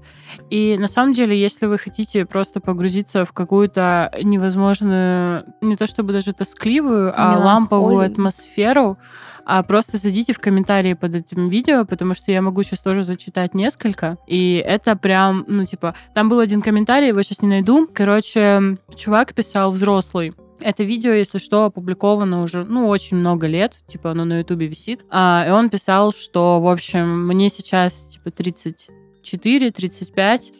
И 0.49 0.77
на 0.79 0.87
самом 0.87 1.13
деле, 1.13 1.39
если 1.39 1.65
вы 1.65 1.77
хотите 1.77 2.25
просто 2.25 2.59
погрузиться 2.59 3.25
в 3.25 3.33
какую-то 3.33 4.11
невозможную, 4.21 5.43
не 5.61 5.75
то 5.75 5.87
чтобы 5.87 6.13
даже 6.13 6.33
тоскливую, 6.33 7.13
а 7.15 7.37
ламповую 7.37 8.05
атмосферу, 8.05 8.97
а 9.45 9.63
просто 9.63 9.95
зайдите 9.97 10.33
в 10.33 10.39
комментарии 10.39 10.93
под 10.93 11.15
этим 11.15 11.47
видео, 11.49 11.85
потому 11.85 12.13
что 12.13 12.31
я 12.33 12.41
могу 12.41 12.63
сейчас 12.63 12.81
тоже 12.81 13.03
зачитать 13.03 13.53
несколько. 13.53 14.17
И 14.27 14.61
это 14.65 14.97
прям, 14.97 15.45
ну, 15.47 15.63
типа, 15.65 15.95
там 16.13 16.27
был 16.27 16.39
один 16.39 16.61
комментарий, 16.61 17.07
его 17.07 17.21
сейчас 17.21 17.41
не 17.41 17.47
найду. 17.47 17.87
Короче, 17.93 18.77
чувак 18.95 19.33
писал 19.33 19.71
взрослый. 19.71 20.33
Это 20.59 20.83
видео, 20.83 21.11
если 21.11 21.37
что, 21.37 21.65
опубликовано 21.65 22.41
уже, 22.41 22.63
ну, 22.63 22.87
очень 22.87 23.17
много 23.17 23.47
лет, 23.47 23.75
типа, 23.87 24.11
оно 24.11 24.25
на 24.25 24.39
Ютубе 24.39 24.67
висит. 24.67 25.05
А, 25.09 25.45
и 25.47 25.51
он 25.51 25.69
писал, 25.69 26.11
что, 26.11 26.59
в 26.61 26.67
общем, 26.67 27.27
мне 27.27 27.49
сейчас, 27.49 28.09
типа, 28.13 28.31
34, 28.31 29.71
35, 29.71 30.53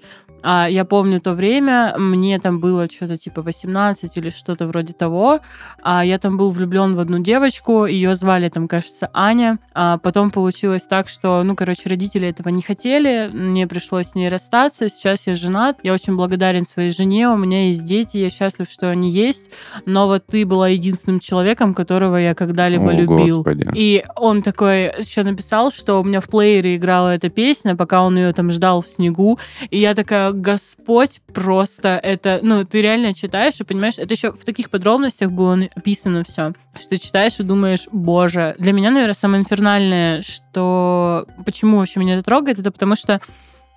а, 0.43 0.67
я 0.69 0.85
помню 0.85 1.19
то 1.19 1.33
время, 1.33 1.95
мне 1.97 2.39
там 2.39 2.59
было 2.59 2.89
что-то 2.89 3.17
типа 3.17 3.41
18 3.41 4.17
или 4.17 4.29
что-то 4.29 4.67
вроде 4.67 4.93
того. 4.93 5.39
А, 5.81 6.03
я 6.03 6.17
там 6.17 6.37
был 6.37 6.51
влюблен 6.51 6.95
в 6.95 6.99
одну 6.99 7.19
девочку, 7.19 7.85
ее 7.85 8.15
звали 8.15 8.49
там, 8.49 8.67
кажется, 8.67 9.09
Аня. 9.13 9.59
А, 9.73 9.97
потом 9.97 10.31
получилось 10.31 10.83
так, 10.83 11.09
что, 11.09 11.43
ну, 11.43 11.55
короче, 11.55 11.89
родители 11.89 12.27
этого 12.27 12.49
не 12.49 12.61
хотели, 12.61 13.29
мне 13.33 13.67
пришлось 13.67 14.07
с 14.07 14.15
ней 14.15 14.29
расстаться. 14.29 14.89
Сейчас 14.89 15.27
я 15.27 15.35
женат, 15.35 15.79
я 15.83 15.93
очень 15.93 16.15
благодарен 16.15 16.65
своей 16.65 16.91
жене, 16.91 17.29
у 17.29 17.37
меня 17.37 17.67
есть 17.67 17.85
дети, 17.85 18.17
я 18.17 18.29
счастлив, 18.29 18.69
что 18.69 18.89
они 18.89 19.09
есть. 19.09 19.51
Но 19.85 20.07
вот 20.07 20.25
ты 20.27 20.45
была 20.45 20.69
единственным 20.69 21.19
человеком, 21.19 21.73
которого 21.73 22.15
я 22.17 22.33
когда-либо 22.35 22.89
О, 22.89 22.93
любил. 22.93 23.37
Господи. 23.37 23.67
И 23.75 24.03
он 24.15 24.41
такой 24.41 24.85
еще 24.97 25.23
написал, 25.23 25.71
что 25.71 25.99
у 26.01 26.03
меня 26.03 26.21
в 26.21 26.27
плеере 26.29 26.75
играла 26.75 27.15
эта 27.15 27.29
песня, 27.29 27.75
пока 27.75 28.03
он 28.03 28.17
ее 28.17 28.33
там 28.33 28.51
ждал 28.51 28.81
в 28.81 28.89
снегу. 28.89 29.39
И 29.69 29.79
я 29.79 29.93
такая, 29.95 30.26
Господь, 30.31 31.21
просто 31.33 31.99
это... 32.01 32.39
Ну, 32.41 32.65
ты 32.65 32.81
реально 32.81 33.13
читаешь 33.13 33.59
и 33.59 33.63
понимаешь, 33.63 33.97
это 33.97 34.13
еще 34.13 34.31
в 34.31 34.43
таких 34.45 34.69
подробностях 34.69 35.31
было 35.31 35.55
написано 35.55 36.23
все, 36.23 36.53
что 36.75 36.89
ты 36.89 36.97
читаешь 36.97 37.39
и 37.39 37.43
думаешь, 37.43 37.87
боже. 37.91 38.55
Для 38.59 38.73
меня, 38.73 38.91
наверное, 38.91 39.13
самое 39.13 39.41
инфернальное, 39.41 40.21
что... 40.21 41.25
Почему 41.45 41.77
вообще 41.77 41.99
меня 41.99 42.15
это 42.15 42.23
трогает, 42.23 42.59
это 42.59 42.71
потому 42.71 42.95
что 42.95 43.21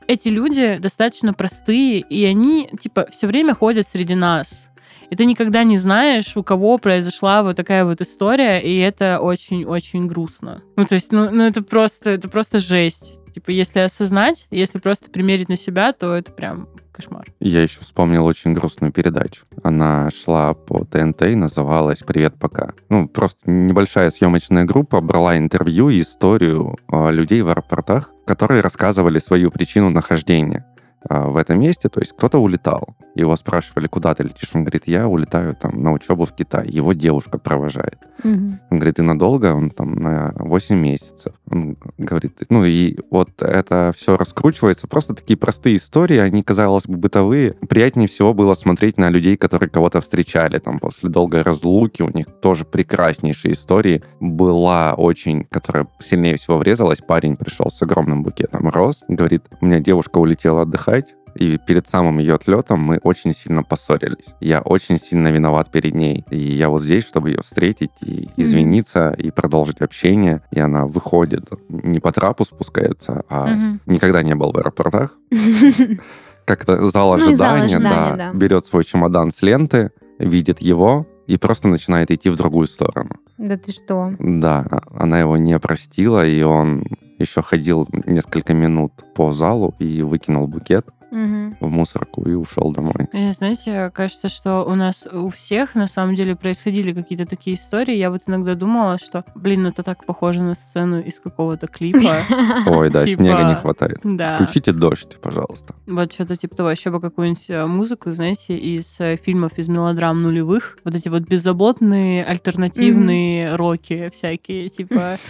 эти 0.06 0.28
люди 0.28 0.78
достаточно 0.78 1.32
простые, 1.32 2.00
и 2.00 2.24
они, 2.24 2.68
типа, 2.80 3.06
все 3.10 3.26
время 3.26 3.54
ходят 3.54 3.86
среди 3.86 4.14
нас. 4.14 4.68
И 5.10 5.16
ты 5.16 5.24
никогда 5.24 5.64
не 5.64 5.76
знаешь, 5.76 6.36
у 6.36 6.42
кого 6.44 6.78
произошла 6.78 7.42
вот 7.42 7.56
такая 7.56 7.84
вот 7.84 8.00
история, 8.00 8.60
и 8.60 8.78
это 8.78 9.20
очень-очень 9.20 10.06
грустно. 10.06 10.62
Ну, 10.76 10.84
то 10.84 10.94
есть, 10.94 11.12
ну, 11.12 11.30
ну 11.30 11.42
это 11.42 11.62
просто, 11.62 12.10
это 12.10 12.28
просто 12.28 12.60
жесть. 12.60 13.14
Типа, 13.32 13.50
если 13.50 13.80
осознать, 13.80 14.46
если 14.50 14.78
просто 14.78 15.10
примерить 15.10 15.48
на 15.48 15.56
себя, 15.56 15.92
то 15.92 16.14
это 16.14 16.32
прям 16.32 16.68
кошмар. 16.92 17.26
Я 17.40 17.62
еще 17.62 17.80
вспомнил 17.80 18.26
очень 18.26 18.52
грустную 18.52 18.92
передачу. 18.92 19.44
Она 19.62 20.10
шла 20.10 20.54
по 20.54 20.84
ТНТ 20.84 21.22
и 21.22 21.34
называлась 21.34 22.00
«Привет, 22.00 22.34
пока». 22.38 22.72
Ну, 22.88 23.08
просто 23.08 23.50
небольшая 23.50 24.10
съемочная 24.10 24.64
группа 24.64 25.00
брала 25.00 25.36
интервью 25.36 25.88
и 25.88 26.00
историю 26.00 26.76
а, 26.88 27.10
людей 27.10 27.42
в 27.42 27.48
аэропортах, 27.48 28.10
которые 28.26 28.60
рассказывали 28.60 29.18
свою 29.18 29.50
причину 29.50 29.90
нахождения 29.90 30.66
а, 31.08 31.28
в 31.28 31.36
этом 31.36 31.60
месте. 31.60 31.88
То 31.88 32.00
есть 32.00 32.12
кто-то 32.12 32.38
улетал. 32.38 32.96
Его 33.14 33.34
спрашивали, 33.36 33.86
куда 33.86 34.14
ты 34.14 34.24
летишь? 34.24 34.50
Он 34.52 34.64
говорит, 34.64 34.86
я 34.86 35.08
улетаю 35.08 35.54
там 35.54 35.82
на 35.82 35.92
учебу 35.92 36.24
в 36.24 36.34
Китай. 36.34 36.68
Его 36.68 36.92
девушка 36.92 37.38
провожает. 37.38 37.98
Он 38.24 38.58
говорит, 38.70 38.98
и 38.98 39.02
надолго? 39.02 39.54
Он 39.54 39.70
там 39.70 39.94
на 39.94 40.32
8 40.36 40.76
месяцев. 40.76 41.34
Он 41.50 41.76
говорит, 41.98 42.40
ну 42.48 42.64
и 42.64 42.96
вот 43.10 43.42
это 43.42 43.92
все 43.96 44.16
раскручивается. 44.16 44.86
Просто 44.86 45.14
такие 45.14 45.36
простые 45.36 45.76
истории, 45.76 46.18
они, 46.18 46.42
казалось 46.42 46.86
бы, 46.86 46.96
бытовые. 46.96 47.54
Приятнее 47.68 48.08
всего 48.08 48.34
было 48.34 48.54
смотреть 48.54 48.98
на 48.98 49.10
людей, 49.10 49.36
которые 49.36 49.68
кого-то 49.68 50.00
встречали 50.00 50.58
там 50.58 50.78
после 50.78 51.08
долгой 51.08 51.42
разлуки. 51.42 52.02
У 52.02 52.10
них 52.10 52.26
тоже 52.40 52.64
прекраснейшие 52.64 53.52
истории. 53.52 54.02
Была 54.20 54.94
очень, 54.94 55.44
которая 55.44 55.86
сильнее 56.00 56.36
всего 56.36 56.58
врезалась. 56.58 56.98
Парень 56.98 57.36
пришел 57.36 57.70
с 57.70 57.80
огромным 57.82 58.22
букетом 58.22 58.68
роз. 58.68 59.02
Говорит, 59.08 59.44
у 59.60 59.66
меня 59.66 59.80
девушка 59.80 60.18
улетела 60.18 60.62
отдыхать. 60.62 61.14
И 61.34 61.58
перед 61.58 61.88
самым 61.88 62.18
ее 62.18 62.34
отлетом 62.34 62.80
мы 62.80 62.98
очень 63.02 63.32
сильно 63.34 63.62
поссорились. 63.62 64.34
Я 64.40 64.60
очень 64.60 64.98
сильно 64.98 65.28
виноват 65.28 65.70
перед 65.70 65.94
ней. 65.94 66.24
И 66.30 66.38
я 66.38 66.68
вот 66.68 66.82
здесь, 66.82 67.06
чтобы 67.06 67.30
ее 67.30 67.42
встретить 67.42 67.90
и 68.02 68.28
извиниться, 68.36 69.10
и 69.16 69.30
продолжить 69.30 69.80
общение. 69.80 70.42
И 70.50 70.58
она 70.60 70.86
выходит, 70.86 71.48
не 71.68 72.00
по 72.00 72.12
трапу 72.12 72.44
спускается, 72.44 73.24
а 73.28 73.46
Мгм. 73.46 73.80
никогда 73.86 74.22
не 74.22 74.34
был 74.34 74.52
в 74.52 74.58
аэропортах. 74.58 75.14
Как-то 76.44 76.74
зал 76.76 76.82
Ну, 76.82 76.88
зал 76.90 77.12
ожидания, 77.14 77.76
ожидания, 77.76 78.16
да, 78.16 78.16
да. 78.16 78.32
берет 78.32 78.64
свой 78.64 78.84
чемодан 78.84 79.30
с 79.30 79.42
ленты, 79.42 79.90
видит 80.18 80.60
его 80.60 81.06
и 81.26 81.36
просто 81.36 81.68
начинает 81.68 82.10
идти 82.10 82.28
в 82.28 82.36
другую 82.36 82.66
сторону. 82.66 83.10
Да 83.38 83.56
ты 83.56 83.70
что? 83.72 84.14
Да, 84.18 84.66
а- 84.70 84.82
она 85.04 85.20
его 85.20 85.36
не 85.36 85.58
простила, 85.60 86.26
и 86.26 86.42
он 86.42 86.82
еще 87.18 87.42
ходил 87.42 87.86
несколько 88.06 88.52
минут 88.54 88.92
по 89.14 89.32
залу 89.32 89.74
и 89.78 90.02
выкинул 90.02 90.48
букет 90.48 90.86
Мгм. 91.10 91.56
в 91.60 91.68
мусорку 91.68 92.22
и 92.28 92.34
ушел 92.34 92.72
домой. 92.72 93.08
И, 93.12 93.30
знаете, 93.32 93.90
кажется, 93.94 94.28
что 94.28 94.62
у 94.64 94.74
нас 94.74 95.06
у 95.10 95.28
всех 95.30 95.74
на 95.74 95.86
самом 95.86 96.14
деле 96.14 96.36
происходили 96.36 96.92
какие-то 96.92 97.26
такие 97.26 97.56
истории. 97.56 97.94
Я 97.96 98.10
вот 98.10 98.22
иногда 98.26 98.54
думала, 98.54 98.98
что, 98.98 99.24
блин, 99.34 99.66
это 99.66 99.82
так 99.82 100.04
похоже 100.06 100.42
на 100.42 100.54
сцену 100.54 101.00
из 101.00 101.18
какого-то 101.20 101.66
клипа. 101.66 101.98
Ой, 102.66 102.90
да, 102.90 103.04
Типа- 103.06 103.22
снега 103.22 103.42
не 103.44 103.54
хватает. 103.56 103.98
Да. 104.04 104.36
Включите 104.36 104.72
дождь, 104.72 105.18
пожалуйста. 105.20 105.74
Вот 105.86 106.12
что-то 106.12 106.36
типа 106.36 106.54
того, 106.56 106.70
еще 106.70 106.90
бы 106.90 107.00
какую-нибудь 107.00 107.50
э, 107.50 107.66
музыку, 107.66 108.10
знаете, 108.12 108.56
из 108.56 109.00
э, 109.00 109.16
фильмов, 109.16 109.52
из 109.56 109.68
мелодрам 109.68 110.20
нулевых. 110.22 110.78
Вот 110.84 110.94
эти 110.94 111.08
вот 111.08 111.22
беззаботные 111.22 112.24
альтернативные 112.24 113.56
роки 113.56 114.10
всякие, 114.12 114.68
типа. 114.68 115.16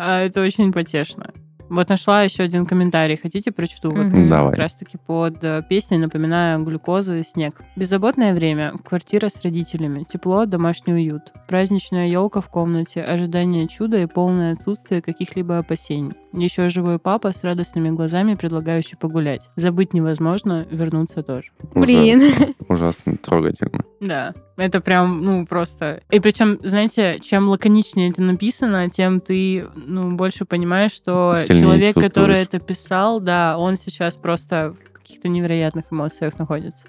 А, 0.00 0.20
Это 0.20 0.42
очень 0.42 0.72
потешно. 0.72 1.32
Вот 1.68 1.88
нашла 1.88 2.22
еще 2.22 2.42
один 2.42 2.66
комментарий. 2.66 3.16
Хотите, 3.16 3.52
прочту? 3.52 3.90
Вот. 3.90 4.28
Давай. 4.28 4.50
как 4.50 4.58
раз-таки 4.58 4.98
под 4.98 5.42
э, 5.44 5.62
песней, 5.68 5.98
напоминаю, 5.98 6.64
глюкоза 6.64 7.16
и 7.18 7.22
снег. 7.22 7.60
Беззаботное 7.76 8.34
время, 8.34 8.72
квартира 8.84 9.28
с 9.28 9.42
родителями, 9.42 10.04
тепло, 10.08 10.46
домашний 10.46 10.94
уют, 10.94 11.32
праздничная 11.46 12.08
елка 12.08 12.40
в 12.40 12.48
комнате, 12.48 13.02
ожидание 13.02 13.68
чуда 13.68 13.98
и 13.98 14.06
полное 14.06 14.54
отсутствие 14.54 15.02
каких-либо 15.02 15.58
опасений. 15.58 16.12
Еще 16.32 16.68
живой 16.68 16.98
папа 16.98 17.32
с 17.32 17.42
радостными 17.42 17.90
глазами, 17.90 18.34
предлагающий 18.34 18.96
погулять. 18.96 19.48
Забыть 19.56 19.94
невозможно, 19.94 20.66
вернуться 20.70 21.22
тоже. 21.22 21.50
Блин. 21.74 22.20
Ужасно, 22.20 22.54
ужасно 22.68 23.16
трогательно. 23.16 23.80
Да, 24.00 24.34
это 24.56 24.80
прям, 24.80 25.22
ну, 25.22 25.46
просто... 25.46 26.02
И 26.10 26.20
причем, 26.20 26.58
знаете, 26.62 27.18
чем 27.20 27.48
лаконичнее 27.48 28.10
это 28.10 28.22
написано, 28.22 28.88
тем 28.90 29.20
ты, 29.20 29.66
ну, 29.74 30.12
больше 30.12 30.44
понимаешь, 30.44 30.92
что 30.92 31.34
Сильнее 31.46 31.62
человек, 31.62 31.94
который 31.96 32.36
это 32.36 32.58
писал, 32.58 33.20
да, 33.20 33.56
он 33.58 33.76
сейчас 33.76 34.16
просто 34.16 34.74
в 34.74 34.98
каких-то 34.98 35.28
невероятных 35.28 35.86
эмоциях 35.90 36.38
находится. 36.38 36.84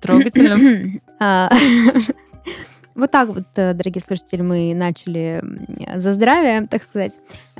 Трогательно. 0.00 1.00
Вот 2.96 3.10
так 3.10 3.28
вот, 3.28 3.44
э, 3.56 3.74
дорогие 3.74 4.02
слушатели, 4.02 4.40
мы 4.40 4.74
начали 4.74 5.42
за 5.96 6.12
здравие, 6.14 6.66
так 6.66 6.82
сказать. 6.82 7.12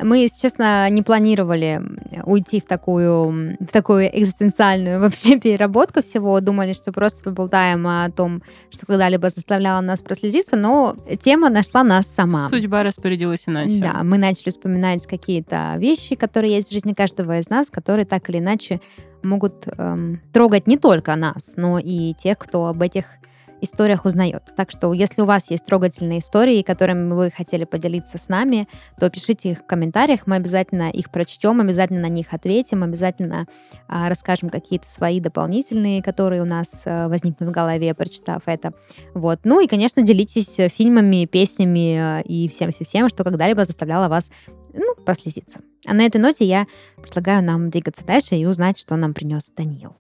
Мы, 0.03 0.19
если 0.19 0.41
честно, 0.41 0.89
не 0.89 1.03
планировали 1.03 1.83
уйти 2.25 2.61
в 2.61 2.65
такую, 2.65 3.57
в 3.61 3.67
такую 3.67 4.07
экзистенциальную 4.19 5.01
вообще 5.01 5.39
переработку 5.39 6.01
всего. 6.01 6.41
Думали, 6.41 6.73
что 6.73 6.91
просто 6.91 7.23
поболтаем 7.23 7.87
о 7.87 8.11
том, 8.11 8.43
что 8.71 8.87
когда-либо 8.87 9.29
заставляло 9.29 9.83
нас 9.83 10.01
прослезиться, 10.01 10.57
но 10.57 10.97
тема 11.21 11.51
нашла 11.51 11.85
нас 11.85 12.07
сама. 12.07 12.49
Судьба 12.49 12.83
распорядилась 12.83 13.47
иначе. 13.47 13.79
Да, 13.79 14.03
мы 14.03 14.17
начали 14.17 14.49
вспоминать 14.49 15.07
какие-то 15.07 15.75
вещи, 15.77 16.15
которые 16.15 16.55
есть 16.55 16.71
в 16.71 16.73
жизни 16.73 16.95
каждого 16.95 17.39
из 17.39 17.51
нас, 17.51 17.71
которые 17.71 18.07
так 18.07 18.29
или 18.31 18.39
иначе 18.39 18.81
могут 19.23 19.67
эм, 19.67 20.23
трогать 20.33 20.67
не 20.67 20.79
только 20.79 21.15
нас, 21.17 21.55
но 21.57 21.79
и 21.79 22.15
тех, 22.15 22.39
кто 22.39 22.67
об 22.67 22.81
этих 22.81 23.05
историях 23.67 24.05
узнает. 24.05 24.53
Так 24.57 24.71
что, 24.71 24.93
если 24.93 25.23
у 25.23 25.27
вас 25.27 25.51
есть 25.51 25.65
трогательные 25.65 26.21
истории, 26.21 26.63
которыми 26.63 27.13
вы 27.13 27.31
хотели 27.31 27.65
поделиться 27.65 28.19
с 28.19 28.29
нами, 28.29 28.67
то 28.99 29.11
пишите 29.11 29.51
их 29.51 29.59
в 29.59 29.67
комментариях, 29.67 30.27
мы 30.27 30.37
обязательно 30.37 30.91
их 30.91 31.11
прочтем, 31.11 31.61
обязательно 31.61 32.01
на 32.01 32.09
них 32.09 32.33
ответим, 32.33 32.83
обязательно 32.83 33.47
а, 33.89 34.09
расскажем 34.09 34.49
какие-то 34.49 34.89
свои 34.89 35.21
дополнительные, 35.21 36.03
которые 36.03 36.43
у 36.43 36.47
нас 36.47 36.83
э, 36.85 37.09
возникнут 37.09 37.51
в 37.51 37.53
голове, 37.53 37.95
прочитав 37.95 38.43
это. 38.47 38.73
Вот. 39.15 39.41
Ну 39.45 39.61
и, 39.61 39.67
конечно, 39.67 40.03
делитесь 40.03 40.59
э, 40.59 40.69
фильмами, 40.69 41.27
песнями 41.27 42.21
э, 42.21 42.23
и 42.23 42.49
всем-всем-всем, 42.49 43.09
что 43.09 43.25
когда-либо 43.25 43.65
заставляло 43.65 44.09
вас 44.09 44.31
ну, 44.73 44.95
прослезиться. 45.05 45.61
А 45.87 45.95
на 45.95 46.05
этой 46.05 46.21
ноте 46.21 46.45
я 46.45 46.67
предлагаю 47.01 47.43
нам 47.43 47.71
двигаться 47.71 48.05
дальше 48.05 48.37
и 48.37 48.47
узнать, 48.47 48.79
что 48.79 48.97
нам 48.97 49.15
принес 49.15 49.51
Даниил. 49.57 49.97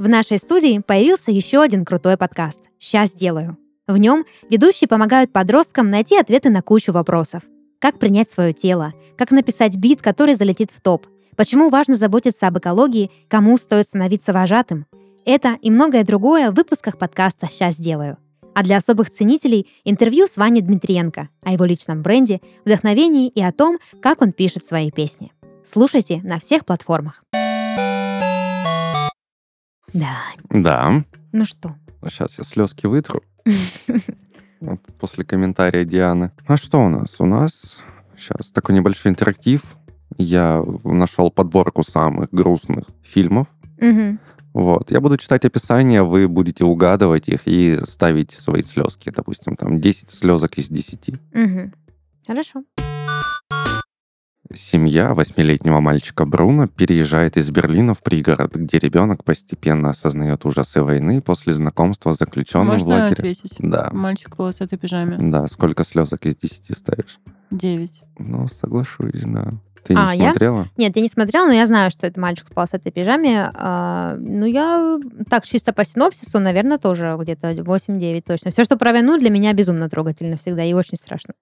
В 0.00 0.08
нашей 0.08 0.38
студии 0.38 0.78
появился 0.78 1.30
еще 1.30 1.60
один 1.60 1.84
крутой 1.84 2.16
подкаст 2.16 2.58
«Сейчас 2.78 3.12
делаю». 3.12 3.58
В 3.86 3.98
нем 3.98 4.24
ведущие 4.48 4.88
помогают 4.88 5.30
подросткам 5.30 5.90
найти 5.90 6.16
ответы 6.16 6.48
на 6.48 6.62
кучу 6.62 6.90
вопросов. 6.90 7.42
Как 7.78 7.98
принять 7.98 8.30
свое 8.30 8.54
тело, 8.54 8.94
как 9.18 9.30
написать 9.30 9.76
бит, 9.76 10.00
который 10.00 10.36
залетит 10.36 10.70
в 10.70 10.80
топ, 10.80 11.06
почему 11.36 11.68
важно 11.68 11.96
заботиться 11.96 12.46
об 12.46 12.56
экологии, 12.56 13.10
кому 13.28 13.58
стоит 13.58 13.88
становиться 13.88 14.32
вожатым. 14.32 14.86
Это 15.26 15.58
и 15.60 15.70
многое 15.70 16.02
другое 16.02 16.50
в 16.50 16.54
выпусках 16.54 16.96
подкаста 16.96 17.46
«Сейчас 17.46 17.76
делаю». 17.76 18.16
А 18.54 18.62
для 18.62 18.78
особых 18.78 19.10
ценителей 19.10 19.68
интервью 19.84 20.26
с 20.26 20.38
Ваней 20.38 20.62
Дмитриенко 20.62 21.28
о 21.42 21.52
его 21.52 21.66
личном 21.66 22.00
бренде, 22.00 22.40
вдохновении 22.64 23.28
и 23.28 23.42
о 23.42 23.52
том, 23.52 23.78
как 24.00 24.22
он 24.22 24.32
пишет 24.32 24.64
свои 24.64 24.90
песни. 24.90 25.30
Слушайте 25.62 26.22
на 26.24 26.38
всех 26.38 26.64
платформах. 26.64 27.22
Да, 29.92 30.16
Да. 30.50 31.04
ну 31.32 31.44
что? 31.44 31.74
Сейчас 32.08 32.38
я 32.38 32.44
слезки 32.44 32.86
вытру. 32.86 33.22
После 34.98 35.24
комментария 35.24 35.84
Дианы. 35.84 36.32
А 36.46 36.56
что 36.56 36.78
у 36.80 36.88
нас? 36.88 37.20
У 37.20 37.26
нас 37.26 37.78
сейчас 38.16 38.52
такой 38.52 38.74
небольшой 38.74 39.10
интерактив. 39.10 39.62
Я 40.18 40.62
нашел 40.84 41.30
подборку 41.30 41.82
самых 41.82 42.28
грустных 42.30 42.84
фильмов. 43.02 43.46
Вот. 44.52 44.90
Я 44.90 45.00
буду 45.00 45.16
читать 45.16 45.44
описание, 45.44 46.02
вы 46.02 46.26
будете 46.28 46.64
угадывать 46.64 47.28
их 47.28 47.42
и 47.46 47.78
ставить 47.84 48.32
свои 48.32 48.62
слезки. 48.62 49.10
Допустим, 49.14 49.54
там 49.56 49.80
10 49.80 50.10
слезок 50.10 50.58
из 50.58 50.68
10. 50.68 51.14
Мгм. 51.32 51.72
Хорошо. 52.26 52.64
Семья 54.52 55.14
восьмилетнего 55.14 55.78
мальчика 55.80 56.24
Бруно 56.26 56.66
переезжает 56.66 57.36
из 57.36 57.50
Берлина 57.50 57.94
в 57.94 58.02
пригород, 58.02 58.54
где 58.56 58.78
ребенок 58.78 59.22
постепенно 59.22 59.90
осознает 59.90 60.44
ужасы 60.44 60.82
войны 60.82 61.20
после 61.22 61.52
знакомства 61.52 62.12
с 62.14 62.18
заключенным 62.18 62.66
в 62.70 62.72
Можно 62.72 62.88
лагере. 62.88 63.12
ответить? 63.12 63.54
Да. 63.60 63.90
Мальчик 63.92 64.34
в 64.34 64.36
полосатой 64.36 64.76
пижаме. 64.76 65.16
Да, 65.18 65.46
сколько 65.46 65.84
слезок 65.84 66.26
из 66.26 66.34
10 66.36 66.76
ставишь? 66.76 67.20
Девять. 67.52 68.02
Ну, 68.18 68.48
соглашусь, 68.48 69.22
да. 69.24 69.52
Ты 69.84 69.94
А, 69.96 70.14
не 70.14 70.22
я? 70.22 70.30
смотрела? 70.30 70.66
Нет, 70.76 70.96
я 70.96 71.02
не 71.02 71.08
смотрела, 71.08 71.46
но 71.46 71.52
я 71.52 71.66
знаю, 71.66 71.90
что 71.92 72.06
это 72.08 72.20
мальчик 72.20 72.46
в 72.50 72.52
полосатой 72.52 72.90
пижаме. 72.90 73.50
А, 73.54 74.16
ну, 74.18 74.44
я 74.46 74.98
так, 75.30 75.46
чисто 75.46 75.72
по 75.72 75.84
синопсису, 75.84 76.40
наверное, 76.40 76.78
тоже 76.78 77.16
где-то 77.20 77.52
8-9 77.52 78.22
точно. 78.26 78.50
Все, 78.50 78.64
что 78.64 78.76
про 78.76 78.92
войну, 78.92 79.16
для 79.18 79.30
меня 79.30 79.52
безумно 79.52 79.88
трогательно 79.88 80.36
всегда 80.36 80.64
и 80.64 80.72
очень 80.72 80.98
страшно. 80.98 81.34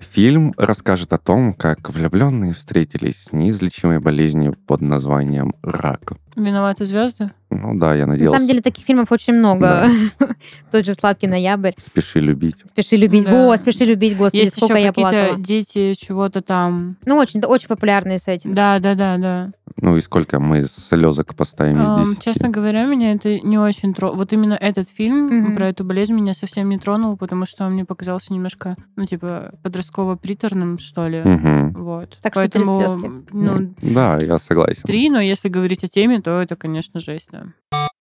Фильм 0.00 0.54
расскажет 0.56 1.12
о 1.12 1.18
том, 1.18 1.52
как 1.52 1.90
влюбленные 1.90 2.54
встретились 2.54 3.24
с 3.24 3.32
неизлечимой 3.32 3.98
болезнью 3.98 4.54
под 4.66 4.80
названием 4.80 5.54
рак. 5.62 6.12
Виноваты 6.36 6.84
звезды? 6.84 7.30
Ну 7.50 7.76
да, 7.76 7.94
я 7.96 8.06
На 8.06 8.12
надеялся. 8.12 8.36
самом 8.36 8.48
деле 8.48 8.62
таких 8.62 8.84
фильмов 8.84 9.10
очень 9.10 9.32
много. 9.34 9.86
Тот 10.70 10.86
же 10.86 10.92
«Сладкий 10.94 11.26
ноябрь», 11.26 11.72
Спеши 11.78 12.20
любить. 12.20 12.56
«Спеши 12.70 12.96
любить». 12.96 13.24
Да. 13.24 13.46
Во, 13.48 13.56
«Спеши 13.56 13.84
любить», 13.84 14.16
господи, 14.16 14.42
Есть 14.42 14.56
сколько 14.56 14.74
еще 14.74 14.82
я 14.84 14.88
какие-то 14.90 15.10
плакала. 15.10 15.38
дети 15.44 15.94
чего-то 15.94 16.42
там. 16.42 16.96
Ну, 17.04 17.16
очень, 17.16 17.40
очень 17.42 17.66
популярные 17.66 18.18
с 18.18 18.28
этим. 18.28 18.54
Да, 18.54 18.78
да, 18.78 18.94
да, 18.94 19.16
да. 19.16 19.50
Ну 19.80 19.96
и 19.96 20.00
сколько 20.00 20.40
мы 20.40 20.62
слезок 20.64 21.34
поставим 21.34 21.80
из 22.02 22.08
10? 22.16 22.22
честно 22.22 22.48
говоря, 22.50 22.84
меня 22.86 23.12
это 23.12 23.38
не 23.40 23.58
очень 23.58 23.94
тронуло. 23.94 24.16
Вот 24.18 24.32
именно 24.32 24.54
этот 24.54 24.88
фильм 24.88 25.26
Мгм. 25.28 25.54
про 25.56 25.68
эту 25.68 25.84
болезнь 25.84 26.14
меня 26.14 26.34
совсем 26.34 26.68
не 26.68 26.78
тронул, 26.78 27.16
потому 27.16 27.46
что 27.46 27.64
он 27.64 27.74
мне 27.74 27.84
показался 27.84 28.32
немножко, 28.32 28.76
ну, 28.96 29.06
типа, 29.06 29.52
подростково-приторным, 29.62 30.78
что 30.78 31.06
ли. 31.08 31.22
Мгм. 31.22 31.72
Вот. 31.74 32.18
Так 32.22 32.34
что 32.34 32.48
три 32.48 32.60
Поэтому, 32.64 32.80
слезки. 32.88 33.10
ну, 33.32 33.74
Да, 33.82 34.18
я 34.18 34.38
согласен. 34.38 34.82
три, 34.84 35.10
но 35.10 35.20
если 35.20 35.48
говорить 35.48 35.84
о 35.84 35.88
теме, 35.88 36.20
то 36.20 36.40
это, 36.40 36.56
конечно, 36.56 36.98
жесть, 37.00 37.28
да. 37.30 37.44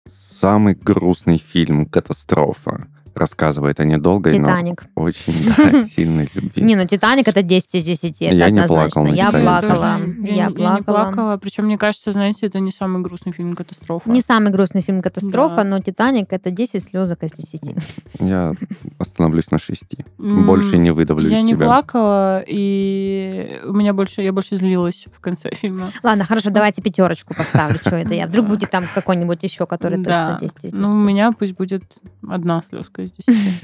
Самый 0.06 0.74
грустный 0.74 1.38
фильм 1.38 1.84
«Катастрофа» 1.86 2.86
рассказывает 3.14 3.80
о 3.80 3.84
недолгой, 3.84 4.38
но 4.38 4.46
«Титаник». 4.48 4.84
очень 4.94 5.34
да, 5.56 5.84
сильной 5.84 6.28
любви. 6.34 6.62
Не, 6.62 6.76
ну 6.76 6.86
«Титаник»— 6.86 7.26
это 7.28 7.42
10 7.42 7.74
из 7.74 7.84
10, 7.84 8.22
это 8.22 8.34
Я 8.34 8.50
не 8.50 8.60
однозначно. 8.60 8.74
плакал 8.76 9.04
на 9.04 9.08
я 9.14 9.26
«Титанике». 9.26 9.42
плакала, 9.42 10.00
я, 10.24 10.34
я, 10.34 10.48
не 10.76 10.82
плакала. 10.82 11.36
Причем, 11.38 11.64
мне 11.64 11.78
кажется, 11.78 12.12
знаете, 12.12 12.46
это 12.46 12.60
не 12.60 12.70
самый 12.70 13.02
грустный 13.02 13.32
фильм 13.32 13.54
«Катастрофа». 13.54 14.10
Не 14.10 14.20
самый 14.20 14.50
грустный 14.52 14.82
фильм 14.82 15.02
«Катастрофа», 15.02 15.56
Да. 15.56 15.64
но 15.64 15.80
«Титаник»— 15.80 16.26
это 16.32 16.50
10 16.50 16.82
слезок 16.84 17.22
из 17.24 17.32
10. 17.32 17.74
Я 18.20 18.52
остановлюсь 18.98 19.50
на 19.50 19.58
шести. 19.58 20.04
М, 20.18 20.46
Больше 20.46 20.78
не 20.78 20.90
выдавлю 20.92 21.28
Я 21.28 21.42
не 21.42 21.54
плакала, 21.54 22.42
и 22.46 23.60
у 23.64 23.72
меня 23.72 23.92
больше, 23.92 24.22
я 24.22 24.32
больше 24.32 24.56
злилась 24.56 25.06
в 25.12 25.20
конце 25.20 25.50
фильма. 25.54 25.90
Ладно, 26.02 26.24
хорошо, 26.24 26.50
давайте 26.50 26.82
пятерочку 26.82 27.34
поставлю. 27.34 27.78
Что 27.80 27.96
это 27.96 28.14
я? 28.14 28.26
Вдруг 28.26 28.46
будет 28.48 28.70
там 28.70 28.84
какой-нибудь 28.94 29.42
еще, 29.42 29.66
который 29.66 29.98
Да. 30.02 30.38
точно 30.38 30.46
10 30.48 30.64
из 30.64 30.72
10. 30.72 30.78
Ну, 30.78 30.90
у 30.90 31.00
меня 31.00 31.32
пусть 31.32 31.54
будет 31.54 31.82
одна 32.28 32.62
слезка 32.68 33.02
из. 33.16 33.62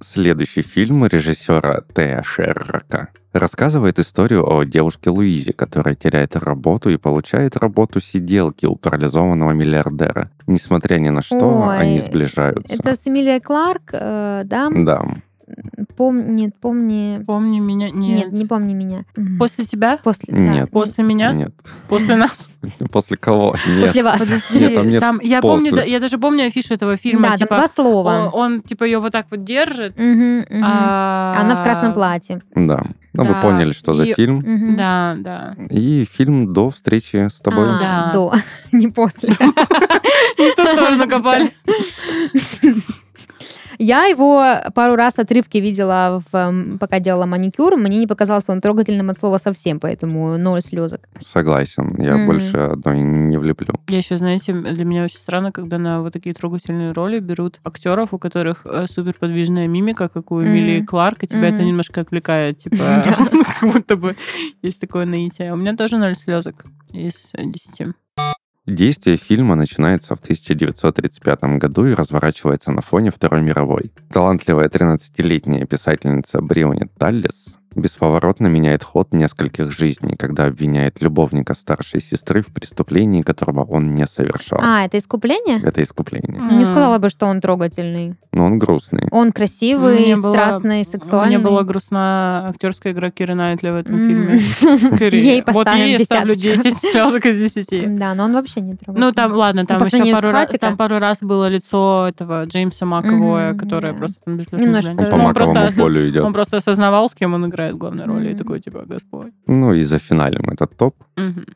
Следующий 0.00 0.62
фильм 0.62 1.06
режиссера 1.06 1.82
Тея 1.94 2.22
Шеррока 2.24 3.10
рассказывает 3.32 3.98
историю 3.98 4.44
о 4.48 4.64
девушке 4.64 5.10
Луизе, 5.10 5.52
которая 5.52 5.94
теряет 5.94 6.36
работу 6.36 6.90
и 6.90 6.96
получает 6.96 7.56
работу 7.56 8.00
сиделки 8.00 8.66
у 8.66 8.76
парализованного 8.76 9.52
миллиардера. 9.52 10.30
Несмотря 10.46 10.96
ни 10.96 11.08
на 11.08 11.22
что, 11.22 11.66
Ой, 11.68 11.78
они 11.78 12.00
сближаются. 12.00 12.74
Это 12.74 12.94
с 12.94 13.06
Эмилией 13.06 13.40
Кларк, 13.40 13.90
э, 13.92 14.42
да? 14.44 14.70
Да. 14.70 15.06
Пом... 15.96 16.34
Нет, 16.34 16.54
помни... 16.60 17.22
Помни 17.26 17.60
меня. 17.60 17.90
Нет. 17.90 18.24
Нет, 18.26 18.32
не 18.32 18.46
помни 18.46 18.74
меня. 18.74 19.04
После 19.38 19.64
тебя? 19.64 19.98
После, 20.02 20.32
да. 20.34 20.38
Нет. 20.40 20.70
После 20.70 21.04
меня? 21.04 21.32
Нет. 21.32 21.54
После 21.88 22.16
нас? 22.16 22.48
После 22.92 23.16
кого? 23.16 23.56
Нет. 23.66 23.86
После 23.86 24.02
вас. 24.02 24.18
Подожди, 24.20 24.58
Нет, 24.58 24.74
там 24.74 24.88
нет 24.88 25.02
я 25.22 25.40
после. 25.40 25.40
помню, 25.70 25.72
да, 25.76 25.82
я 25.82 26.00
даже 26.00 26.18
помню 26.18 26.46
афишу 26.46 26.74
этого 26.74 26.96
фильма. 26.96 27.22
да, 27.22 27.28
там 27.30 27.38
типа, 27.38 27.54
два 27.56 27.66
слова. 27.68 28.30
он, 28.32 28.52
он, 28.54 28.62
типа 28.62 28.84
ее 28.84 28.98
вот 29.00 29.12
так 29.12 29.26
вот 29.30 29.44
держит. 29.44 29.98
Мгм, 29.98 30.38
мгм. 30.48 30.62
а- 30.64 31.36
Она 31.40 31.56
в 31.56 31.62
красном 31.62 31.92
платье. 31.94 32.40
Да. 32.54 32.82
Ну, 33.14 33.24
вы 33.24 33.34
Да. 33.34 33.40
поняли, 33.42 33.72
что 33.72 33.92
за 33.92 34.04
И- 34.04 34.14
фильм. 34.14 34.36
Мгм. 34.38 34.76
Да, 34.76 35.14
да. 35.18 35.54
И 35.68 36.06
фильм 36.10 36.52
до 36.54 36.70
встречи 36.70 37.16
с 37.28 37.40
тобой. 37.40 37.66
А, 37.68 37.78
Да. 37.78 38.10
До, 38.12 38.32
не 38.72 38.88
после. 38.88 39.28
Не 40.38 40.50
в 40.50 40.54
ту 40.56 40.64
сторону 40.64 41.06
копали. 41.08 41.50
Я 43.84 44.04
его 44.04 44.44
пару 44.76 44.94
раз 44.94 45.18
отрывки 45.18 45.58
видела, 45.58 46.22
в, 46.30 46.36
эм, 46.36 46.78
пока 46.78 47.00
делала 47.00 47.26
маникюр. 47.26 47.76
Мне 47.76 47.98
не 47.98 48.06
показался 48.06 48.52
он 48.52 48.60
трогательным 48.60 49.10
от 49.10 49.18
слова 49.18 49.38
совсем, 49.38 49.80
поэтому 49.80 50.38
ноль 50.38 50.60
слезок. 50.62 51.00
Согласен. 51.18 52.00
Я 52.00 52.14
Мгм. 52.16 52.26
больше 52.26 52.58
одной 52.58 53.00
не 53.00 53.36
влеплю. 53.38 53.74
Я 53.88 53.98
еще, 53.98 54.16
знаете, 54.16 54.52
для 54.52 54.84
меня 54.84 55.02
очень 55.02 55.18
странно, 55.18 55.50
когда 55.50 55.78
на 55.78 56.00
вот 56.00 56.12
такие 56.12 56.32
трогательные 56.32 56.92
роли 56.92 57.18
берут 57.18 57.58
актеров, 57.64 58.14
у 58.14 58.18
которых 58.18 58.64
э, 58.66 58.86
супер 58.88 59.14
подвижная 59.18 59.66
мимика, 59.66 60.08
как 60.08 60.30
у 60.30 60.40
Эмилии 60.40 60.78
Мгм. 60.78 60.86
Кларк, 60.86 61.24
и 61.24 61.26
тебя 61.26 61.48
это 61.48 61.58
Мгм. 61.58 61.66
немножко 61.66 62.02
отвлекает, 62.02 62.58
типа, 62.58 62.76
как 63.60 63.72
будто 63.72 63.96
бы 63.96 64.14
есть 64.62 64.80
такое 64.80 65.06
наитие. 65.06 65.52
У 65.52 65.56
меня 65.56 65.74
тоже 65.74 65.98
ноль 65.98 66.14
слезок 66.14 66.66
из 66.92 67.32
десяти. 67.36 67.88
Действие 68.66 69.16
фильма 69.16 69.56
начинается 69.56 70.14
в 70.14 70.20
1935 70.20 71.58
году 71.58 71.86
и 71.86 71.94
разворачивается 71.94 72.70
на 72.70 72.80
фоне 72.80 73.10
Второй 73.10 73.42
мировой. 73.42 73.92
Талантливая 74.12 74.68
13-летняя 74.68 75.66
писательница 75.66 76.40
Бриони 76.40 76.86
Таллис 76.96 77.56
бесповоротно 77.74 78.46
меняет 78.46 78.82
ход 78.84 79.12
нескольких 79.12 79.72
жизней, 79.72 80.16
когда 80.16 80.46
обвиняет 80.46 81.00
любовника 81.02 81.54
старшей 81.54 82.00
сестры 82.00 82.42
в 82.42 82.46
преступлении, 82.46 83.22
которого 83.22 83.64
он 83.64 83.94
не 83.94 84.06
совершал. 84.06 84.58
А, 84.62 84.84
это 84.84 84.98
искупление? 84.98 85.60
Это 85.62 85.82
искупление. 85.82 86.40
М. 86.40 86.58
Не 86.58 86.64
сказала 86.64 86.98
бы, 86.98 87.08
что 87.08 87.26
он 87.26 87.40
трогательный. 87.40 88.14
Но 88.32 88.44
он 88.46 88.58
грустный. 88.58 89.08
Он 89.10 89.32
красивый, 89.32 89.98
Мне 90.00 90.16
было- 90.16 90.32
страстный, 90.32 90.84
сексуальный. 90.84 91.36
Мне 91.36 91.44
была 91.44 91.62
грустна 91.62 92.48
актерская 92.48 92.92
игра 92.92 93.10
Киры 93.10 93.34
Найтли 93.34 93.70
в 93.70 93.76
этом 93.76 93.96
М. 93.96 94.08
фильме. 94.08 94.38
Скорее. 94.96 95.22
Ей 95.22 95.42
Вот 95.46 95.54
поставим 95.54 95.84
ей 95.86 96.04
ставлю 96.04 96.34
десяточку. 96.34 96.70
10 96.70 96.90
слезок 96.92 97.26
из 97.26 97.36
10. 97.54 97.96
Да, 97.96 98.14
но 98.14 98.24
он 98.24 98.32
вообще 98.34 98.60
не 98.60 98.74
трогательный. 98.74 99.06
Ну, 99.08 99.12
там, 99.12 99.32
ладно, 99.32 99.66
там 99.66 99.82
еще 99.82 100.12
пару 100.14 100.30
раз, 100.32 100.50
там 100.60 100.76
пару 100.76 100.98
раз 100.98 101.18
было 101.20 101.48
лицо 101.48 102.06
этого 102.08 102.44
Джеймса 102.46 102.86
Маковоя, 102.86 103.54
которое 103.54 103.92
просто 103.94 104.16
там 104.24 104.36
без 104.36 104.50
Немножко, 104.52 104.90
Он 104.90 104.96
по 104.96 105.16
маковому 105.16 105.68
полю 105.76 106.08
идет. 106.08 106.22
Он 106.24 106.32
просто 106.32 106.58
осознавал, 106.58 107.08
с 107.10 107.14
кем 107.14 107.34
он 107.34 107.46
играет 107.46 107.61
главной 107.70 108.06
роли, 108.06 108.26
и 108.26 108.30
Мгм. 108.30 108.38
такой, 108.38 108.60
типа, 108.60 108.84
Господь. 108.86 109.32
Ну 109.46 109.72
и 109.72 109.82
зафиналим 109.82 110.50
этот 110.50 110.76
топ. 110.76 110.96
Мгм. 111.16 111.46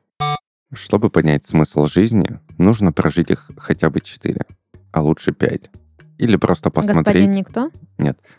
Чтобы 0.72 1.11
понять 1.11 1.46
смысл 1.46 1.86
жизни, 1.86 2.38
нужно 2.59 2.92
прожить 2.92 3.30
их 3.30 3.50
хотя 3.57 3.90
бы 3.90 4.00
четыре, 4.00 4.42
а 4.92 5.02
лучше 5.02 5.32
пять. 5.32 5.70
Или 6.18 6.36
просто 6.36 6.70
посмотреть... 6.70 7.07
Господин 7.07 7.32
Никто? 7.32 7.70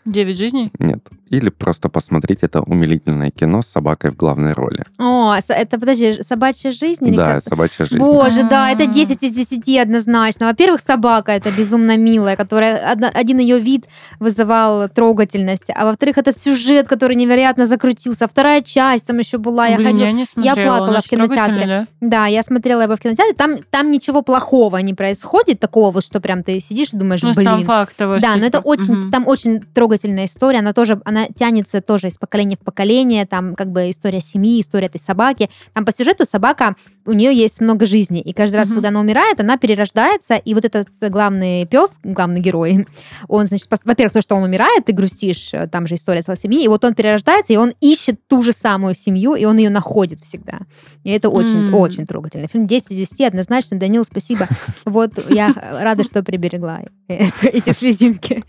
Девять 0.04 0.38
жизней? 0.38 0.70
Нет. 0.78 1.00
Или 1.30 1.50
просто 1.50 1.88
посмотреть 1.90 2.42
это 2.42 2.62
умилительное 2.62 3.30
кино 3.30 3.60
с 3.60 3.66
собакой 3.66 4.10
в 4.12 4.16
главной 4.16 4.54
роли. 4.54 4.82
О, 4.98 5.34
это, 5.48 5.78
подожди, 5.78 6.22
собачья 6.22 6.70
жизнь? 6.70 7.06
или 7.06 7.16
да, 7.16 7.34
как? 7.34 7.44
собачья 7.44 7.84
жизнь. 7.84 7.98
Боже, 7.98 8.44
да, 8.48 8.70
это 8.70 8.84
А. 8.84 8.86
10 8.86 9.22
из 9.22 9.32
10 9.32 9.78
однозначно. 9.82 10.46
Во-первых, 10.46 10.80
собака 10.80 11.32
это 11.32 11.50
безумно 11.50 11.98
милая, 11.98 12.36
которая 12.36 12.78
один 13.14 13.38
ее 13.38 13.58
вид 13.60 13.86
вызывал 14.20 14.88
трогательность, 14.88 15.64
а 15.74 15.84
во-вторых, 15.84 16.16
этот 16.18 16.40
сюжет, 16.40 16.88
который 16.88 17.16
невероятно 17.16 17.66
закрутился. 17.66 18.26
Вторая 18.26 18.62
часть 18.62 19.06
там 19.06 19.18
еще 19.18 19.36
была, 19.38 19.66
я 19.66 19.76
Блин, 19.76 19.88
ходила. 19.88 20.04
я 20.06 20.12
не 20.12 20.24
смотрела. 20.24 20.54
плакала 20.78 20.96
он 20.96 21.02
в 21.02 21.08
кинотеатре. 21.08 21.66
да? 21.66 21.86
Да, 22.00 22.26
я 22.26 22.42
смотрела 22.42 22.82
его 22.82 22.96
в 22.96 23.00
кинотеатре. 23.00 23.34
Там, 23.34 23.56
там 23.70 23.90
ничего 23.92 24.22
плохого 24.22 24.78
не 24.78 24.94
происходит, 24.94 25.60
такого 25.60 25.90
вот, 25.92 26.04
что 26.06 26.20
прям 26.20 26.42
ты 26.42 26.58
сидишь 26.60 26.94
и 26.94 26.96
думаешь, 26.96 27.22
Ну, 27.22 27.32
блин. 27.34 27.44
сам 27.44 27.64
факт 27.64 27.96
того, 27.96 28.18
Да, 28.18 28.30
что, 28.32 28.40
но 28.40 28.46
это 28.46 28.60
очень, 28.60 28.94
мгм. 28.94 29.10
там 29.10 29.26
очень 29.28 29.47
трогательная 29.74 30.26
история, 30.26 30.58
она 30.60 30.72
тоже, 30.72 31.00
она 31.04 31.26
тянется 31.36 31.80
тоже 31.80 32.08
из 32.08 32.18
поколения 32.18 32.56
в 32.56 32.64
поколение, 32.64 33.26
там 33.26 33.54
как 33.54 33.70
бы 33.72 33.90
история 33.90 34.20
семьи, 34.20 34.60
история 34.60 34.86
этой 34.86 35.00
собаки. 35.00 35.48
Там 35.72 35.84
по 35.84 35.92
сюжету 35.92 36.24
собака, 36.24 36.76
у 37.06 37.12
нее 37.12 37.34
есть 37.34 37.60
много 37.60 37.86
жизней, 37.86 38.20
и 38.20 38.32
каждый 38.32 38.56
раз, 38.56 38.68
Мгм. 38.68 38.76
когда 38.76 38.88
она 38.88 39.00
умирает, 39.00 39.40
она 39.40 39.56
перерождается, 39.56 40.34
и 40.36 40.54
вот 40.54 40.64
этот 40.64 40.88
главный 41.00 41.66
пес, 41.66 41.98
главный 42.04 42.40
герой, 42.40 42.86
он, 43.28 43.46
значит, 43.46 43.68
во-первых, 43.84 44.12
то, 44.12 44.20
что 44.22 44.34
он 44.36 44.42
умирает, 44.44 44.84
ты 44.84 44.92
грустишь, 44.92 45.50
э, 45.52 45.66
там 45.68 45.86
же 45.86 45.94
история 45.94 46.22
целой 46.22 46.38
семьи, 46.38 46.62
и 46.64 46.68
вот 46.68 46.84
он 46.84 46.94
перерождается, 46.94 47.52
и 47.52 47.56
он 47.56 47.72
ищет 47.80 48.16
ту 48.28 48.42
же 48.42 48.52
самую 48.52 48.94
семью, 48.94 49.34
и 49.34 49.44
он 49.44 49.56
ее 49.58 49.70
находит 49.70 50.20
всегда. 50.20 50.60
И 51.04 51.10
это 51.10 51.28
очень, 51.30 51.68
М. 51.68 51.74
очень 51.74 52.06
трогательно. 52.06 52.46
Фильм 52.48 52.66
10 52.66 52.90
из 52.92 52.96
10, 53.08 53.20
однозначно. 53.28 53.78
Данил, 53.78 54.04
спасибо. 54.04 54.48
Вот 54.84 55.12
я 55.30 55.52
рада, 55.54 56.04
что 56.04 56.22
приберегла 56.22 56.80
эти 57.08 57.72
слезинки. 57.72 58.44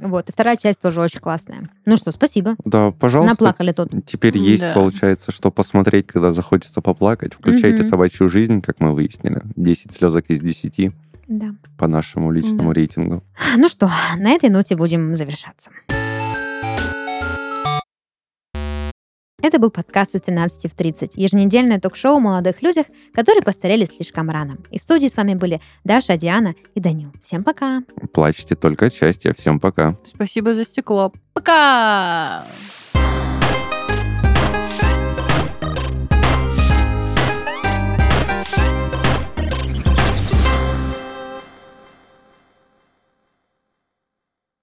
Вот, 0.00 0.28
и 0.28 0.32
вторая 0.32 0.56
часть 0.56 0.80
тоже 0.80 1.00
очень 1.00 1.20
классная. 1.20 1.68
Ну 1.86 1.96
что, 1.96 2.10
спасибо. 2.12 2.56
Да, 2.64 2.90
пожалуйста. 2.90 3.32
Наплакали 3.32 3.72
тут. 3.72 3.90
Теперь 4.06 4.36
есть, 4.38 4.62
Да. 4.62 4.72
получается, 4.74 5.32
что 5.32 5.50
посмотреть, 5.50 6.06
когда 6.06 6.32
захочется 6.32 6.80
поплакать. 6.80 7.34
Включайте 7.34 7.80
Мгм. 7.80 7.88
собачью 7.88 8.28
жизнь, 8.28 8.60
как 8.60 8.80
мы 8.80 8.92
выяснили. 8.94 9.42
10 9.56 9.92
слезок 9.92 10.26
из 10.28 10.40
10 10.40 10.92
Да. 11.28 11.54
по 11.78 11.86
нашему 11.88 12.30
личному 12.30 12.68
Да. 12.68 12.74
рейтингу. 12.74 13.22
Ну 13.56 13.68
что, 13.68 13.90
на 14.18 14.30
этой 14.30 14.48
ноте 14.50 14.76
будем 14.76 15.16
завершаться. 15.16 15.70
Это 19.46 19.60
был 19.60 19.70
подкаст 19.70 20.16
из 20.16 20.22
13 20.22 20.72
в 20.72 20.74
30, 20.74 21.12
еженедельное 21.14 21.78
ток-шоу 21.78 22.16
о 22.16 22.18
молодых 22.18 22.62
людях, 22.62 22.86
которые 23.14 23.44
постарели 23.44 23.84
слишком 23.84 24.28
рано. 24.28 24.56
И 24.72 24.78
в 24.80 24.82
студии 24.82 25.06
с 25.06 25.16
вами 25.16 25.34
были 25.34 25.60
Даша, 25.84 26.16
Диана 26.16 26.56
и 26.74 26.80
Данил. 26.80 27.12
Всем 27.22 27.44
пока! 27.44 27.84
Плачьте 28.12 28.56
только 28.56 28.86
от 28.86 28.94
счастья. 28.94 29.32
Всем 29.38 29.60
пока. 29.60 29.96
Спасибо 30.04 30.52
за 30.52 30.64
стекло. 30.64 31.12
Пока! 31.32 32.44